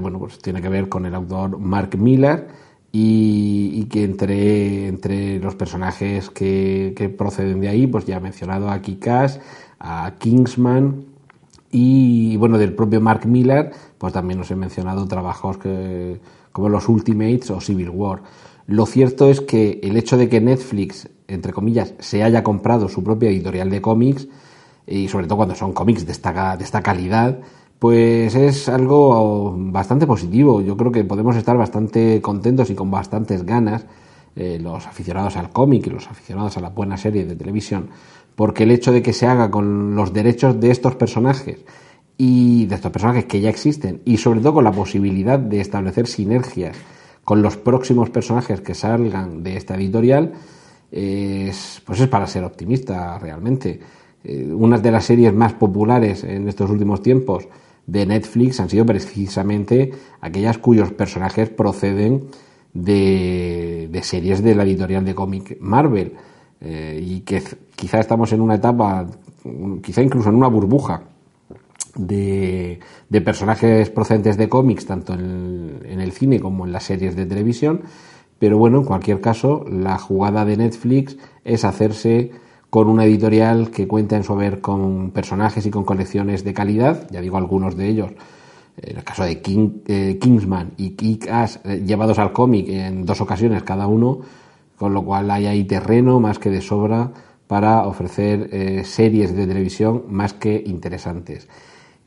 bueno, 0.00 0.18
pues 0.18 0.38
tiene 0.38 0.60
que 0.62 0.68
ver 0.68 0.88
con 0.88 1.06
el 1.06 1.14
autor 1.14 1.58
Mark 1.58 1.96
Miller 1.98 2.48
y, 2.92 3.84
que 3.86 4.04
entre, 4.04 4.88
entre 4.88 5.38
los 5.40 5.54
personajes 5.56 6.30
que, 6.30 7.14
proceden 7.18 7.60
de 7.60 7.68
ahí, 7.68 7.86
pues 7.86 8.06
ya 8.06 8.16
he 8.16 8.20
mencionado 8.20 8.70
a 8.70 8.80
Kikas, 8.80 9.40
a 9.80 10.14
Kingsman 10.18 11.04
y 11.70 12.36
bueno, 12.36 12.56
del 12.56 12.72
propio 12.72 13.00
Mark 13.00 13.26
Miller, 13.26 13.72
pues 13.98 14.12
también 14.12 14.40
os 14.40 14.50
he 14.50 14.56
mencionado 14.56 15.06
trabajos 15.06 15.58
que, 15.58 16.20
como 16.52 16.68
los 16.68 16.88
Ultimates 16.88 17.50
o 17.50 17.60
Civil 17.60 17.90
War. 17.90 18.22
Lo 18.68 18.86
cierto 18.86 19.28
es 19.28 19.40
que 19.40 19.80
el 19.82 19.96
hecho 19.96 20.16
de 20.16 20.28
que 20.28 20.40
Netflix, 20.40 21.08
entre 21.26 21.52
comillas, 21.52 21.94
se 21.98 22.22
haya 22.22 22.44
comprado 22.44 22.88
su 22.88 23.02
propia 23.02 23.28
editorial 23.28 23.70
de 23.70 23.82
cómics, 23.82 24.28
y 24.86 25.08
sobre 25.08 25.26
todo 25.26 25.38
cuando 25.38 25.54
son 25.54 25.72
cómics 25.72 26.06
de 26.06 26.12
esta, 26.12 26.56
de 26.56 26.64
esta 26.64 26.82
calidad, 26.82 27.40
pues 27.84 28.34
es 28.34 28.70
algo 28.70 29.54
bastante 29.58 30.06
positivo. 30.06 30.62
Yo 30.62 30.74
creo 30.74 30.90
que 30.90 31.04
podemos 31.04 31.36
estar 31.36 31.54
bastante 31.58 32.22
contentos 32.22 32.70
y 32.70 32.74
con 32.74 32.90
bastantes 32.90 33.44
ganas, 33.44 33.84
eh, 34.36 34.58
los 34.58 34.86
aficionados 34.86 35.36
al 35.36 35.50
cómic 35.50 35.86
y 35.86 35.90
los 35.90 36.08
aficionados 36.08 36.56
a 36.56 36.62
la 36.62 36.70
buena 36.70 36.96
serie 36.96 37.26
de 37.26 37.36
televisión, 37.36 37.90
porque 38.36 38.62
el 38.62 38.70
hecho 38.70 38.90
de 38.90 39.02
que 39.02 39.12
se 39.12 39.26
haga 39.26 39.50
con 39.50 39.94
los 39.94 40.14
derechos 40.14 40.58
de 40.58 40.70
estos 40.70 40.94
personajes 40.94 41.58
y 42.16 42.64
de 42.64 42.74
estos 42.74 42.90
personajes 42.90 43.26
que 43.26 43.42
ya 43.42 43.50
existen 43.50 44.00
y 44.06 44.16
sobre 44.16 44.40
todo 44.40 44.54
con 44.54 44.64
la 44.64 44.72
posibilidad 44.72 45.38
de 45.38 45.60
establecer 45.60 46.06
sinergias 46.06 46.78
con 47.22 47.42
los 47.42 47.58
próximos 47.58 48.08
personajes 48.08 48.62
que 48.62 48.72
salgan 48.72 49.42
de 49.42 49.58
esta 49.58 49.74
editorial, 49.74 50.32
es, 50.90 51.82
pues 51.84 52.00
es 52.00 52.08
para 52.08 52.26
ser 52.26 52.44
optimista 52.44 53.18
realmente. 53.18 53.78
Eh, 54.24 54.50
una 54.54 54.78
de 54.78 54.90
las 54.90 55.04
series 55.04 55.34
más 55.34 55.52
populares 55.52 56.24
en 56.24 56.48
estos 56.48 56.70
últimos 56.70 57.02
tiempos 57.02 57.46
de 57.86 58.06
Netflix 58.06 58.60
han 58.60 58.70
sido 58.70 58.86
precisamente 58.86 59.92
aquellas 60.20 60.58
cuyos 60.58 60.92
personajes 60.92 61.50
proceden 61.50 62.24
de, 62.72 64.00
series 64.02 64.42
de 64.42 64.54
la 64.54 64.64
editorial 64.64 65.04
de 65.04 65.14
cómic 65.14 65.58
Marvel. 65.60 66.14
Eh, 66.60 67.00
y 67.04 67.20
que 67.20 67.42
quizá 67.76 68.00
estamos 68.00 68.32
en 68.32 68.40
una 68.40 68.54
etapa, 68.54 69.06
quizá 69.82 70.02
incluso 70.02 70.30
en 70.30 70.36
una 70.36 70.48
burbuja 70.48 71.02
de, 71.94 72.80
personajes 73.24 73.90
procedentes 73.90 74.36
de 74.38 74.48
cómics, 74.48 74.86
tanto 74.86 75.12
en 75.12 75.82
en 75.84 76.00
el 76.00 76.12
cine 76.12 76.40
como 76.40 76.66
en 76.66 76.72
las 76.72 76.84
series 76.84 77.16
de 77.16 77.26
televisión, 77.26 77.82
pero 78.38 78.58
bueno, 78.58 78.78
en 78.78 78.84
cualquier 78.84 79.20
caso, 79.20 79.64
la 79.70 79.98
jugada 79.98 80.44
de 80.44 80.56
Netflix 80.56 81.16
es 81.44 81.64
hacerse 81.64 82.32
con 82.74 82.88
una 82.88 83.04
editorial 83.04 83.70
que 83.70 83.86
cuenta 83.86 84.16
en 84.16 84.24
su 84.24 84.32
haber 84.32 84.60
con 84.60 85.12
personajes 85.12 85.64
y 85.64 85.70
con 85.70 85.84
colecciones 85.84 86.42
de 86.42 86.52
calidad, 86.52 87.06
ya 87.08 87.20
digo 87.20 87.36
algunos 87.36 87.76
de 87.76 87.86
ellos, 87.86 88.10
en 88.76 88.96
el 88.96 89.04
caso 89.04 89.22
de 89.22 89.40
eh, 89.86 90.18
Kingsman 90.20 90.72
y 90.76 90.90
Kick 90.90 91.28
Ass 91.28 91.60
eh, 91.62 91.84
llevados 91.86 92.18
al 92.18 92.32
cómic 92.32 92.66
en 92.68 93.06
dos 93.06 93.20
ocasiones 93.20 93.62
cada 93.62 93.86
uno, 93.86 94.18
con 94.76 94.92
lo 94.92 95.04
cual 95.04 95.30
hay 95.30 95.46
ahí 95.46 95.62
terreno 95.62 96.18
más 96.18 96.40
que 96.40 96.50
de 96.50 96.60
sobra 96.60 97.12
para 97.46 97.86
ofrecer 97.86 98.48
eh, 98.50 98.82
series 98.82 99.36
de 99.36 99.46
televisión 99.46 100.06
más 100.08 100.34
que 100.34 100.60
interesantes. 100.66 101.46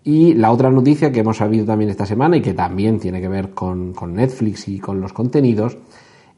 Y 0.03 0.33
la 0.33 0.51
otra 0.51 0.69
noticia 0.69 1.13
que 1.13 1.21
hemos 1.21 1.37
sabido 1.37 1.65
también 1.65 1.91
esta 1.91 2.05
semana 2.05 2.35
y 2.35 2.41
que 2.41 2.53
también 2.53 2.99
tiene 2.99 3.21
que 3.21 3.29
ver 3.29 3.51
con, 3.51 3.93
con 3.93 4.15
Netflix 4.15 4.67
y 4.67 4.79
con 4.79 4.99
los 4.99 5.13
contenidos 5.13 5.77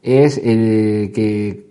es 0.02 0.40
eh, 0.42 1.10
que 1.12 1.69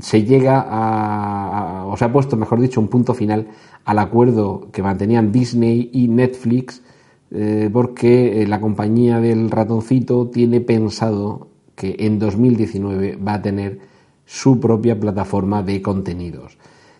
se 0.00 0.24
llega 0.24 0.64
a, 0.68 1.86
o 1.86 1.96
se 1.96 2.04
ha 2.04 2.12
puesto, 2.12 2.36
mejor 2.36 2.60
dicho, 2.60 2.80
un 2.80 2.88
punto 2.88 3.14
final 3.14 3.48
al 3.84 3.98
acuerdo 3.98 4.68
que 4.72 4.82
mantenían 4.82 5.32
Disney 5.32 5.90
y 5.92 6.08
Netflix, 6.08 6.82
eh, 7.30 7.68
porque 7.72 8.42
eh, 8.42 8.46
la 8.46 8.60
compañía 8.60 9.20
del 9.20 9.50
ratoncito 9.50 10.28
tiene 10.28 10.60
pensado 10.60 11.48
que 11.74 11.96
en 11.98 12.18
2019 12.18 13.16
va 13.16 13.34
a 13.34 13.42
tener 13.42 13.80
su 14.24 14.60
propia 14.60 14.98
plataforma 14.98 15.62
de 15.62 15.82
contenidos. 15.82 16.56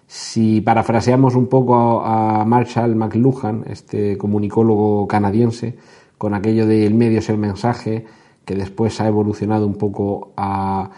Si 0.06 0.60
parafraseamos 0.60 1.34
un 1.34 1.46
poco 1.46 2.02
a 2.04 2.44
Marshall 2.44 2.94
McLuhan, 2.94 3.64
este 3.68 4.18
comunicólogo 4.18 5.08
canadiense, 5.08 5.76
con 6.18 6.34
aquello 6.34 6.66
de 6.66 6.86
el 6.86 6.94
medio 6.94 7.18
es 7.18 7.28
el 7.30 7.38
mensaje, 7.38 8.04
que 8.44 8.54
después 8.54 9.00
ha 9.00 9.08
evolucionado 9.08 9.66
un 9.66 9.74
poco 9.74 10.32
a 10.36 10.90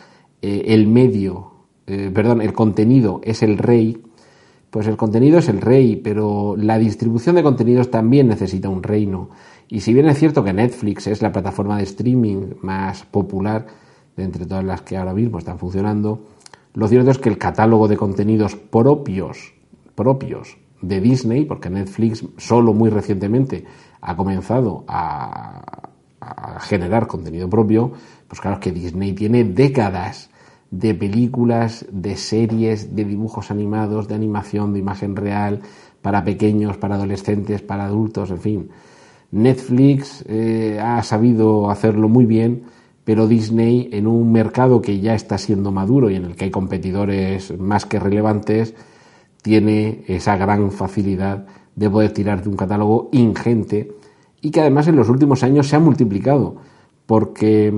eh, 0.42 0.64
el 0.68 0.88
medio, 0.88 1.52
eh, 1.86 2.10
perdón, 2.12 2.40
el 2.40 2.52
contenido 2.52 3.20
es 3.22 3.42
el 3.42 3.58
rey, 3.58 4.02
pues 4.70 4.88
el 4.88 4.96
contenido 4.96 5.38
es 5.38 5.48
el 5.48 5.60
rey, 5.60 5.96
pero 5.96 6.56
la 6.56 6.78
distribución 6.78 7.36
de 7.36 7.42
contenidos 7.42 7.90
también 7.90 8.28
necesita 8.28 8.68
un 8.68 8.82
reino. 8.82 9.30
Y 9.68 9.80
si 9.80 9.94
bien 9.94 10.08
es 10.08 10.18
cierto 10.18 10.42
que 10.42 10.52
Netflix 10.52 11.06
es 11.06 11.22
la 11.22 11.32
plataforma 11.32 11.76
de 11.76 11.84
streaming 11.84 12.54
más 12.62 13.04
popular 13.04 13.66
de 14.16 14.24
entre 14.24 14.46
todas 14.46 14.64
las 14.64 14.82
que 14.82 14.96
ahora 14.96 15.14
mismo 15.14 15.38
están 15.38 15.58
funcionando, 15.58 16.24
lo 16.74 16.88
cierto 16.88 17.10
es 17.10 17.18
que 17.18 17.28
el 17.28 17.38
catálogo 17.38 17.88
de 17.88 17.96
contenidos 17.96 18.56
propios, 18.56 19.54
propios 19.94 20.56
de 20.82 21.00
Disney, 21.00 21.44
porque 21.44 21.70
Netflix 21.70 22.24
solo 22.36 22.74
muy 22.74 22.90
recientemente 22.90 23.64
ha 24.00 24.16
comenzado 24.16 24.84
a, 24.88 25.90
a 26.20 26.60
generar 26.60 27.06
contenido 27.06 27.48
propio, 27.48 27.92
pues 28.28 28.40
claro 28.40 28.60
que 28.60 28.72
Disney 28.72 29.12
tiene 29.14 29.44
décadas 29.44 30.30
de 30.70 30.94
películas, 30.94 31.86
de 31.90 32.16
series, 32.16 32.94
de 32.94 33.04
dibujos 33.04 33.50
animados, 33.50 34.08
de 34.08 34.14
animación, 34.14 34.72
de 34.72 34.80
imagen 34.80 35.16
real, 35.16 35.60
para 36.02 36.24
pequeños, 36.24 36.76
para 36.76 36.96
adolescentes, 36.96 37.62
para 37.62 37.86
adultos, 37.86 38.30
en 38.30 38.40
fin. 38.40 38.68
Netflix 39.32 40.24
eh, 40.28 40.78
ha 40.82 41.02
sabido 41.02 41.70
hacerlo 41.70 42.08
muy 42.08 42.26
bien, 42.26 42.64
pero 43.04 43.28
Disney, 43.28 43.88
en 43.92 44.06
un 44.06 44.32
mercado 44.32 44.82
que 44.82 45.00
ya 45.00 45.14
está 45.14 45.38
siendo 45.38 45.72
maduro 45.72 46.10
y 46.10 46.16
en 46.16 46.24
el 46.24 46.36
que 46.36 46.46
hay 46.46 46.50
competidores 46.50 47.56
más 47.58 47.86
que 47.86 48.00
relevantes, 48.00 48.74
tiene 49.42 50.04
esa 50.08 50.36
gran 50.36 50.72
facilidad 50.72 51.46
de 51.76 51.90
poder 51.90 52.12
tirar 52.12 52.42
de 52.42 52.48
un 52.48 52.56
catálogo 52.56 53.08
ingente 53.12 53.92
y 54.40 54.50
que 54.50 54.60
además 54.60 54.88
en 54.88 54.96
los 54.96 55.08
últimos 55.08 55.42
años 55.42 55.68
se 55.68 55.76
ha 55.76 55.80
multiplicado, 55.80 56.56
porque 57.06 57.72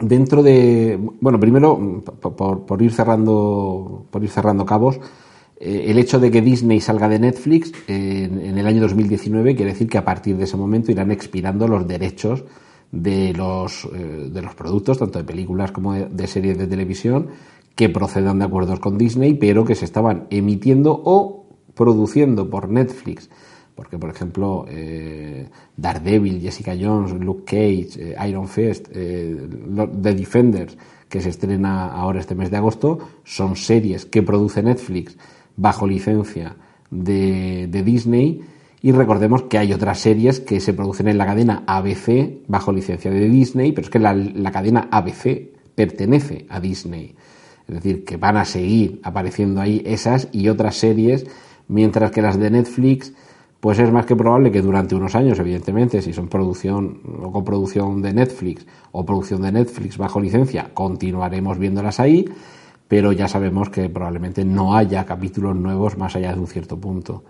dentro 0.00 0.42
de, 0.42 0.98
bueno, 1.20 1.40
primero, 1.40 2.02
por, 2.20 2.82
ir, 2.82 2.92
cerrando, 2.92 4.06
por 4.10 4.22
ir 4.22 4.30
cerrando 4.30 4.66
cabos, 4.66 5.00
eh, 5.58 5.86
el 5.88 5.98
hecho 5.98 6.20
de 6.20 6.30
que 6.30 6.42
Disney 6.42 6.80
salga 6.80 7.08
de 7.08 7.18
Netflix 7.18 7.72
en, 7.86 8.58
el 8.58 8.66
año 8.66 8.82
2019 8.82 9.56
quiere 9.56 9.72
decir 9.72 9.88
que 9.88 9.98
a 9.98 10.04
partir 10.04 10.36
de 10.36 10.44
ese 10.44 10.56
momento 10.56 10.92
irán 10.92 11.10
expirando 11.10 11.66
los 11.66 11.86
derechos 11.86 12.44
de 12.92 13.32
los, 13.32 13.88
eh, 13.94 14.30
de 14.30 14.42
los 14.42 14.54
productos, 14.54 14.98
tanto 14.98 15.18
de 15.18 15.24
películas 15.24 15.72
como 15.72 15.94
de 15.94 16.26
series 16.26 16.58
de 16.58 16.66
televisión, 16.66 17.28
que 17.74 17.88
procedan 17.88 18.38
de 18.38 18.44
acuerdos 18.44 18.80
con 18.80 18.96
Disney, 18.96 19.34
pero 19.34 19.64
que 19.64 19.74
se 19.74 19.84
estaban 19.84 20.26
emitiendo 20.30 21.00
o 21.04 21.46
produciendo 21.74 22.48
por 22.48 22.68
Netflix 22.68 23.28
porque 23.76 23.98
por 23.98 24.10
ejemplo 24.10 24.64
eh, 24.68 25.46
Daredevil, 25.76 26.40
Jessica 26.40 26.74
Jones, 26.80 27.12
Luke 27.12 27.44
Cage, 27.44 27.90
eh, 27.98 28.28
Iron 28.28 28.48
Fist, 28.48 28.88
eh, 28.92 29.36
The 30.02 30.14
Defenders, 30.14 30.76
que 31.08 31.20
se 31.20 31.28
estrena 31.28 31.92
ahora 31.92 32.18
este 32.18 32.34
mes 32.34 32.50
de 32.50 32.56
agosto, 32.56 32.98
son 33.22 33.54
series 33.54 34.06
que 34.06 34.22
produce 34.22 34.62
Netflix 34.62 35.16
bajo 35.56 35.86
licencia 35.86 36.56
de, 36.90 37.68
Disney 37.84 38.40
y 38.80 38.92
recordemos 38.92 39.42
que 39.42 39.58
hay 39.58 39.72
otras 39.72 40.00
series 40.00 40.40
que 40.40 40.58
se 40.60 40.72
producen 40.72 41.08
en 41.08 41.18
la 41.18 41.26
cadena 41.26 41.62
ABC 41.66 42.46
bajo 42.48 42.72
licencia 42.72 43.10
de 43.10 43.28
Disney, 43.28 43.72
pero 43.72 43.84
es 43.84 43.90
que 43.90 43.98
la, 43.98 44.14
la 44.14 44.50
cadena 44.52 44.88
ABC 44.90 45.50
pertenece 45.74 46.46
a 46.48 46.60
Disney. 46.60 47.14
Es 47.68 47.74
decir, 47.74 48.04
que 48.04 48.16
van 48.16 48.36
a 48.36 48.44
seguir 48.44 49.00
apareciendo 49.02 49.60
ahí 49.60 49.82
esas 49.84 50.28
y 50.32 50.48
otras 50.48 50.76
series, 50.76 51.26
mientras 51.68 52.10
que 52.10 52.22
las 52.22 52.38
de 52.38 52.50
Netflix 52.50 53.12
pues 53.60 53.78
es 53.78 53.90
más 53.90 54.06
que 54.06 54.14
probable 54.14 54.52
que 54.52 54.60
durante 54.60 54.94
unos 54.94 55.14
años, 55.14 55.38
evidentemente, 55.38 56.02
si 56.02 56.12
son 56.12 56.28
producción 56.28 57.00
o 57.22 57.32
coproducción 57.32 58.02
de 58.02 58.12
Netflix 58.12 58.66
o 58.92 59.04
producción 59.04 59.42
de 59.42 59.52
Netflix 59.52 59.96
bajo 59.96 60.20
licencia, 60.20 60.70
continuaremos 60.74 61.58
viéndolas 61.58 61.98
ahí, 61.98 62.26
pero 62.86 63.12
ya 63.12 63.28
sabemos 63.28 63.70
que 63.70 63.88
probablemente 63.88 64.44
no 64.44 64.76
haya 64.76 65.04
capítulos 65.04 65.56
nuevos 65.56 65.96
más 65.96 66.14
allá 66.16 66.32
de 66.32 66.40
un 66.40 66.46
cierto 66.46 66.78
punto. 66.78 67.24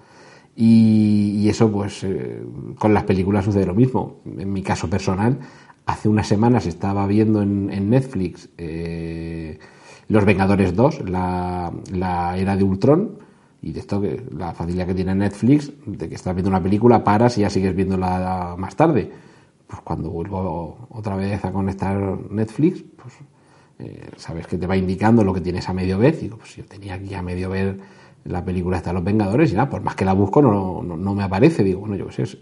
Y, 0.59 1.47
eso, 1.49 1.71
pues, 1.71 2.03
eh, 2.03 2.43
con 2.79 2.95
las 2.95 3.05
películas 3.05 3.45
sucede 3.45 3.67
lo 3.67 3.75
mismo. 3.75 4.17
En 4.39 4.53
mi 4.53 4.63
caso 4.63 4.89
personal, 4.89 5.39
hace 5.85 6.09
unas 6.09 6.27
semanas 6.27 6.67
estaba 6.67 7.07
viendo 7.07 7.43
en, 7.43 7.91
Netflix 7.91 8.49
eh, 8.57 9.59
Los 10.09 10.25
Vengadores 10.25 10.75
2, 10.75 11.09
la, 11.09 11.71
la 11.93 12.39
era 12.39 12.57
de 12.57 12.65
Ultron, 12.65 13.26
y 13.67 13.73
de 13.73 13.81
esto 13.81 14.01
que 14.01 14.23
la 14.31 14.55
facilidad 14.55 14.87
que 14.87 14.95
tiene 14.95 15.13
Netflix, 15.13 15.73
de 15.87 16.09
que 16.09 16.15
estás 16.15 16.33
viendo 16.37 16.49
una 16.49 16.63
película, 16.63 17.03
paras 17.03 17.37
y 17.37 17.41
ya 17.41 17.51
sigues 17.51 17.75
viéndola 17.75 18.55
más 18.57 18.77
tarde. 18.77 19.11
Pues 19.67 19.81
cuando 19.81 20.09
vuelvo 20.09 20.87
otra 20.89 21.17
vez 21.17 21.45
a 21.45 21.51
conectar 21.51 21.99
Netflix, 22.31 22.85
pues 22.95 23.15
eh, 23.81 24.09
sabes 24.19 24.47
que 24.47 24.57
te 24.57 24.69
va 24.69 24.77
indicando 24.77 25.25
lo 25.25 25.35
que 25.35 25.41
tienes 25.41 25.69
a 25.69 25.73
medio 25.73 25.99
ver. 25.99 26.17
Digo, 26.17 26.37
pues 26.37 26.55
yo 26.55 26.65
tenía 26.65 26.95
aquí 26.95 27.13
a 27.15 27.23
medio 27.23 27.51
ver 27.51 27.81
la 28.23 28.45
película 28.45 28.77
está 28.77 28.93
Los 28.93 29.03
Vengadores 29.03 29.51
y 29.51 29.57
nada, 29.57 29.69
por 29.69 29.83
más 29.83 29.97
que 29.97 30.05
la 30.05 30.13
busco 30.13 30.41
no, 30.41 30.85
no, 30.85 31.15
me 31.17 31.25
aparece. 31.25 31.65
Digo, 31.65 31.81
bueno, 31.81 31.97
yo 31.97 32.07
qué 32.07 32.25
sé, 32.25 32.39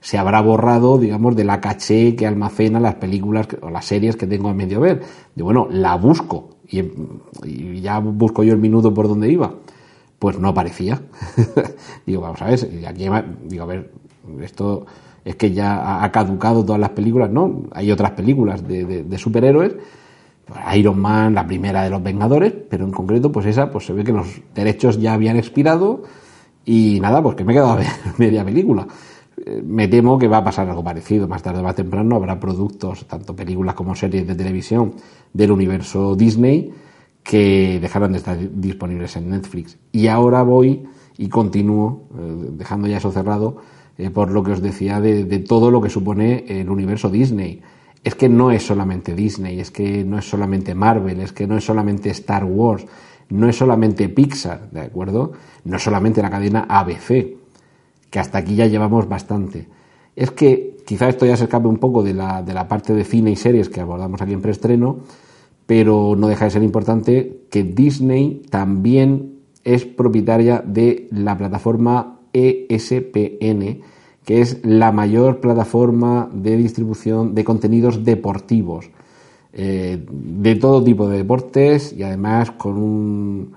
se 0.00 0.18
habrá 0.18 0.42
borrado, 0.42 0.98
digamos, 0.98 1.36
de 1.36 1.44
la 1.44 1.58
caché 1.58 2.14
que 2.16 2.26
almacena 2.26 2.80
las 2.80 2.96
películas 2.96 3.48
o 3.62 3.70
las 3.70 3.86
series 3.86 4.14
que 4.14 4.26
tengo 4.26 4.50
a 4.50 4.54
medio 4.54 4.80
ver. 4.80 5.02
Digo, 5.34 5.46
bueno, 5.46 5.68
la 5.70 5.94
busco 5.94 6.50
y, 6.68 6.82
y 7.46 7.80
ya 7.80 7.98
busco 7.98 8.44
yo 8.44 8.52
el 8.52 8.58
minuto 8.58 8.92
por 8.92 9.08
donde 9.08 9.30
iba 9.30 9.54
pues 10.18 10.38
no 10.38 10.48
aparecía. 10.48 11.00
digo, 12.06 12.22
vamos 12.22 12.42
a 12.42 12.46
ver, 12.46 13.90
esto 14.42 14.86
es 15.24 15.36
que 15.36 15.52
ya 15.52 16.04
ha 16.04 16.12
caducado 16.12 16.64
todas 16.64 16.80
las 16.80 16.90
películas, 16.90 17.30
¿no? 17.30 17.64
Hay 17.72 17.90
otras 17.90 18.12
películas 18.12 18.66
de, 18.66 19.18
superhéroes, 19.18 19.74
pues 20.44 20.60
Iron 20.76 21.00
Man, 21.00 21.34
la 21.34 21.46
primera 21.46 21.82
de 21.82 21.90
los 21.90 22.02
Vengadores, 22.02 22.52
pero 22.70 22.84
en 22.84 22.92
concreto, 22.92 23.32
pues 23.32 23.46
esa, 23.46 23.70
pues 23.70 23.86
se 23.86 23.92
ve 23.92 24.04
que 24.04 24.12
los 24.12 24.26
derechos 24.54 25.00
ya 25.00 25.14
habían 25.14 25.36
expirado 25.36 26.04
y 26.64 27.00
nada, 27.00 27.22
pues 27.22 27.34
que 27.34 27.44
me 27.44 27.52
he 27.52 27.56
quedado 27.56 27.72
a 27.72 27.76
ver 27.76 27.88
media 28.18 28.44
película. 28.44 28.86
Eh, 29.44 29.62
me 29.66 29.88
temo 29.88 30.18
que 30.18 30.28
va 30.28 30.38
a 30.38 30.44
pasar 30.44 30.68
algo 30.68 30.84
parecido, 30.84 31.26
más 31.26 31.42
tarde 31.42 31.58
o 31.58 31.62
más 31.64 31.74
temprano 31.74 32.16
habrá 32.16 32.38
productos, 32.38 33.06
tanto 33.06 33.34
películas 33.34 33.74
como 33.74 33.96
series 33.96 34.26
de 34.26 34.34
televisión 34.36 34.94
del 35.32 35.50
universo 35.50 36.14
Disney, 36.14 36.72
que 37.26 37.80
dejaron 37.80 38.12
de 38.12 38.18
estar 38.18 38.38
disponibles 38.52 39.16
en 39.16 39.30
Netflix. 39.30 39.78
Y 39.90 40.06
ahora 40.06 40.42
voy 40.42 40.86
y 41.18 41.28
continúo, 41.28 42.04
eh, 42.16 42.50
dejando 42.52 42.86
ya 42.86 42.98
eso 42.98 43.10
cerrado, 43.10 43.56
eh, 43.98 44.10
por 44.10 44.30
lo 44.30 44.44
que 44.44 44.52
os 44.52 44.62
decía 44.62 45.00
de, 45.00 45.24
todo 45.40 45.72
lo 45.72 45.80
que 45.80 45.90
supone 45.90 46.44
el 46.46 46.70
universo 46.70 47.10
Disney. 47.10 47.62
Es 48.04 48.14
que 48.14 48.28
no 48.28 48.52
es 48.52 48.64
solamente 48.64 49.14
Disney, 49.14 49.58
es 49.58 49.72
que 49.72 50.04
no 50.04 50.18
es 50.18 50.28
solamente 50.28 50.76
Marvel, 50.76 51.20
es 51.20 51.32
que 51.32 51.48
no 51.48 51.56
es 51.56 51.64
solamente 51.64 52.10
Star 52.10 52.44
Wars, 52.44 52.86
no 53.30 53.48
es 53.48 53.56
solamente 53.56 54.08
Pixar, 54.08 54.70
¿de 54.70 54.82
acuerdo? 54.82 55.32
No 55.64 55.78
es 55.78 55.82
solamente 55.82 56.22
la 56.22 56.30
cadena 56.30 56.66
ABC, 56.68 57.38
que 58.08 58.18
hasta 58.20 58.38
aquí 58.38 58.54
ya 58.54 58.66
llevamos 58.66 59.08
bastante. 59.08 59.66
Es 60.14 60.30
que 60.30 60.76
quizá 60.86 61.08
esto 61.08 61.26
ya 61.26 61.36
se 61.36 61.44
escape 61.44 61.66
un 61.66 61.78
poco 61.78 62.04
de 62.04 62.14
la, 62.14 62.42
de 62.42 62.54
la 62.54 62.68
parte 62.68 62.94
de 62.94 63.02
cine 63.02 63.32
y 63.32 63.36
series 63.36 63.68
que 63.68 63.80
abordamos 63.80 64.22
aquí 64.22 64.32
en 64.32 64.42
preestreno, 64.42 64.98
pero 65.66 66.14
no 66.16 66.28
deja 66.28 66.46
de 66.46 66.50
ser 66.52 66.62
importante 66.62 67.42
que 67.50 67.64
Disney 67.64 68.42
también 68.50 69.40
es 69.64 69.84
propietaria 69.84 70.62
de 70.64 71.08
la 71.10 71.36
plataforma 71.36 72.20
ESPN, 72.32 73.80
que 74.24 74.40
es 74.40 74.60
la 74.64 74.92
mayor 74.92 75.40
plataforma 75.40 76.30
de 76.32 76.56
distribución 76.56 77.34
de 77.34 77.44
contenidos 77.44 78.04
deportivos, 78.04 78.90
eh, 79.52 80.04
de 80.08 80.54
todo 80.56 80.84
tipo 80.84 81.08
de 81.08 81.18
deportes 81.18 81.92
y 81.92 82.02
además 82.02 82.52
con, 82.52 82.76
un, 82.76 83.52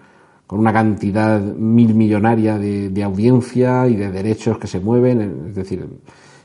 con 0.47 0.59
una 0.59 0.73
cantidad 0.73 1.41
mil 1.41 1.93
millonaria 1.93 2.57
de, 2.57 3.03
audiencia 3.03 3.87
y 3.87 3.95
de 3.95 4.09
derechos 4.11 4.57
que 4.57 4.67
se 4.67 4.79
mueven. 4.79 5.47
Es 5.49 5.55
decir, 5.55 5.85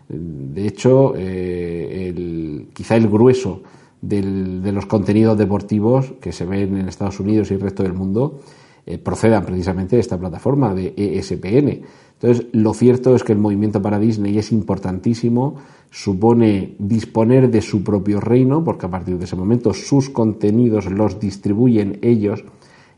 de 0.09 0.67
hecho, 0.67 1.15
eh, 1.17 2.09
el, 2.09 2.69
quizá 2.75 2.97
el 2.97 3.09
grueso 3.09 3.62
de 4.09 4.72
los 4.72 4.86
contenidos 4.86 5.38
deportivos 5.38 6.12
que 6.20 6.32
se 6.32 6.44
ven 6.44 6.76
en 6.76 6.88
Estados 6.88 7.20
Unidos 7.20 7.50
y 7.50 7.55
el 7.55 7.61
resto 7.61 7.82
del 7.82 7.92
mundo 7.92 8.40
eh, 8.86 8.98
procedan 8.98 9.46
precisamente 9.46 9.96
de 9.96 10.00
esta 10.00 10.18
plataforma 10.18 10.74
de 10.74 10.92
ESPN. 10.96 11.82
Entonces, 12.20 12.46
lo 12.52 12.74
cierto 12.74 13.16
es 13.16 13.24
que 13.24 13.32
el 13.32 13.38
movimiento 13.38 13.80
para 13.80 13.98
Disney 13.98 14.36
es 14.36 14.52
importantísimo, 14.52 15.57
supone 15.90 16.74
disponer 16.78 17.50
de 17.50 17.62
su 17.62 17.82
propio 17.82 18.20
reino, 18.20 18.62
porque 18.62 18.86
a 18.86 18.90
partir 18.90 19.18
de 19.18 19.24
ese 19.24 19.36
momento 19.36 19.72
sus 19.72 20.11
contenidos 20.11 20.90
los 20.90 21.18
distribuyen 21.18 21.98
ellos 22.02 22.44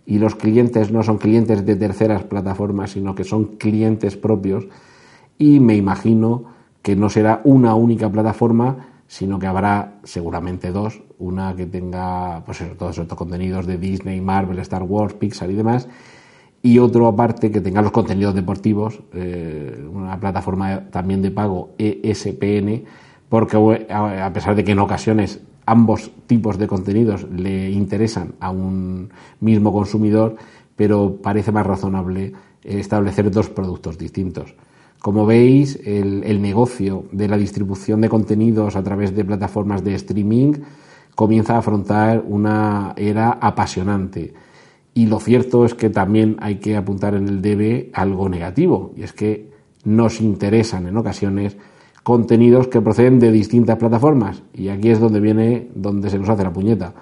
y 0.07 0.18
los 0.18 0.34
clientes 0.34 0.90
no 0.90 1.02
son 1.02 1.18
clientes 1.18 1.64
de 1.64 1.76
terceras 1.76 2.24
plataformas, 2.24 2.90
sino 2.90 3.14
que 3.14 3.24
son 3.24 3.57
clientes 3.57 4.16
propios. 4.16 4.66
Y 5.38 5.61
me 5.61 5.76
imagino 5.76 6.44
que 6.82 6.96
no 6.96 7.11
será 7.11 7.40
una 7.44 7.74
única 7.74 8.11
plataforma, 8.11 8.95
sino 9.09 9.38
que 9.38 9.46
habrá 9.46 10.00
seguramente 10.04 10.72
dos, 10.72 11.02
una 11.18 11.54
que 11.54 11.66
tenga 11.66 12.42
pues 12.44 12.62
todos 12.78 12.98
estos 12.98 13.16
contenidos 13.16 13.66
de 13.66 13.78
Disney, 13.78 14.20
Marvel, 14.20 14.59
Star 14.61 14.82
Wars, 14.82 15.14
Pixar 15.14 15.50
y 15.50 15.54
demás, 15.54 15.88
y 16.62 16.78
otro 16.78 17.07
aparte 17.07 17.50
que 17.50 17.61
tenga 17.61 17.82
los 17.82 17.92
contenidos 17.92 18.34
deportivos, 18.34 19.00
eh, 19.14 19.86
una 19.92 20.18
plataforma 20.18 20.90
también 20.90 21.22
de 21.22 21.30
pago 21.30 21.74
ESPN, 21.78 22.84
porque 23.28 23.86
a 23.90 24.32
pesar 24.32 24.54
de 24.57 24.64
que 24.64 24.72
en 24.72 24.78
ocasiones 24.80 25.40
ambos 25.64 26.11
tipos 26.26 26.59
de 26.59 26.66
contenidos 26.66 27.24
le 27.30 27.70
interesan 27.70 28.34
a 28.40 28.50
un 28.50 29.11
mismo 29.40 29.72
consumidor, 29.72 30.36
pero 30.76 31.16
parece 31.22 31.52
más 31.52 31.66
razonable 31.66 32.32
establecer 32.62 33.30
dos 33.30 33.48
productos 33.48 33.98
distintos. 33.98 34.54
Como 35.07 35.24
veis, 35.24 35.78
el, 35.84 36.42
negocio 36.42 37.04
de 37.12 37.28
la 37.28 37.36
distribución 37.36 38.00
de 38.00 38.09
contenidos 38.09 38.74
a 38.74 38.82
través 38.82 39.14
de 39.14 39.24
plataformas 39.24 39.84
de 39.84 39.94
streaming 39.94 40.54
comienza 41.14 41.54
a 41.54 41.59
afrontar 41.59 42.24
una 42.26 42.92
era 42.96 43.38
apasionante. 43.40 44.34
Y 44.94 45.07
lo 45.07 45.20
cierto 45.20 45.64
es 45.64 45.74
que 45.74 45.90
también 45.90 46.36
hay 46.40 46.57
que 46.57 46.74
apuntar 46.74 47.14
en 47.14 47.28
el 47.28 47.40
debe 47.40 47.88
algo 47.94 48.28
negativo, 48.28 48.94
y 48.96 49.04
es 49.04 49.12
que 49.12 49.48
nos 49.84 50.20
interesan 50.20 50.88
en 50.88 50.96
ocasiones 50.96 51.57
contenidos 52.02 52.66
que 52.66 52.80
proceden 52.80 53.20
de 53.20 53.30
distintas 53.30 53.78
plataformas. 53.78 54.42
Y 54.54 54.70
aquí 54.70 54.90
es 54.90 54.98
donde 54.98 55.20
viene, 55.20 55.68
donde 55.76 56.11
se 56.11 56.18
nos 56.18 56.28
hace 56.30 56.42
la 56.42 56.52
puñeta 56.52 56.94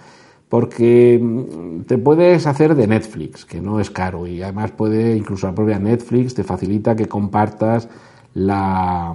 porque 0.55 1.19
mm, 1.21 1.81
te 1.81 1.99
puedes 1.99 2.47
hacer 2.47 2.77
de 2.77 2.87
Netflix, 2.87 3.45
que 3.45 3.61
no 3.61 3.81
es 3.81 3.91
caro, 3.91 4.29
y 4.29 4.41
además 4.41 4.71
puede, 4.71 5.17
incluso 5.17 5.49
la 5.49 5.55
propia 5.57 5.81
Netflix 5.81 6.33
te 6.33 6.45
facilita 6.45 6.95
que 6.95 7.07
compartas 7.07 7.89
la, 8.35 9.13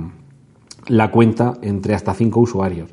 la 0.87 1.11
cuenta 1.11 1.53
entre 1.61 1.95
hasta 1.95 2.13
cinco 2.13 2.41
usuarios. 2.41 2.89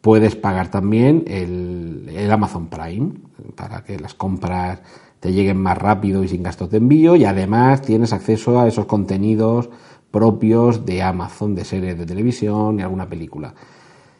Puedes 0.00 0.34
pagar 0.34 0.72
también 0.72 1.22
el, 1.28 2.28
Amazon 2.32 2.66
Prime 2.66 3.12
para 3.54 3.84
que 3.84 3.96
las 3.96 4.12
compras 4.12 4.80
te 5.20 5.32
lleguen 5.32 5.58
más 5.58 5.78
rápido 5.78 6.24
y 6.24 6.28
sin 6.28 6.42
gastos 6.42 6.70
de 6.70 6.78
envío 6.78 7.14
y 7.14 7.26
además 7.26 7.82
tienes 7.82 8.12
acceso 8.12 8.58
a 8.58 8.66
esos 8.66 8.86
contenidos 8.86 9.70
propios 10.10 10.84
de 10.84 11.00
Amazon, 11.00 11.54
de 11.54 11.64
series 11.64 11.96
de 11.96 12.06
televisión 12.06 12.80
y 12.80 12.82
alguna 12.82 13.08
película. 13.08 13.54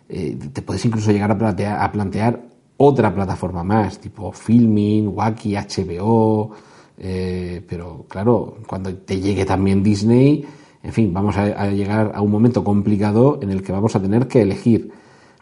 Eh, 0.09 0.39
te 0.53 0.63
puedes 0.63 0.85
incluso 0.85 1.11
llegar 1.11 1.33
a 1.33 1.85
a 1.85 1.93
plantear 1.93 2.48
otra 2.79 3.15
plataforma 3.15 3.63
más, 3.63 3.99
tipo 3.99 4.33
Filming, 4.33 5.09
Wacky, 5.09 5.55
HBO, 5.55 6.51
eh, 6.99 7.63
pero 7.69 8.07
claro, 8.09 8.59
cuando 8.67 8.95
te 8.95 9.21
llegue 9.21 9.45
también 9.45 9.83
Disney, 9.83 10.45
en 10.83 10.93
fin, 10.93 11.13
vamos 11.13 11.37
a, 11.37 11.71
llegar 11.71 12.13
a 12.15 12.23
un 12.23 12.31
momento 12.31 12.63
complicado 12.63 13.41
en 13.43 13.51
el 13.51 13.63
que 13.63 13.73
vamos 13.73 13.95
a 13.97 14.01
tener 14.01 14.29
que 14.29 14.43
elegir. 14.43 14.91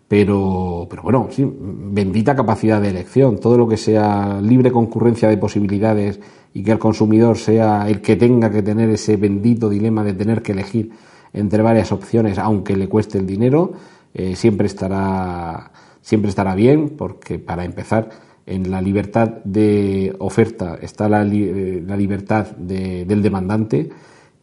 Pero, 0.09 0.87
pero 0.89 1.03
bueno, 1.03 1.29
sí, 1.31 1.45
bendita 1.47 2.35
capacidad 2.35 2.81
de 2.81 2.89
elección. 2.89 3.39
Todo 3.39 3.59
lo 3.59 3.69
que 3.69 3.77
sea 3.77 4.41
libre 4.41 4.71
concurrencia 4.71 5.29
de 5.29 5.37
posibilidades 5.37 6.21
y 6.55 6.63
que 6.63 6.73
el 6.73 6.79
consumidor 6.79 7.37
sea 7.37 7.89
el 7.89 8.01
que 8.01 8.17
tenga 8.17 8.51
que 8.51 8.63
tener 8.63 8.89
ese 8.91 9.17
bendito 9.17 9.69
dilema 9.69 10.05
de 10.05 10.15
tener 10.15 10.43
que 10.43 10.53
elegir 10.53 10.91
entre 11.33 11.63
varias 11.63 11.93
opciones, 11.93 12.39
aunque 12.39 12.77
le 12.77 12.89
cueste 12.89 13.19
el 13.19 13.27
dinero, 13.27 13.73
eh, 14.15 14.35
siempre 14.37 14.69
estará 14.69 15.71
siempre 16.07 16.29
estará 16.29 16.55
bien, 16.55 16.91
porque 16.91 17.41
para 17.41 17.65
empezar, 17.65 18.11
en 18.47 18.71
la 18.71 18.81
libertad 18.81 19.43
de 19.43 20.15
oferta 20.21 20.79
está 20.81 21.09
la, 21.09 21.23
eh, 21.23 21.83
libertad 21.97 22.47
del 22.57 23.23
demandante 23.23 23.91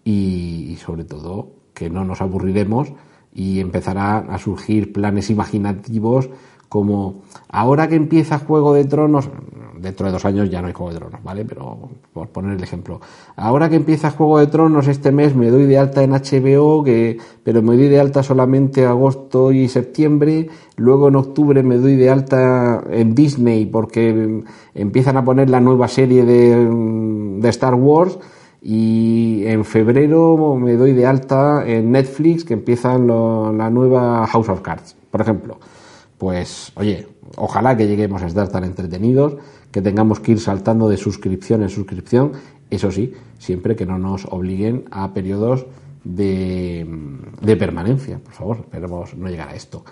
y, 0.03 0.75
sobre 0.83 1.05
todo 1.05 1.53
que 1.73 1.89
no 1.89 2.03
nos 2.03 2.19
aburriremos 2.19 2.91
y 3.33 3.61
empezarán 3.61 4.29
a 4.29 4.37
surgir 4.39 4.91
planes 4.91 5.29
imaginativos 5.29 6.29
como 6.73 7.21
ahora 7.49 7.87
que 7.87 7.93
empieza 7.93 8.39
Juego 8.39 8.73
de 8.73 8.85
Tronos, 8.85 9.29
dentro 9.79 10.07
de 10.07 10.11
dos 10.11 10.25
años 10.25 10.49
ya 10.49 10.59
no 10.59 10.69
hay 10.69 10.73
Juego 10.73 10.91
de 10.91 10.97
Tronos, 10.97 11.23
¿vale? 11.23 11.45
Pero 11.45 11.77
por 12.11 12.29
poner 12.29 12.57
el 12.57 12.63
ejemplo, 12.63 12.99
ahora 13.35 13.69
que 13.69 13.75
empieza 13.75 14.09
Juego 14.09 14.39
de 14.39 14.47
Tronos 14.47 14.87
este 14.87 15.11
mes 15.11 15.35
me 15.35 15.51
doy 15.51 15.67
de 15.67 15.77
alta 15.77 16.01
en 16.01 16.13
HBO, 16.13 16.83
que, 16.83 17.19
pero 17.43 17.61
me 17.61 17.77
doy 17.77 17.89
de 17.89 17.99
alta 17.99 18.23
solamente 18.23 18.87
agosto 18.87 19.51
y 19.51 19.67
septiembre, 19.67 20.49
luego 20.75 21.09
en 21.09 21.15
octubre 21.15 21.61
me 21.61 21.77
doy 21.77 21.95
de 21.95 22.09
alta 22.09 22.83
en 22.89 23.13
Disney 23.13 23.67
porque 23.67 24.43
empiezan 24.73 25.17
a 25.17 25.23
poner 25.23 25.51
la 25.51 25.59
nueva 25.59 25.87
serie 25.87 26.25
de, 26.25 27.49
Star 27.49 27.75
Wars. 27.75 28.17
Y 28.63 29.43
en 29.45 29.63
febrero 29.63 30.55
me 30.55 30.73
doy 30.75 30.93
de 30.93 31.05
alta 31.05 31.63
en 31.67 31.91
Netflix 31.91 32.45
que 32.45 32.53
empieza 32.53 32.97
la 32.97 33.69
nueva 33.69 34.25
House 34.25 34.49
of 34.49 34.61
Cards, 34.61 34.95
por 35.11 35.21
ejemplo 35.21 35.59
pues 36.23 36.71
oye, 36.75 37.05
ojalá 37.35 37.75
que 37.75 37.85
lleguemos 37.85 38.23
a 38.23 38.27
estar 38.27 38.47
tan 38.47 38.63
entretenidos, 38.63 39.35
que 39.71 39.81
tengamos 39.81 40.21
que 40.21 40.31
ir 40.31 40.39
saltando 40.39 40.87
de 40.87 40.95
suscripción 40.95 41.63
en 41.63 41.67
suscripción, 41.67 42.31
eso 42.69 42.93
sí, 42.93 43.11
siempre 43.39 43.75
que 43.75 43.85
no 43.85 43.99
nos 43.99 44.23
obliguen 44.31 44.85
a 44.89 45.13
periodos 45.13 45.65
de, 46.05 46.87
permanencia, 47.59 48.19
por 48.19 48.31
favor, 48.31 48.57
esperemos 48.61 49.17
no 49.17 49.27
llegar 49.27 49.49
a 49.49 49.55
esto. 49.55 49.83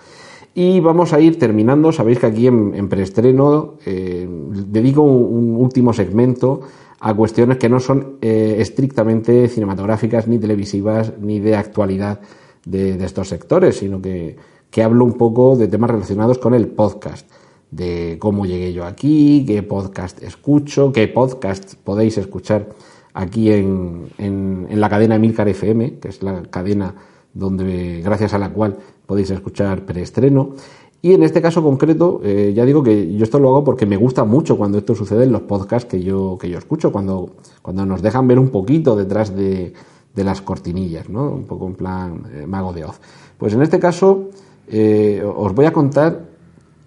Y 0.54 0.80
vamos 0.80 1.12
a 1.12 1.20
ir 1.20 1.38
terminando, 1.38 1.92
sabéis 1.92 2.18
que 2.18 2.26
aquí 2.28 2.46
en, 2.46 2.88
preestreno 2.88 3.74
eh, 3.84 4.26
dedico 4.26 5.02
un, 5.02 5.54
último 5.56 5.92
segmento 5.92 6.62
a 6.98 7.12
cuestiones 7.12 7.58
que 7.58 7.68
no 7.68 7.78
son 7.78 8.16
eh, 8.22 8.56
estrictamente 8.58 9.48
cinematográficas, 9.48 10.26
ni 10.28 10.38
televisivas, 10.38 11.12
ni 11.20 11.40
de 11.40 11.56
actualidad 11.56 12.22
de 12.64 13.04
estos 13.04 13.28
sectores, 13.28 13.76
sino 13.76 14.00
que 14.00 14.36
que 14.72 14.82
hablo 14.82 15.04
un 15.04 15.12
poco 15.12 15.54
de 15.54 15.68
temas 15.68 15.90
relacionados 15.90 16.38
con 16.38 16.54
el 16.54 16.66
podcast, 16.66 17.30
de 17.70 18.16
cómo 18.18 18.46
llegué 18.46 18.72
yo 18.72 18.86
aquí, 18.86 19.44
qué 19.46 19.62
podcast 19.62 20.22
escucho, 20.22 20.92
qué 20.92 21.06
podcast 21.08 21.74
podéis 21.74 22.16
escuchar 22.16 22.70
aquí 23.12 23.52
en, 23.52 24.08
en, 24.16 24.80
la 24.80 24.88
cadena 24.88 25.16
Emilcar 25.16 25.46
FM, 25.46 25.98
que 25.98 26.08
es 26.08 26.22
la 26.22 26.40
cadena 26.44 26.94
donde, 27.34 28.00
gracias 28.02 28.32
a 28.32 28.38
la 28.38 28.50
cual 28.50 28.78
podéis 29.04 29.30
escuchar 29.30 29.84
preestreno. 29.84 30.54
Y 31.02 31.12
en 31.12 31.22
este 31.22 31.42
caso 31.42 31.62
concreto, 31.62 32.22
eh, 32.24 32.54
ya 32.56 32.64
digo 32.64 32.82
que 32.82 33.14
yo 33.14 33.24
esto 33.24 33.38
lo 33.38 33.50
hago 33.50 33.64
porque 33.64 33.84
me 33.84 33.98
gusta 33.98 34.24
mucho 34.24 34.56
cuando 34.56 34.78
esto 34.78 34.94
sucede 34.94 35.24
en 35.24 35.32
los 35.32 35.42
podcasts 35.42 35.90
que 35.90 36.02
yo, 36.02 36.38
que 36.40 36.48
yo 36.48 36.56
escucho, 36.56 36.92
cuando, 36.92 37.28
cuando 37.60 37.84
nos 37.84 38.00
dejan 38.00 38.26
ver 38.26 38.38
un 38.38 38.48
poquito 38.48 38.96
detrás 38.96 39.36
de, 39.36 39.74
de 40.14 40.24
las 40.24 40.40
cortinillas, 40.40 41.10
¿no? 41.10 41.30
Un 41.30 41.44
poco 41.44 41.66
en 41.66 41.74
plan 41.74 42.22
eh, 42.32 42.46
mago 42.46 42.72
de 42.72 42.84
Oz. 42.84 43.00
Pues 43.36 43.52
en 43.52 43.62
este 43.62 43.78
caso, 43.78 44.30
eh, 44.72 45.22
os 45.22 45.54
voy 45.54 45.66
a 45.66 45.72
contar 45.72 46.32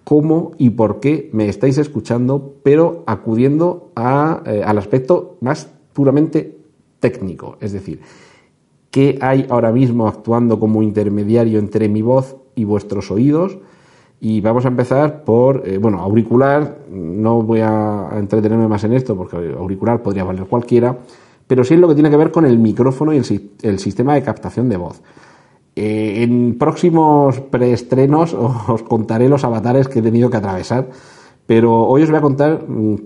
cómo 0.02 0.50
y 0.58 0.70
por 0.70 0.98
qué 0.98 1.30
me 1.32 1.48
estáis 1.48 1.78
escuchando, 1.78 2.54
pero 2.64 3.04
acudiendo 3.06 3.92
eh, 3.96 4.62
al 4.64 4.78
aspecto 4.78 5.36
más 5.40 5.68
puramente 5.92 6.58
técnico, 6.98 7.56
es 7.60 7.72
decir, 7.72 8.00
qué 8.90 9.18
hay 9.20 9.46
ahora 9.48 9.70
mismo 9.70 10.08
actuando 10.08 10.58
como 10.58 10.82
intermediario 10.82 11.60
entre 11.60 11.88
mi 11.88 12.02
voz 12.02 12.36
y 12.56 12.64
vuestros 12.64 13.10
oídos. 13.10 13.58
Y 14.18 14.40
vamos 14.40 14.64
a 14.64 14.68
empezar 14.68 15.24
por, 15.24 15.62
eh, 15.68 15.78
bueno, 15.78 16.00
auricular, 16.00 16.78
no 16.90 17.42
voy 17.42 17.60
a 17.60 18.08
entretenerme 18.16 18.66
más 18.66 18.82
en 18.82 18.94
esto 18.94 19.14
porque 19.14 19.36
auricular 19.36 20.02
podría 20.02 20.24
valer 20.24 20.46
cualquiera, 20.46 20.96
pero 21.46 21.62
sí 21.62 21.74
es 21.74 21.80
lo 21.80 21.86
que 21.86 21.94
tiene 21.94 22.10
que 22.10 22.16
ver 22.16 22.32
con 22.32 22.46
el 22.46 22.58
micrófono 22.58 23.12
y 23.12 23.18
el 23.62 23.78
sistema 23.78 24.14
de 24.14 24.22
captación 24.22 24.68
de 24.68 24.76
voz. 24.76 25.02
Eh, 25.78 26.22
en 26.22 26.56
próximos 26.58 27.38
preestrenos 27.40 28.32
os 28.68 28.82
contaré 28.82 29.28
los 29.28 29.44
avatares 29.44 29.88
que 29.88 29.98
he 29.98 30.02
tenido 30.02 30.30
que 30.30 30.38
atravesar, 30.38 30.88
pero 31.46 31.86
hoy 31.86 32.02
os 32.02 32.08
voy 32.08 32.18
a 32.18 32.22
contar 32.22 32.64
mm, 32.66 32.96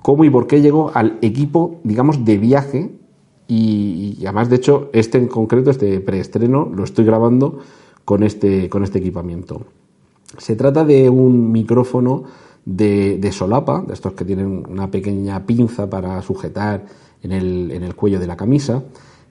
cómo 0.00 0.24
y 0.24 0.30
por 0.30 0.46
qué 0.46 0.62
llego 0.62 0.92
al 0.94 1.18
equipo, 1.22 1.80
digamos, 1.82 2.24
de 2.24 2.38
viaje. 2.38 2.92
Y, 3.48 4.18
además, 4.22 4.48
de 4.48 4.56
hecho, 4.56 4.90
este 4.92 5.18
en 5.18 5.26
concreto, 5.26 5.72
este 5.72 6.00
preestreno, 6.00 6.70
lo 6.72 6.84
estoy 6.84 7.04
grabando 7.04 7.58
con 8.04 8.22
este, 8.22 8.68
con 8.68 8.84
este 8.84 9.00
equipamiento. 9.00 9.62
Se 10.38 10.54
trata 10.54 10.84
de 10.84 11.10
un 11.10 11.50
micrófono 11.50 12.22
de, 12.64 13.18
de, 13.18 13.32
solapa, 13.32 13.82
de 13.84 13.92
estos 13.92 14.12
que 14.12 14.24
tienen 14.24 14.64
una 14.68 14.88
pequeña 14.88 15.44
pinza 15.46 15.90
para 15.90 16.22
sujetar 16.22 16.86
en 17.24 17.32
el, 17.32 17.72
en 17.72 17.82
el 17.82 17.96
cuello 17.96 18.20
de 18.20 18.28
la 18.28 18.36
camisa, 18.36 18.84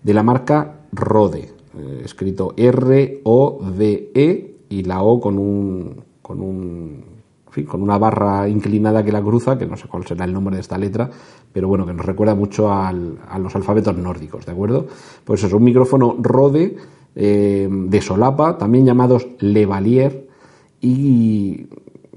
de 0.03 0.13
la 0.13 0.21
marca 0.21 0.81
Rode. 0.91 1.58
Eh, 1.79 2.01
escrito 2.03 2.53
R-O-D-E 2.57 4.55
y 4.69 4.83
la 4.83 5.01
O 5.01 5.19
con 5.19 5.37
un, 5.37 6.03
con 6.21 6.41
un 6.41 7.09
con 7.67 7.81
una 7.81 7.97
barra 7.97 8.47
inclinada 8.47 9.03
que 9.03 9.11
la 9.11 9.21
cruza, 9.21 9.57
que 9.57 9.65
no 9.65 9.75
sé 9.75 9.87
cuál 9.87 10.05
será 10.05 10.23
el 10.25 10.33
nombre 10.33 10.55
de 10.55 10.61
esta 10.61 10.77
letra, 10.77 11.09
pero 11.51 11.67
bueno, 11.67 11.85
que 11.85 11.93
nos 11.93 12.05
recuerda 12.05 12.35
mucho 12.35 12.71
a 12.71 12.93
los 12.93 13.55
alfabetos 13.55 13.97
nórdicos, 13.97 14.45
¿de 14.45 14.51
acuerdo? 14.51 14.87
Pues 15.23 15.43
es 15.43 15.51
un 15.51 15.63
micrófono 15.63 16.15
Rode 16.19 16.77
eh, 17.15 17.67
de 17.69 18.01
solapa, 18.01 18.57
también 18.57 18.85
llamados 18.85 19.27
Levalier, 19.39 20.27
y 20.79 21.67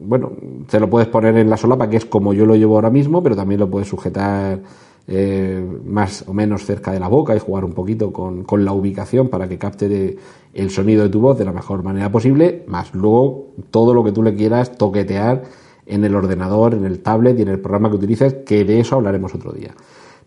bueno, 0.01 0.33
te 0.71 0.79
lo 0.79 0.91
puedes 0.91 1.09
poner 1.09 1.37
en 1.39 1.49
la 1.49 1.57
solapa, 1.57 1.89
que 1.89 1.97
es 1.97 2.05
como 2.05 2.35
yo 2.35 2.45
lo 2.45 2.55
llevo 2.55 2.75
ahora 2.75 2.91
mismo, 2.91 3.23
pero 3.23 3.35
también 3.35 3.61
lo 3.61 3.71
puedes 3.71 3.89
sujetar 3.89 4.61
eh, 5.09 5.64
más 5.84 6.24
o 6.28 6.32
menos 6.32 6.64
cerca 6.64 6.92
de 6.92 7.00
la 7.00 7.09
boca 7.09 7.34
y 7.34 7.38
jugar 7.38 7.64
un 7.64 7.72
poquito 7.72 8.12
con, 8.12 8.44
con 8.44 8.64
la 8.64 8.72
ubicación 8.72 9.28
para 9.28 9.48
que 9.48 9.59
capte 9.59 10.16
el 10.55 10.70
sonido 10.70 11.03
de 11.03 11.09
tu 11.09 11.20
voz 11.20 11.38
de 11.38 11.44
la 11.44 11.53
mejor 11.53 11.82
manera 11.82 12.11
posible, 12.11 12.64
más 12.66 12.94
luego 12.94 13.48
todo 13.70 13.94
lo 13.94 14.05
que 14.05 14.12
tú 14.12 14.22
le 14.22 14.34
quieras 14.34 14.76
toquetear 14.76 15.42
en 15.86 16.05
el 16.05 16.14
ordenador, 16.14 16.74
en 16.74 16.84
el 16.84 17.00
tablet 17.00 17.38
y 17.38 17.42
en 17.42 17.48
el 17.48 17.61
programa 17.61 17.90
que 17.90 17.96
utilices, 17.96 18.34
que 18.46 18.64
de 18.64 18.80
eso 18.80 18.96
hablaremos 18.96 19.34
otro 19.34 19.53
día. 19.53 19.74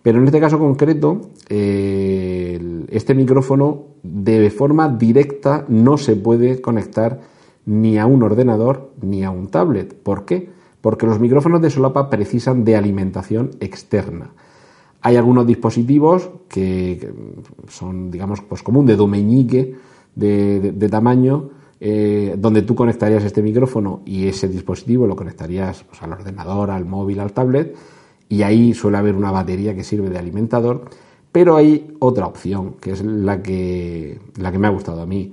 Pero 0.02 0.20
en 0.20 0.26
este 0.26 0.40
caso 0.40 0.60
concreto, 0.60 1.22
eh, 1.50 2.86
este 2.90 3.16
micrófono 3.16 3.86
de 4.04 4.52
forma 4.52 4.88
directa 4.88 5.66
no 5.68 5.98
se 5.98 6.16
puede 6.16 6.62
conectar 6.62 7.22
ni 7.66 7.98
a 7.98 8.06
un 8.06 8.22
ordenador 8.22 8.92
ni 9.02 9.24
a 9.24 9.32
un 9.32 9.48
tablet. 9.48 9.96
¿Por 9.96 10.26
qué? 10.26 10.50
Porque 10.82 11.08
los 11.08 11.20
micrófonos 11.20 11.62
de 11.62 11.72
solapa 11.72 12.12
precisan 12.12 12.64
de 12.64 12.76
alimentación 12.76 13.52
externa. 13.60 14.30
Hay 15.06 15.18
algunos 15.18 15.46
dispositivos 15.46 16.32
que, 16.50 17.14
son, 17.68 18.10
digamos, 18.10 18.42
pues 18.42 18.64
como 18.64 18.80
un 18.80 18.88
dedo 18.88 19.06
meñique 19.06 19.76
de, 20.16 20.90
tamaño, 20.90 21.52
eh, 21.80 22.34
donde 22.36 22.64
tú 22.64 22.74
conectarías 22.74 23.24
este 23.24 23.44
micrófono 23.44 24.02
y 24.04 24.26
ese 24.28 24.48
dispositivo 24.48 25.06
lo 25.06 25.16
conectarías 25.16 25.84
pues, 25.84 26.02
al 26.02 26.14
ordenador, 26.14 26.72
al 26.72 26.86
móvil, 26.86 27.20
al 27.20 27.34
tablet, 27.34 27.76
y 28.30 28.42
ahí 28.42 28.74
suele 28.74 28.98
haber 28.98 29.14
una 29.14 29.30
batería 29.30 29.76
que 29.76 29.84
sirve 29.84 30.10
de 30.10 30.18
alimentador. 30.18 30.86
Pero 31.32 31.56
hay 31.56 31.96
otra 32.00 32.26
opción, 32.26 32.78
que 32.82 32.94
es 32.94 33.06
la 33.06 33.44
que, 33.44 34.18
la 34.40 34.52
que 34.52 34.58
me 34.58 34.66
ha 34.66 34.72
gustado 34.72 35.04
a 35.04 35.06
mí. 35.06 35.32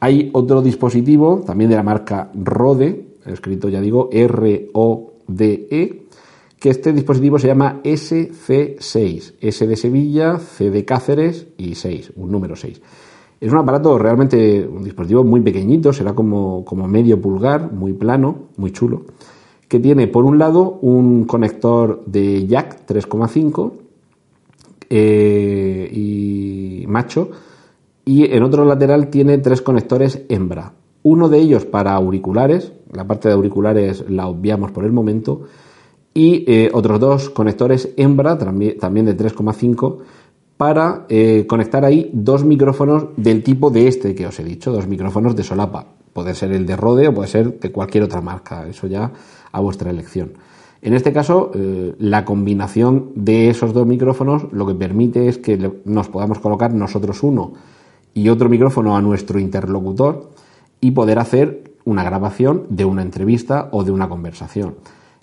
Hay 0.00 0.28
otro 0.34 0.60
dispositivo, 0.60 1.42
también 1.46 1.70
de 1.70 1.76
la 1.76 1.82
marca 1.82 2.30
Rode, 2.34 3.06
escrito 3.24 3.70
ya 3.70 3.80
digo 3.80 4.10
R-O-D-E, 4.12 6.03
que 6.64 6.70
este 6.70 6.94
dispositivo 6.94 7.38
se 7.38 7.46
llama 7.46 7.82
SC6, 7.84 9.34
S 9.38 9.66
de 9.66 9.76
Sevilla, 9.76 10.38
C 10.38 10.70
de 10.70 10.82
Cáceres 10.82 11.48
y 11.58 11.74
6, 11.74 12.14
un 12.16 12.32
número 12.32 12.56
6. 12.56 12.80
Es 13.38 13.52
un 13.52 13.58
aparato 13.58 13.98
realmente, 13.98 14.66
un 14.66 14.82
dispositivo 14.82 15.24
muy 15.24 15.42
pequeñito, 15.42 15.92
será 15.92 16.14
como, 16.14 16.64
como 16.64 16.88
medio 16.88 17.20
pulgar, 17.20 17.70
muy 17.70 17.92
plano, 17.92 18.44
muy 18.56 18.70
chulo, 18.70 19.02
que 19.68 19.78
tiene 19.78 20.08
por 20.08 20.24
un 20.24 20.38
lado 20.38 20.78
un 20.80 21.26
conector 21.26 22.02
de 22.06 22.46
jack 22.46 22.86
3,5 22.86 23.72
eh, 24.88 25.90
y 25.92 26.86
macho, 26.88 27.28
y 28.06 28.34
en 28.34 28.42
otro 28.42 28.64
lateral 28.64 29.08
tiene 29.08 29.36
tres 29.36 29.60
conectores 29.60 30.22
hembra. 30.30 30.72
Uno 31.02 31.28
de 31.28 31.40
ellos 31.40 31.66
para 31.66 31.92
auriculares, 31.92 32.72
la 32.90 33.06
parte 33.06 33.28
de 33.28 33.34
auriculares 33.34 34.08
la 34.08 34.28
obviamos 34.28 34.70
por 34.70 34.86
el 34.86 34.92
momento, 34.92 35.42
y 36.14 36.44
eh, 36.46 36.70
otros 36.72 37.00
dos 37.00 37.30
conectores 37.30 37.90
hembra, 37.96 38.38
también, 38.38 38.78
de 38.78 39.16
3,5, 39.16 39.98
para 40.56 41.04
eh, 41.08 41.44
conectar 41.48 41.84
ahí 41.84 42.10
dos 42.12 42.44
micrófonos 42.44 43.06
del 43.16 43.42
tipo 43.42 43.70
de 43.70 43.88
este 43.88 44.14
que 44.14 44.26
os 44.26 44.38
he 44.38 44.44
dicho, 44.44 44.70
dos 44.70 44.86
micrófonos 44.86 45.34
de 45.34 45.42
solapa. 45.42 45.86
Puede 46.12 46.34
ser 46.36 46.52
el 46.52 46.64
de 46.64 46.76
Rode 46.76 47.08
o 47.08 47.14
puede 47.14 47.28
ser 47.28 47.58
de 47.58 47.72
cualquier 47.72 48.04
otra 48.04 48.20
marca, 48.20 48.66
eso 48.68 48.86
ya 48.86 49.10
a 49.50 49.60
vuestra 49.60 49.90
elección. 49.90 50.34
En 50.80 50.94
este 50.94 51.12
caso, 51.12 51.50
eh, 51.54 51.94
la 51.98 52.24
combinación 52.24 53.10
de 53.16 53.48
esos 53.50 53.72
dos 53.72 53.86
micrófonos 53.86 54.46
lo 54.52 54.66
que 54.66 54.74
permite 54.74 55.28
es 55.28 55.38
que 55.38 55.72
nos 55.84 56.08
podamos 56.08 56.38
colocar 56.38 56.72
nosotros 56.72 57.22
uno 57.24 57.54
y 58.12 58.28
otro 58.28 58.48
micrófono 58.48 58.96
a 58.96 59.02
nuestro 59.02 59.40
interlocutor 59.40 60.30
y 60.80 60.92
poder 60.92 61.18
hacer 61.18 61.72
una 61.84 62.04
grabación 62.04 62.66
de 62.68 62.84
una 62.84 63.02
entrevista 63.02 63.68
o 63.72 63.82
de 63.82 63.90
una 63.90 64.08
conversación. 64.08 64.74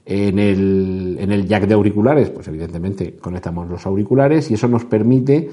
En 0.03 0.39
el, 0.39 1.17
en 1.19 1.31
el 1.31 1.47
jack 1.47 1.67
de 1.67 1.75
auriculares, 1.75 2.29
pues 2.31 2.47
evidentemente 2.47 3.17
conectamos 3.17 3.69
los 3.69 3.85
auriculares 3.85 4.49
y 4.49 4.55
eso 4.55 4.67
nos 4.67 4.83
permite 4.85 5.49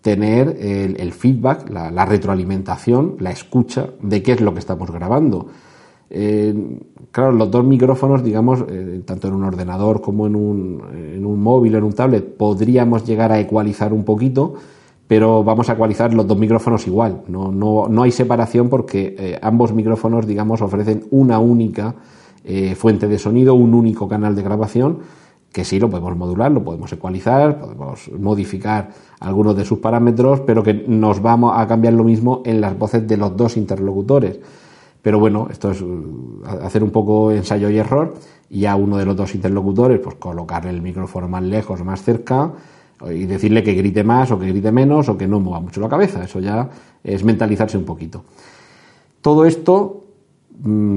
tener 0.00 0.56
el, 0.58 1.12
feedback, 1.12 1.70
la, 1.70 2.04
retroalimentación, 2.04 3.16
la 3.20 3.30
escucha 3.30 3.90
de 4.02 4.20
qué 4.20 4.32
es 4.32 4.40
lo 4.40 4.52
que 4.52 4.58
estamos 4.58 4.90
grabando. 4.90 5.46
Claro, 7.12 7.32
los 7.32 7.50
dos 7.50 7.62
micrófonos, 7.62 8.24
digamos, 8.24 8.64
eh, 8.70 9.02
tanto 9.04 9.28
en 9.28 9.34
un 9.34 9.44
ordenador 9.44 10.00
como 10.00 10.26
en 10.26 10.34
un, 10.34 10.82
en 10.94 11.26
un 11.26 11.42
móvil, 11.42 11.74
en 11.74 11.84
un 11.84 11.92
tablet, 11.92 12.36
podríamos 12.38 13.04
llegar 13.04 13.30
a 13.32 13.38
ecualizar 13.38 13.92
un 13.92 14.02
poquito, 14.02 14.54
pero 15.06 15.44
vamos 15.44 15.68
a 15.68 15.74
ecualizar 15.74 16.14
los 16.14 16.26
dos 16.26 16.38
micrófonos 16.38 16.86
igual. 16.86 17.20
No, 17.28 17.52
no, 17.52 17.86
no 17.86 18.02
hay 18.02 18.10
separación 18.12 18.70
porque 18.70 19.14
eh, 19.18 19.38
ambos 19.42 19.74
micrófonos, 19.74 20.26
digamos, 20.26 20.62
ofrecen 20.62 21.04
una 21.10 21.38
única 21.38 21.94
eh, 22.44 22.74
fuente 22.74 23.08
de 23.08 23.18
sonido, 23.18 23.54
un 23.54 23.74
único 23.74 24.08
canal 24.08 24.34
de 24.34 24.42
grabación, 24.42 24.98
que 25.52 25.64
sí 25.64 25.78
lo 25.78 25.90
podemos 25.90 26.16
modular, 26.16 26.50
lo 26.50 26.64
podemos 26.64 26.92
ecualizar, 26.92 27.60
podemos 27.60 28.10
modificar 28.18 28.90
algunos 29.20 29.54
de 29.56 29.64
sus 29.64 29.78
parámetros, 29.78 30.40
pero 30.40 30.62
que 30.62 30.72
nos 30.74 31.20
vamos 31.20 31.52
a 31.54 31.66
cambiar 31.66 31.92
lo 31.92 32.04
mismo 32.04 32.42
en 32.44 32.60
las 32.60 32.76
voces 32.78 33.06
de 33.06 33.16
los 33.16 33.36
dos 33.36 33.56
interlocutores. 33.56 34.40
Pero 35.02 35.18
bueno, 35.18 35.48
esto 35.50 35.72
es 35.72 35.82
uh, 35.82 36.42
hacer 36.62 36.82
un 36.82 36.90
poco 36.90 37.32
ensayo 37.32 37.68
y 37.68 37.76
error 37.76 38.14
y 38.48 38.66
a 38.66 38.76
uno 38.76 38.96
de 38.96 39.04
los 39.04 39.16
dos 39.16 39.34
interlocutores, 39.34 39.98
pues 39.98 40.14
colocarle 40.14 40.70
el 40.70 40.80
micrófono 40.80 41.28
más 41.28 41.42
lejos 41.42 41.84
más 41.84 42.02
cerca 42.02 42.52
y 43.10 43.24
decirle 43.24 43.64
que 43.64 43.74
grite 43.74 44.04
más 44.04 44.30
o 44.30 44.38
que 44.38 44.46
grite 44.46 44.70
menos 44.70 45.08
o 45.08 45.18
que 45.18 45.26
no 45.26 45.40
mueva 45.40 45.60
mucho 45.60 45.80
la 45.80 45.88
cabeza. 45.88 46.24
Eso 46.24 46.38
ya 46.38 46.68
es 47.02 47.24
mentalizarse 47.24 47.76
un 47.76 47.84
poquito. 47.84 48.22
Todo 49.20 49.44
esto 49.44 50.01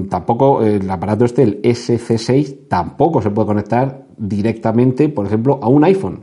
tampoco 0.09 0.61
el 0.61 0.89
aparato 0.89 1.25
este, 1.25 1.43
el 1.43 1.61
SC6, 1.61 2.67
tampoco 2.67 3.21
se 3.21 3.31
puede 3.31 3.47
conectar 3.47 4.05
directamente, 4.17 5.09
por 5.09 5.25
ejemplo, 5.25 5.59
a 5.61 5.67
un 5.67 5.83
iPhone, 5.83 6.21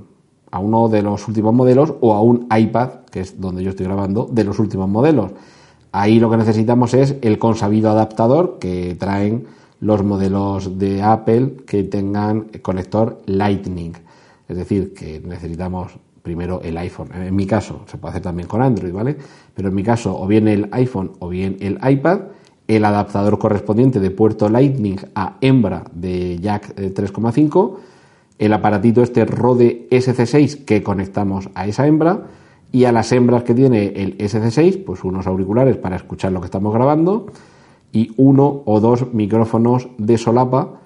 a 0.50 0.58
uno 0.58 0.88
de 0.88 1.02
los 1.02 1.26
últimos 1.28 1.52
modelos, 1.52 1.94
o 2.00 2.14
a 2.14 2.22
un 2.22 2.46
iPad, 2.56 2.90
que 3.10 3.20
es 3.20 3.40
donde 3.40 3.62
yo 3.62 3.70
estoy 3.70 3.86
grabando, 3.86 4.28
de 4.30 4.44
los 4.44 4.58
últimos 4.58 4.88
modelos. 4.88 5.32
Ahí 5.90 6.20
lo 6.20 6.30
que 6.30 6.36
necesitamos 6.36 6.94
es 6.94 7.16
el 7.20 7.38
consabido 7.38 7.90
adaptador 7.90 8.58
que 8.58 8.96
traen 8.98 9.44
los 9.80 10.04
modelos 10.04 10.78
de 10.78 11.02
Apple 11.02 11.56
que 11.66 11.82
tengan 11.84 12.46
conector 12.62 13.18
Lightning. 13.26 13.92
Es 14.48 14.56
decir, 14.56 14.94
que 14.94 15.20
necesitamos 15.20 15.92
primero 16.22 16.60
el 16.62 16.78
iPhone. 16.78 17.08
En 17.12 17.34
mi 17.34 17.46
caso, 17.46 17.82
se 17.86 17.98
puede 17.98 18.10
hacer 18.12 18.22
también 18.22 18.48
con 18.48 18.62
Android, 18.62 18.92
¿vale? 18.92 19.16
Pero 19.52 19.68
en 19.68 19.74
mi 19.74 19.82
caso, 19.82 20.18
o 20.18 20.26
bien 20.26 20.46
el 20.46 20.68
iPhone 20.70 21.12
o 21.18 21.28
bien 21.28 21.56
el 21.60 21.78
iPad 21.82 22.20
el 22.68 22.84
adaptador 22.84 23.38
correspondiente 23.38 24.00
de 24.00 24.10
puerto 24.10 24.48
Lightning 24.48 24.96
a 25.14 25.36
hembra 25.40 25.84
de 25.92 26.38
jack 26.38 26.74
3,5, 26.76 27.76
eh, 27.76 27.82
el 28.38 28.52
aparatito 28.52 29.02
este 29.02 29.24
Rode 29.24 29.88
SC6 29.90 30.64
que 30.64 30.82
conectamos 30.82 31.48
a 31.54 31.66
esa 31.66 31.86
hembra 31.86 32.26
y 32.72 32.84
a 32.84 32.92
las 32.92 33.12
hembras 33.12 33.42
que 33.42 33.54
tiene 33.54 33.88
el 33.88 34.16
SC6, 34.18 34.84
pues 34.84 35.04
unos 35.04 35.26
auriculares 35.26 35.76
para 35.76 35.96
escuchar 35.96 36.32
lo 36.32 36.40
que 36.40 36.46
estamos 36.46 36.72
grabando 36.72 37.26
y 37.92 38.12
uno 38.16 38.62
o 38.64 38.80
dos 38.80 39.12
micrófonos 39.12 39.88
de 39.98 40.16
solapa 40.16 40.80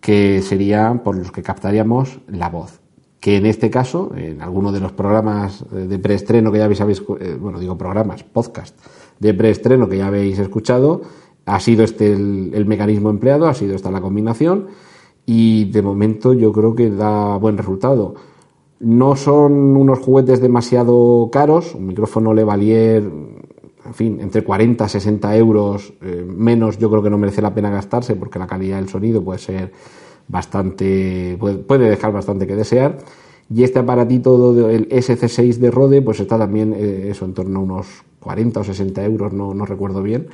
que 0.00 0.40
serían 0.40 1.00
por 1.00 1.16
los 1.16 1.30
que 1.30 1.42
captaríamos 1.42 2.20
la 2.28 2.48
voz. 2.48 2.80
Que 3.20 3.36
en 3.36 3.46
este 3.46 3.70
caso, 3.70 4.12
en 4.16 4.40
alguno 4.40 4.72
de 4.72 4.80
los 4.80 4.92
programas 4.92 5.64
de 5.70 5.98
preestreno 5.98 6.52
que 6.52 6.58
ya 6.58 6.64
habéis, 6.64 7.02
eh, 7.20 7.36
bueno, 7.38 7.58
digo 7.58 7.76
programas, 7.76 8.22
podcast, 8.22 8.78
de 9.18 9.34
preestreno 9.34 9.88
que 9.88 9.98
ya 9.98 10.08
habéis 10.08 10.38
escuchado. 10.38 11.02
Ha 11.44 11.60
sido 11.60 11.84
este 11.84 12.12
el, 12.12 12.66
mecanismo 12.66 13.10
empleado, 13.10 13.46
ha 13.46 13.54
sido 13.54 13.74
esta 13.74 13.90
la 13.90 14.00
combinación 14.00 14.66
y 15.24 15.70
de 15.70 15.82
momento 15.82 16.32
yo 16.32 16.52
creo 16.52 16.74
que 16.74 16.90
da 16.90 17.36
buen 17.36 17.56
resultado. 17.56 18.14
No 18.78 19.16
son 19.16 19.76
unos 19.76 19.98
juguetes 20.00 20.40
demasiado 20.40 21.30
caros, 21.32 21.74
un 21.74 21.86
micrófono 21.86 22.34
Levalier, 22.34 23.02
en 23.86 23.94
fin, 23.94 24.18
entre 24.20 24.42
40 24.42 24.84
y 24.84 24.88
60 24.88 25.36
euros 25.36 25.94
eh, 26.02 26.26
menos 26.26 26.78
yo 26.78 26.90
creo 26.90 27.02
que 27.02 27.10
no 27.10 27.18
merece 27.18 27.40
la 27.40 27.54
pena 27.54 27.70
gastarse 27.70 28.16
porque 28.16 28.38
la 28.38 28.46
calidad 28.46 28.76
del 28.76 28.88
sonido 28.88 29.22
puede 29.22 29.38
ser 29.38 29.72
bastante, 30.28 31.36
puede, 31.38 31.88
dejar 31.88 32.12
bastante 32.12 32.46
que 32.46 32.56
desear. 32.56 32.98
Y 33.48 33.62
este 33.62 33.78
aparatito, 33.78 34.68
el 34.68 34.88
SC6 34.88 35.56
de 35.56 35.70
Rode, 35.70 36.02
pues 36.02 36.20
está 36.20 36.38
también 36.38 36.74
eh, 36.76 37.08
eso 37.10 37.24
en 37.24 37.34
torno 37.34 37.60
a 37.60 37.62
unos 37.62 37.86
40 38.20 38.60
o 38.60 38.64
60 38.64 39.04
euros, 39.04 39.32
no, 39.32 39.54
no 39.54 39.66
recuerdo 39.66 40.02
bien. 40.02 40.28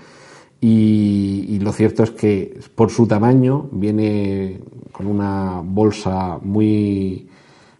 Y, 0.64 1.58
lo 1.60 1.72
cierto 1.72 2.04
es 2.04 2.12
que 2.12 2.60
por 2.76 2.90
su 2.90 3.08
tamaño 3.08 3.68
viene 3.72 4.60
con 4.92 5.08
una 5.08 5.60
bolsa 5.64 6.38
muy, 6.40 7.26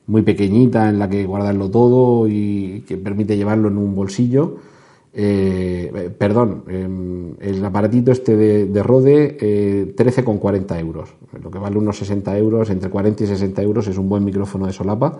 muy 0.09 0.23
pequeñita 0.23 0.89
en 0.89 0.99
la 0.99 1.09
que 1.09 1.25
guardarlo 1.25 1.71
todo 1.71 2.27
y 2.29 2.85
que 2.87 2.97
permite 2.97 3.37
llevarlo 3.37 3.69
en 3.69 3.79
un 3.79 3.95
bolsillo. 3.95 4.57
Eh, 5.15 6.11
perdón, 6.17 6.65
em, 6.69 7.35
el 7.41 7.63
aparatito 7.65 8.13
este 8.13 8.37
de, 8.37 8.67
de 8.67 8.83
Rode, 8.83 9.37
eh, 9.41 9.95
13,40 9.95 10.79
euros. 10.81 11.11
Lo 11.43 11.51
que 11.51 11.59
vale 11.59 11.77
unos 11.77 11.99
60 11.99 12.37
euros, 12.39 12.71
entre 12.71 12.89
40 12.89 13.25
y 13.25 13.27
60 13.27 13.63
euros, 13.63 13.87
es 13.89 13.99
un 13.99 14.09
buen 14.09 14.25
micrófono 14.25 14.67
de 14.67 14.73
solapa. 14.73 15.19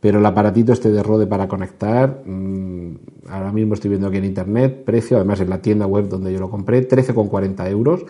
Pero 0.00 0.20
el 0.20 0.26
aparatito 0.26 0.72
este 0.72 0.90
de 0.90 1.02
Rode 1.02 1.26
para 1.26 1.48
conectar, 1.48 2.22
mm, 2.24 2.96
ahora 3.28 3.52
mismo 3.52 3.74
estoy 3.74 3.90
viendo 3.90 4.08
aquí 4.08 4.18
en 4.18 4.24
internet, 4.24 4.84
precio, 4.84 5.16
además 5.16 5.40
en 5.40 5.50
la 5.50 5.60
tienda 5.60 5.86
web 5.86 6.08
donde 6.08 6.32
yo 6.32 6.40
lo 6.40 6.50
compré, 6.50 6.86
13,40 6.86 7.68
euros. 7.68 8.04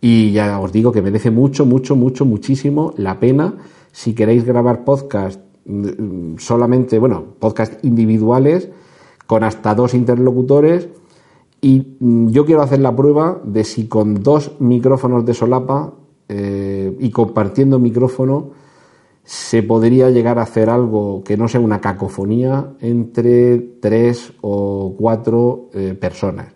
Y 0.00 0.32
ya 0.32 0.60
os 0.60 0.72
digo 0.72 0.92
que 0.92 1.02
merece 1.02 1.30
mucho, 1.30 1.64
mucho, 1.64 1.96
mucho, 1.96 2.24
muchísimo 2.24 2.92
la 2.96 3.20
pena 3.20 3.54
si 3.92 4.14
queréis 4.14 4.44
grabar 4.44 4.84
podcast 4.84 5.40
mm, 5.66 6.36
solamente, 6.38 6.98
bueno, 6.98 7.24
podcast 7.38 7.82
individuales 7.84 8.68
con 9.26 9.44
hasta 9.44 9.74
dos 9.74 9.94
interlocutores. 9.94 10.88
Y 11.60 11.96
mm, 12.00 12.30
yo 12.30 12.44
quiero 12.44 12.62
hacer 12.62 12.80
la 12.80 12.94
prueba 12.94 13.40
de 13.44 13.64
si 13.64 13.88
con 13.88 14.22
dos 14.22 14.52
micrófonos 14.58 15.24
de 15.24 15.34
solapa 15.34 15.94
eh, 16.28 16.96
y 16.98 17.10
compartiendo 17.10 17.78
micrófono 17.78 18.50
se 19.24 19.62
podría 19.62 20.10
llegar 20.10 20.38
a 20.38 20.42
hacer 20.42 20.68
algo 20.68 21.24
que 21.24 21.36
no 21.36 21.48
sea 21.48 21.60
una 21.60 21.80
cacofonía 21.80 22.74
entre 22.80 23.58
tres 23.80 24.34
o 24.42 24.94
cuatro 24.98 25.70
eh, 25.72 25.96
personas. 25.98 26.48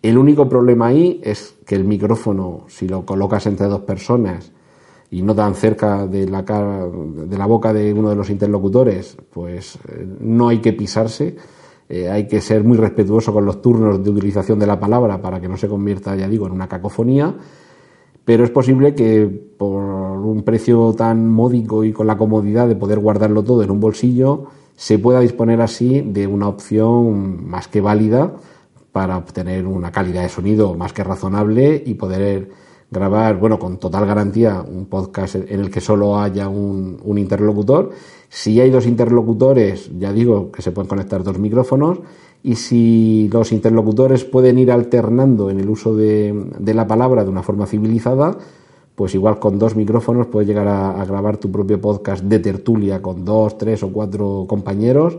El 0.00 0.16
único 0.16 0.48
problema 0.48 0.86
ahí 0.86 1.20
es 1.22 1.54
que 1.66 1.74
el 1.74 1.84
micrófono, 1.84 2.64
si 2.68 2.88
lo 2.88 3.04
colocas 3.04 3.46
entre 3.46 3.66
dos 3.66 3.80
personas 3.80 4.52
y 5.10 5.22
no 5.22 5.34
tan 5.34 5.54
cerca 5.54 6.06
de 6.06 6.26
la, 6.28 6.44
cara, 6.44 6.86
de 6.86 7.36
la 7.36 7.46
boca 7.46 7.72
de 7.72 7.92
uno 7.92 8.08
de 8.08 8.16
los 8.16 8.30
interlocutores, 8.30 9.16
pues 9.30 9.76
eh, 9.88 10.06
no 10.20 10.48
hay 10.48 10.58
que 10.58 10.72
pisarse. 10.72 11.36
Eh, 11.88 12.10
hay 12.10 12.26
que 12.26 12.40
ser 12.40 12.64
muy 12.64 12.76
respetuoso 12.76 13.32
con 13.32 13.46
los 13.46 13.62
turnos 13.62 14.02
de 14.02 14.10
utilización 14.10 14.58
de 14.58 14.66
la 14.66 14.78
palabra 14.78 15.20
para 15.22 15.40
que 15.40 15.48
no 15.48 15.56
se 15.56 15.68
convierta, 15.68 16.14
ya 16.16 16.28
digo, 16.28 16.46
en 16.46 16.52
una 16.52 16.68
cacofonía 16.68 17.34
pero 18.28 18.44
es 18.44 18.50
posible 18.50 18.94
que 18.94 19.26
por 19.26 19.82
un 19.82 20.42
precio 20.42 20.92
tan 20.92 21.30
módico 21.30 21.82
y 21.82 21.94
con 21.94 22.06
la 22.06 22.18
comodidad 22.18 22.68
de 22.68 22.76
poder 22.76 22.98
guardarlo 22.98 23.42
todo 23.42 23.62
en 23.62 23.70
un 23.70 23.80
bolsillo, 23.80 24.48
se 24.76 24.98
pueda 24.98 25.20
disponer 25.20 25.62
así 25.62 26.02
de 26.02 26.26
una 26.26 26.46
opción 26.46 27.48
más 27.48 27.68
que 27.68 27.80
válida 27.80 28.34
para 28.92 29.16
obtener 29.16 29.66
una 29.66 29.90
calidad 29.90 30.24
de 30.24 30.28
sonido 30.28 30.74
más 30.74 30.92
que 30.92 31.04
razonable 31.04 31.82
y 31.86 31.94
poder 31.94 32.50
grabar, 32.90 33.38
bueno, 33.38 33.58
con 33.58 33.78
total 33.78 34.04
garantía, 34.04 34.60
un 34.60 34.84
podcast 34.90 35.36
en 35.36 35.60
el 35.60 35.70
que 35.70 35.80
solo 35.80 36.20
haya 36.20 36.50
un, 36.50 37.00
un 37.02 37.16
interlocutor. 37.16 37.92
Si 38.28 38.60
hay 38.60 38.70
dos 38.70 38.86
interlocutores, 38.86 39.90
ya 39.98 40.12
digo 40.12 40.52
que 40.52 40.62
se 40.62 40.70
pueden 40.70 40.88
conectar 40.88 41.22
dos 41.22 41.38
micrófonos 41.38 42.00
y 42.42 42.56
si 42.56 43.28
los 43.32 43.52
interlocutores 43.52 44.24
pueden 44.24 44.58
ir 44.58 44.70
alternando 44.70 45.50
en 45.50 45.60
el 45.60 45.68
uso 45.68 45.96
de, 45.96 46.34
la 46.60 46.86
palabra 46.86 47.24
de 47.24 47.30
una 47.30 47.42
forma 47.42 47.66
civilizada, 47.66 48.36
pues 48.94 49.14
igual 49.14 49.38
con 49.38 49.58
dos 49.58 49.76
micrófonos 49.76 50.26
puedes 50.26 50.46
llegar 50.46 50.68
a, 50.68 51.04
grabar 51.04 51.38
tu 51.38 51.50
propio 51.50 51.80
podcast 51.80 52.22
de 52.24 52.38
tertulia 52.38 53.00
con 53.00 53.24
dos, 53.24 53.56
tres 53.56 53.82
o 53.82 53.90
cuatro 53.90 54.44
compañeros, 54.46 55.18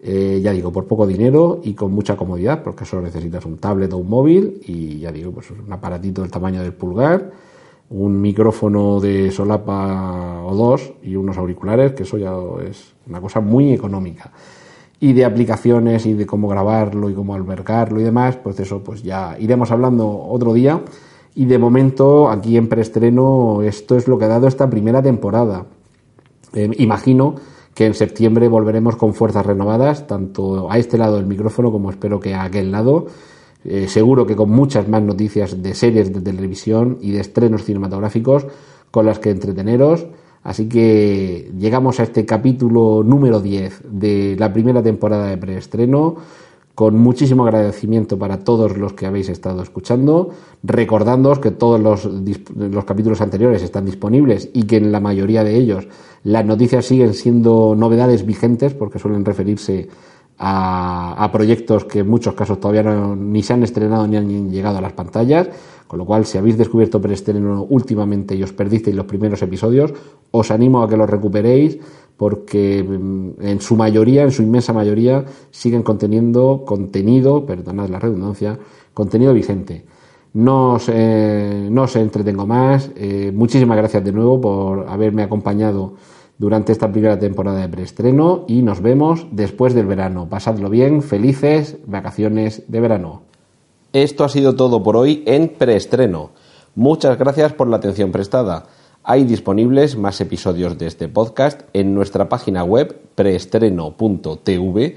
eh, 0.00 0.40
ya 0.42 0.52
digo, 0.52 0.70
por 0.72 0.86
poco 0.86 1.06
dinero 1.06 1.60
y 1.64 1.72
con 1.72 1.92
mucha 1.92 2.16
comodidad, 2.16 2.62
porque 2.62 2.84
solo 2.84 3.02
necesitas 3.02 3.46
un 3.46 3.56
tablet 3.56 3.92
o 3.92 3.96
un 3.96 4.08
móvil 4.08 4.60
y 4.66 4.98
ya 5.00 5.10
digo, 5.10 5.32
pues 5.32 5.50
un 5.50 5.72
aparatito 5.72 6.20
del 6.22 6.30
tamaño 6.30 6.62
del 6.62 6.74
pulgar, 6.74 7.32
un 7.90 8.20
micrófono 8.20 9.00
de 9.00 9.30
solapa 9.30 10.42
o 10.44 10.54
dos 10.54 10.92
y 11.02 11.16
unos 11.16 11.38
auriculares, 11.38 11.92
que 11.92 12.02
eso 12.02 12.18
ya 12.18 12.34
es 12.68 12.94
una 13.06 13.20
cosa 13.20 13.40
muy 13.40 13.72
económica 13.72 14.32
y 14.98 15.12
de 15.12 15.24
aplicaciones 15.24 16.06
y 16.06 16.14
de 16.14 16.26
cómo 16.26 16.48
grabarlo 16.48 17.10
y 17.10 17.14
cómo 17.14 17.34
albergarlo 17.34 18.00
y 18.00 18.04
demás, 18.04 18.36
pues 18.36 18.58
eso 18.60 18.82
pues 18.82 19.02
ya 19.02 19.36
iremos 19.38 19.70
hablando 19.70 20.08
otro 20.08 20.52
día. 20.54 20.80
Y 21.34 21.44
de 21.44 21.58
momento, 21.58 22.30
aquí 22.30 22.56
en 22.56 22.68
preestreno, 22.68 23.60
esto 23.60 23.96
es 23.96 24.08
lo 24.08 24.18
que 24.18 24.24
ha 24.24 24.28
dado 24.28 24.48
esta 24.48 24.70
primera 24.70 25.02
temporada. 25.02 25.66
Eh, 26.54 26.70
imagino 26.78 27.34
que 27.74 27.84
en 27.84 27.92
septiembre 27.92 28.48
volveremos 28.48 28.96
con 28.96 29.12
fuerzas 29.12 29.44
renovadas, 29.44 30.06
tanto 30.06 30.70
a 30.70 30.78
este 30.78 30.96
lado 30.96 31.16
del 31.16 31.26
micrófono 31.26 31.70
como 31.70 31.90
espero 31.90 32.20
que 32.20 32.34
a 32.34 32.44
aquel 32.44 32.72
lado. 32.72 33.06
Eh, 33.68 33.88
seguro 33.88 34.26
que 34.26 34.36
con 34.36 34.50
muchas 34.50 34.88
más 34.88 35.02
noticias 35.02 35.60
de 35.60 35.74
series 35.74 36.12
de 36.12 36.20
televisión 36.20 36.98
y 37.00 37.10
de 37.10 37.20
estrenos 37.20 37.64
cinematográficos 37.64 38.46
con 38.92 39.06
las 39.06 39.18
que 39.18 39.30
entreteneros. 39.30 40.06
Así 40.44 40.68
que 40.68 41.50
llegamos 41.58 41.98
a 41.98 42.04
este 42.04 42.24
capítulo 42.24 43.02
número 43.02 43.40
10 43.40 43.82
de 43.90 44.36
la 44.38 44.52
primera 44.52 44.84
temporada 44.84 45.26
de 45.26 45.36
preestreno 45.36 46.14
con 46.76 46.96
muchísimo 46.98 47.44
agradecimiento 47.44 48.18
para 48.18 48.44
todos 48.44 48.76
los 48.76 48.92
que 48.92 49.06
habéis 49.06 49.30
estado 49.30 49.62
escuchando, 49.62 50.30
recordándoos 50.62 51.40
que 51.40 51.50
todos 51.50 51.80
los, 51.80 52.04
los, 52.54 52.84
capítulos 52.84 53.22
anteriores 53.22 53.62
están 53.62 53.86
disponibles 53.86 54.50
y 54.52 54.64
que 54.64 54.76
en 54.76 54.92
la 54.92 55.00
mayoría 55.00 55.42
de 55.42 55.56
ellos 55.56 55.88
las 56.22 56.44
noticias 56.44 56.84
siguen 56.84 57.14
siendo 57.14 57.74
novedades 57.76 58.26
vigentes 58.26 58.74
porque 58.74 58.98
suelen 58.98 59.24
referirse 59.24 59.88
a, 60.38 61.28
proyectos 61.32 61.84
que 61.84 62.00
en 62.00 62.08
muchos 62.08 62.34
casos 62.34 62.60
todavía 62.60 62.82
ni 62.82 63.42
se 63.42 63.52
han 63.52 63.62
estrenado 63.62 64.06
ni 64.06 64.16
han 64.16 64.50
llegado 64.50 64.78
a 64.78 64.80
las 64.80 64.92
pantallas. 64.92 65.48
Con 65.86 66.00
lo 66.00 66.04
cual, 66.04 66.26
si 66.26 66.36
habéis 66.36 66.58
descubierto 66.58 67.00
Preestreno 67.00 67.64
últimamente 67.68 68.34
y 68.34 68.42
os 68.42 68.52
perdisteis 68.52 68.96
los 68.96 69.06
primeros 69.06 69.40
episodios, 69.42 69.94
os 70.32 70.50
animo 70.50 70.82
a 70.82 70.88
que 70.88 70.96
los 70.96 71.08
recuperéis 71.08 71.78
porque 72.16 72.82
mm, 72.82 73.42
en 73.42 73.60
su 73.60 73.76
mayoría, 73.76 74.24
en 74.24 74.32
su 74.32 74.42
inmensa 74.42 74.72
mayoría, 74.72 75.24
siguen 75.50 75.82
conteniendo 75.82 76.64
contenido, 76.66 77.46
perdonad 77.46 77.88
la 77.88 78.00
redundancia, 78.00 78.58
contenido 78.94 79.32
vigente. 79.32 79.84
No 80.34 80.74
os, 80.74 80.88
no 80.88 81.82
os 81.82 81.96
entretengo 81.96 82.46
más. 82.46 82.90
Eh, 82.96 83.32
muchísimas 83.34 83.76
gracias 83.78 84.04
de 84.04 84.12
nuevo 84.12 84.40
por 84.40 84.86
haberme 84.88 85.22
acompañado 85.22 85.94
durante 86.38 86.72
esta 86.72 86.90
primera 86.90 87.18
temporada 87.18 87.60
de 87.60 87.68
preestreno 87.68 88.44
y 88.46 88.62
nos 88.62 88.82
vemos 88.82 89.26
después 89.30 89.74
del 89.74 89.86
verano. 89.86 90.28
Pasadlo 90.28 90.68
bien, 90.68 91.02
felices 91.02 91.78
vacaciones 91.86 92.62
de 92.68 92.80
verano. 92.80 93.22
Esto 93.92 94.24
ha 94.24 94.28
sido 94.28 94.54
todo 94.56 94.82
por 94.82 94.96
hoy 94.96 95.22
en 95.26 95.48
preestreno. 95.48 96.30
Muchas 96.74 97.18
gracias 97.18 97.52
por 97.54 97.68
la 97.68 97.78
atención 97.78 98.12
prestada. 98.12 98.66
Hay 99.08 99.24
disponibles 99.24 99.96
más 99.96 100.20
episodios 100.20 100.76
de 100.78 100.88
este 100.88 101.08
podcast 101.08 101.62
en 101.72 101.94
nuestra 101.94 102.28
página 102.28 102.64
web 102.64 103.00
preestreno.tv 103.14 104.96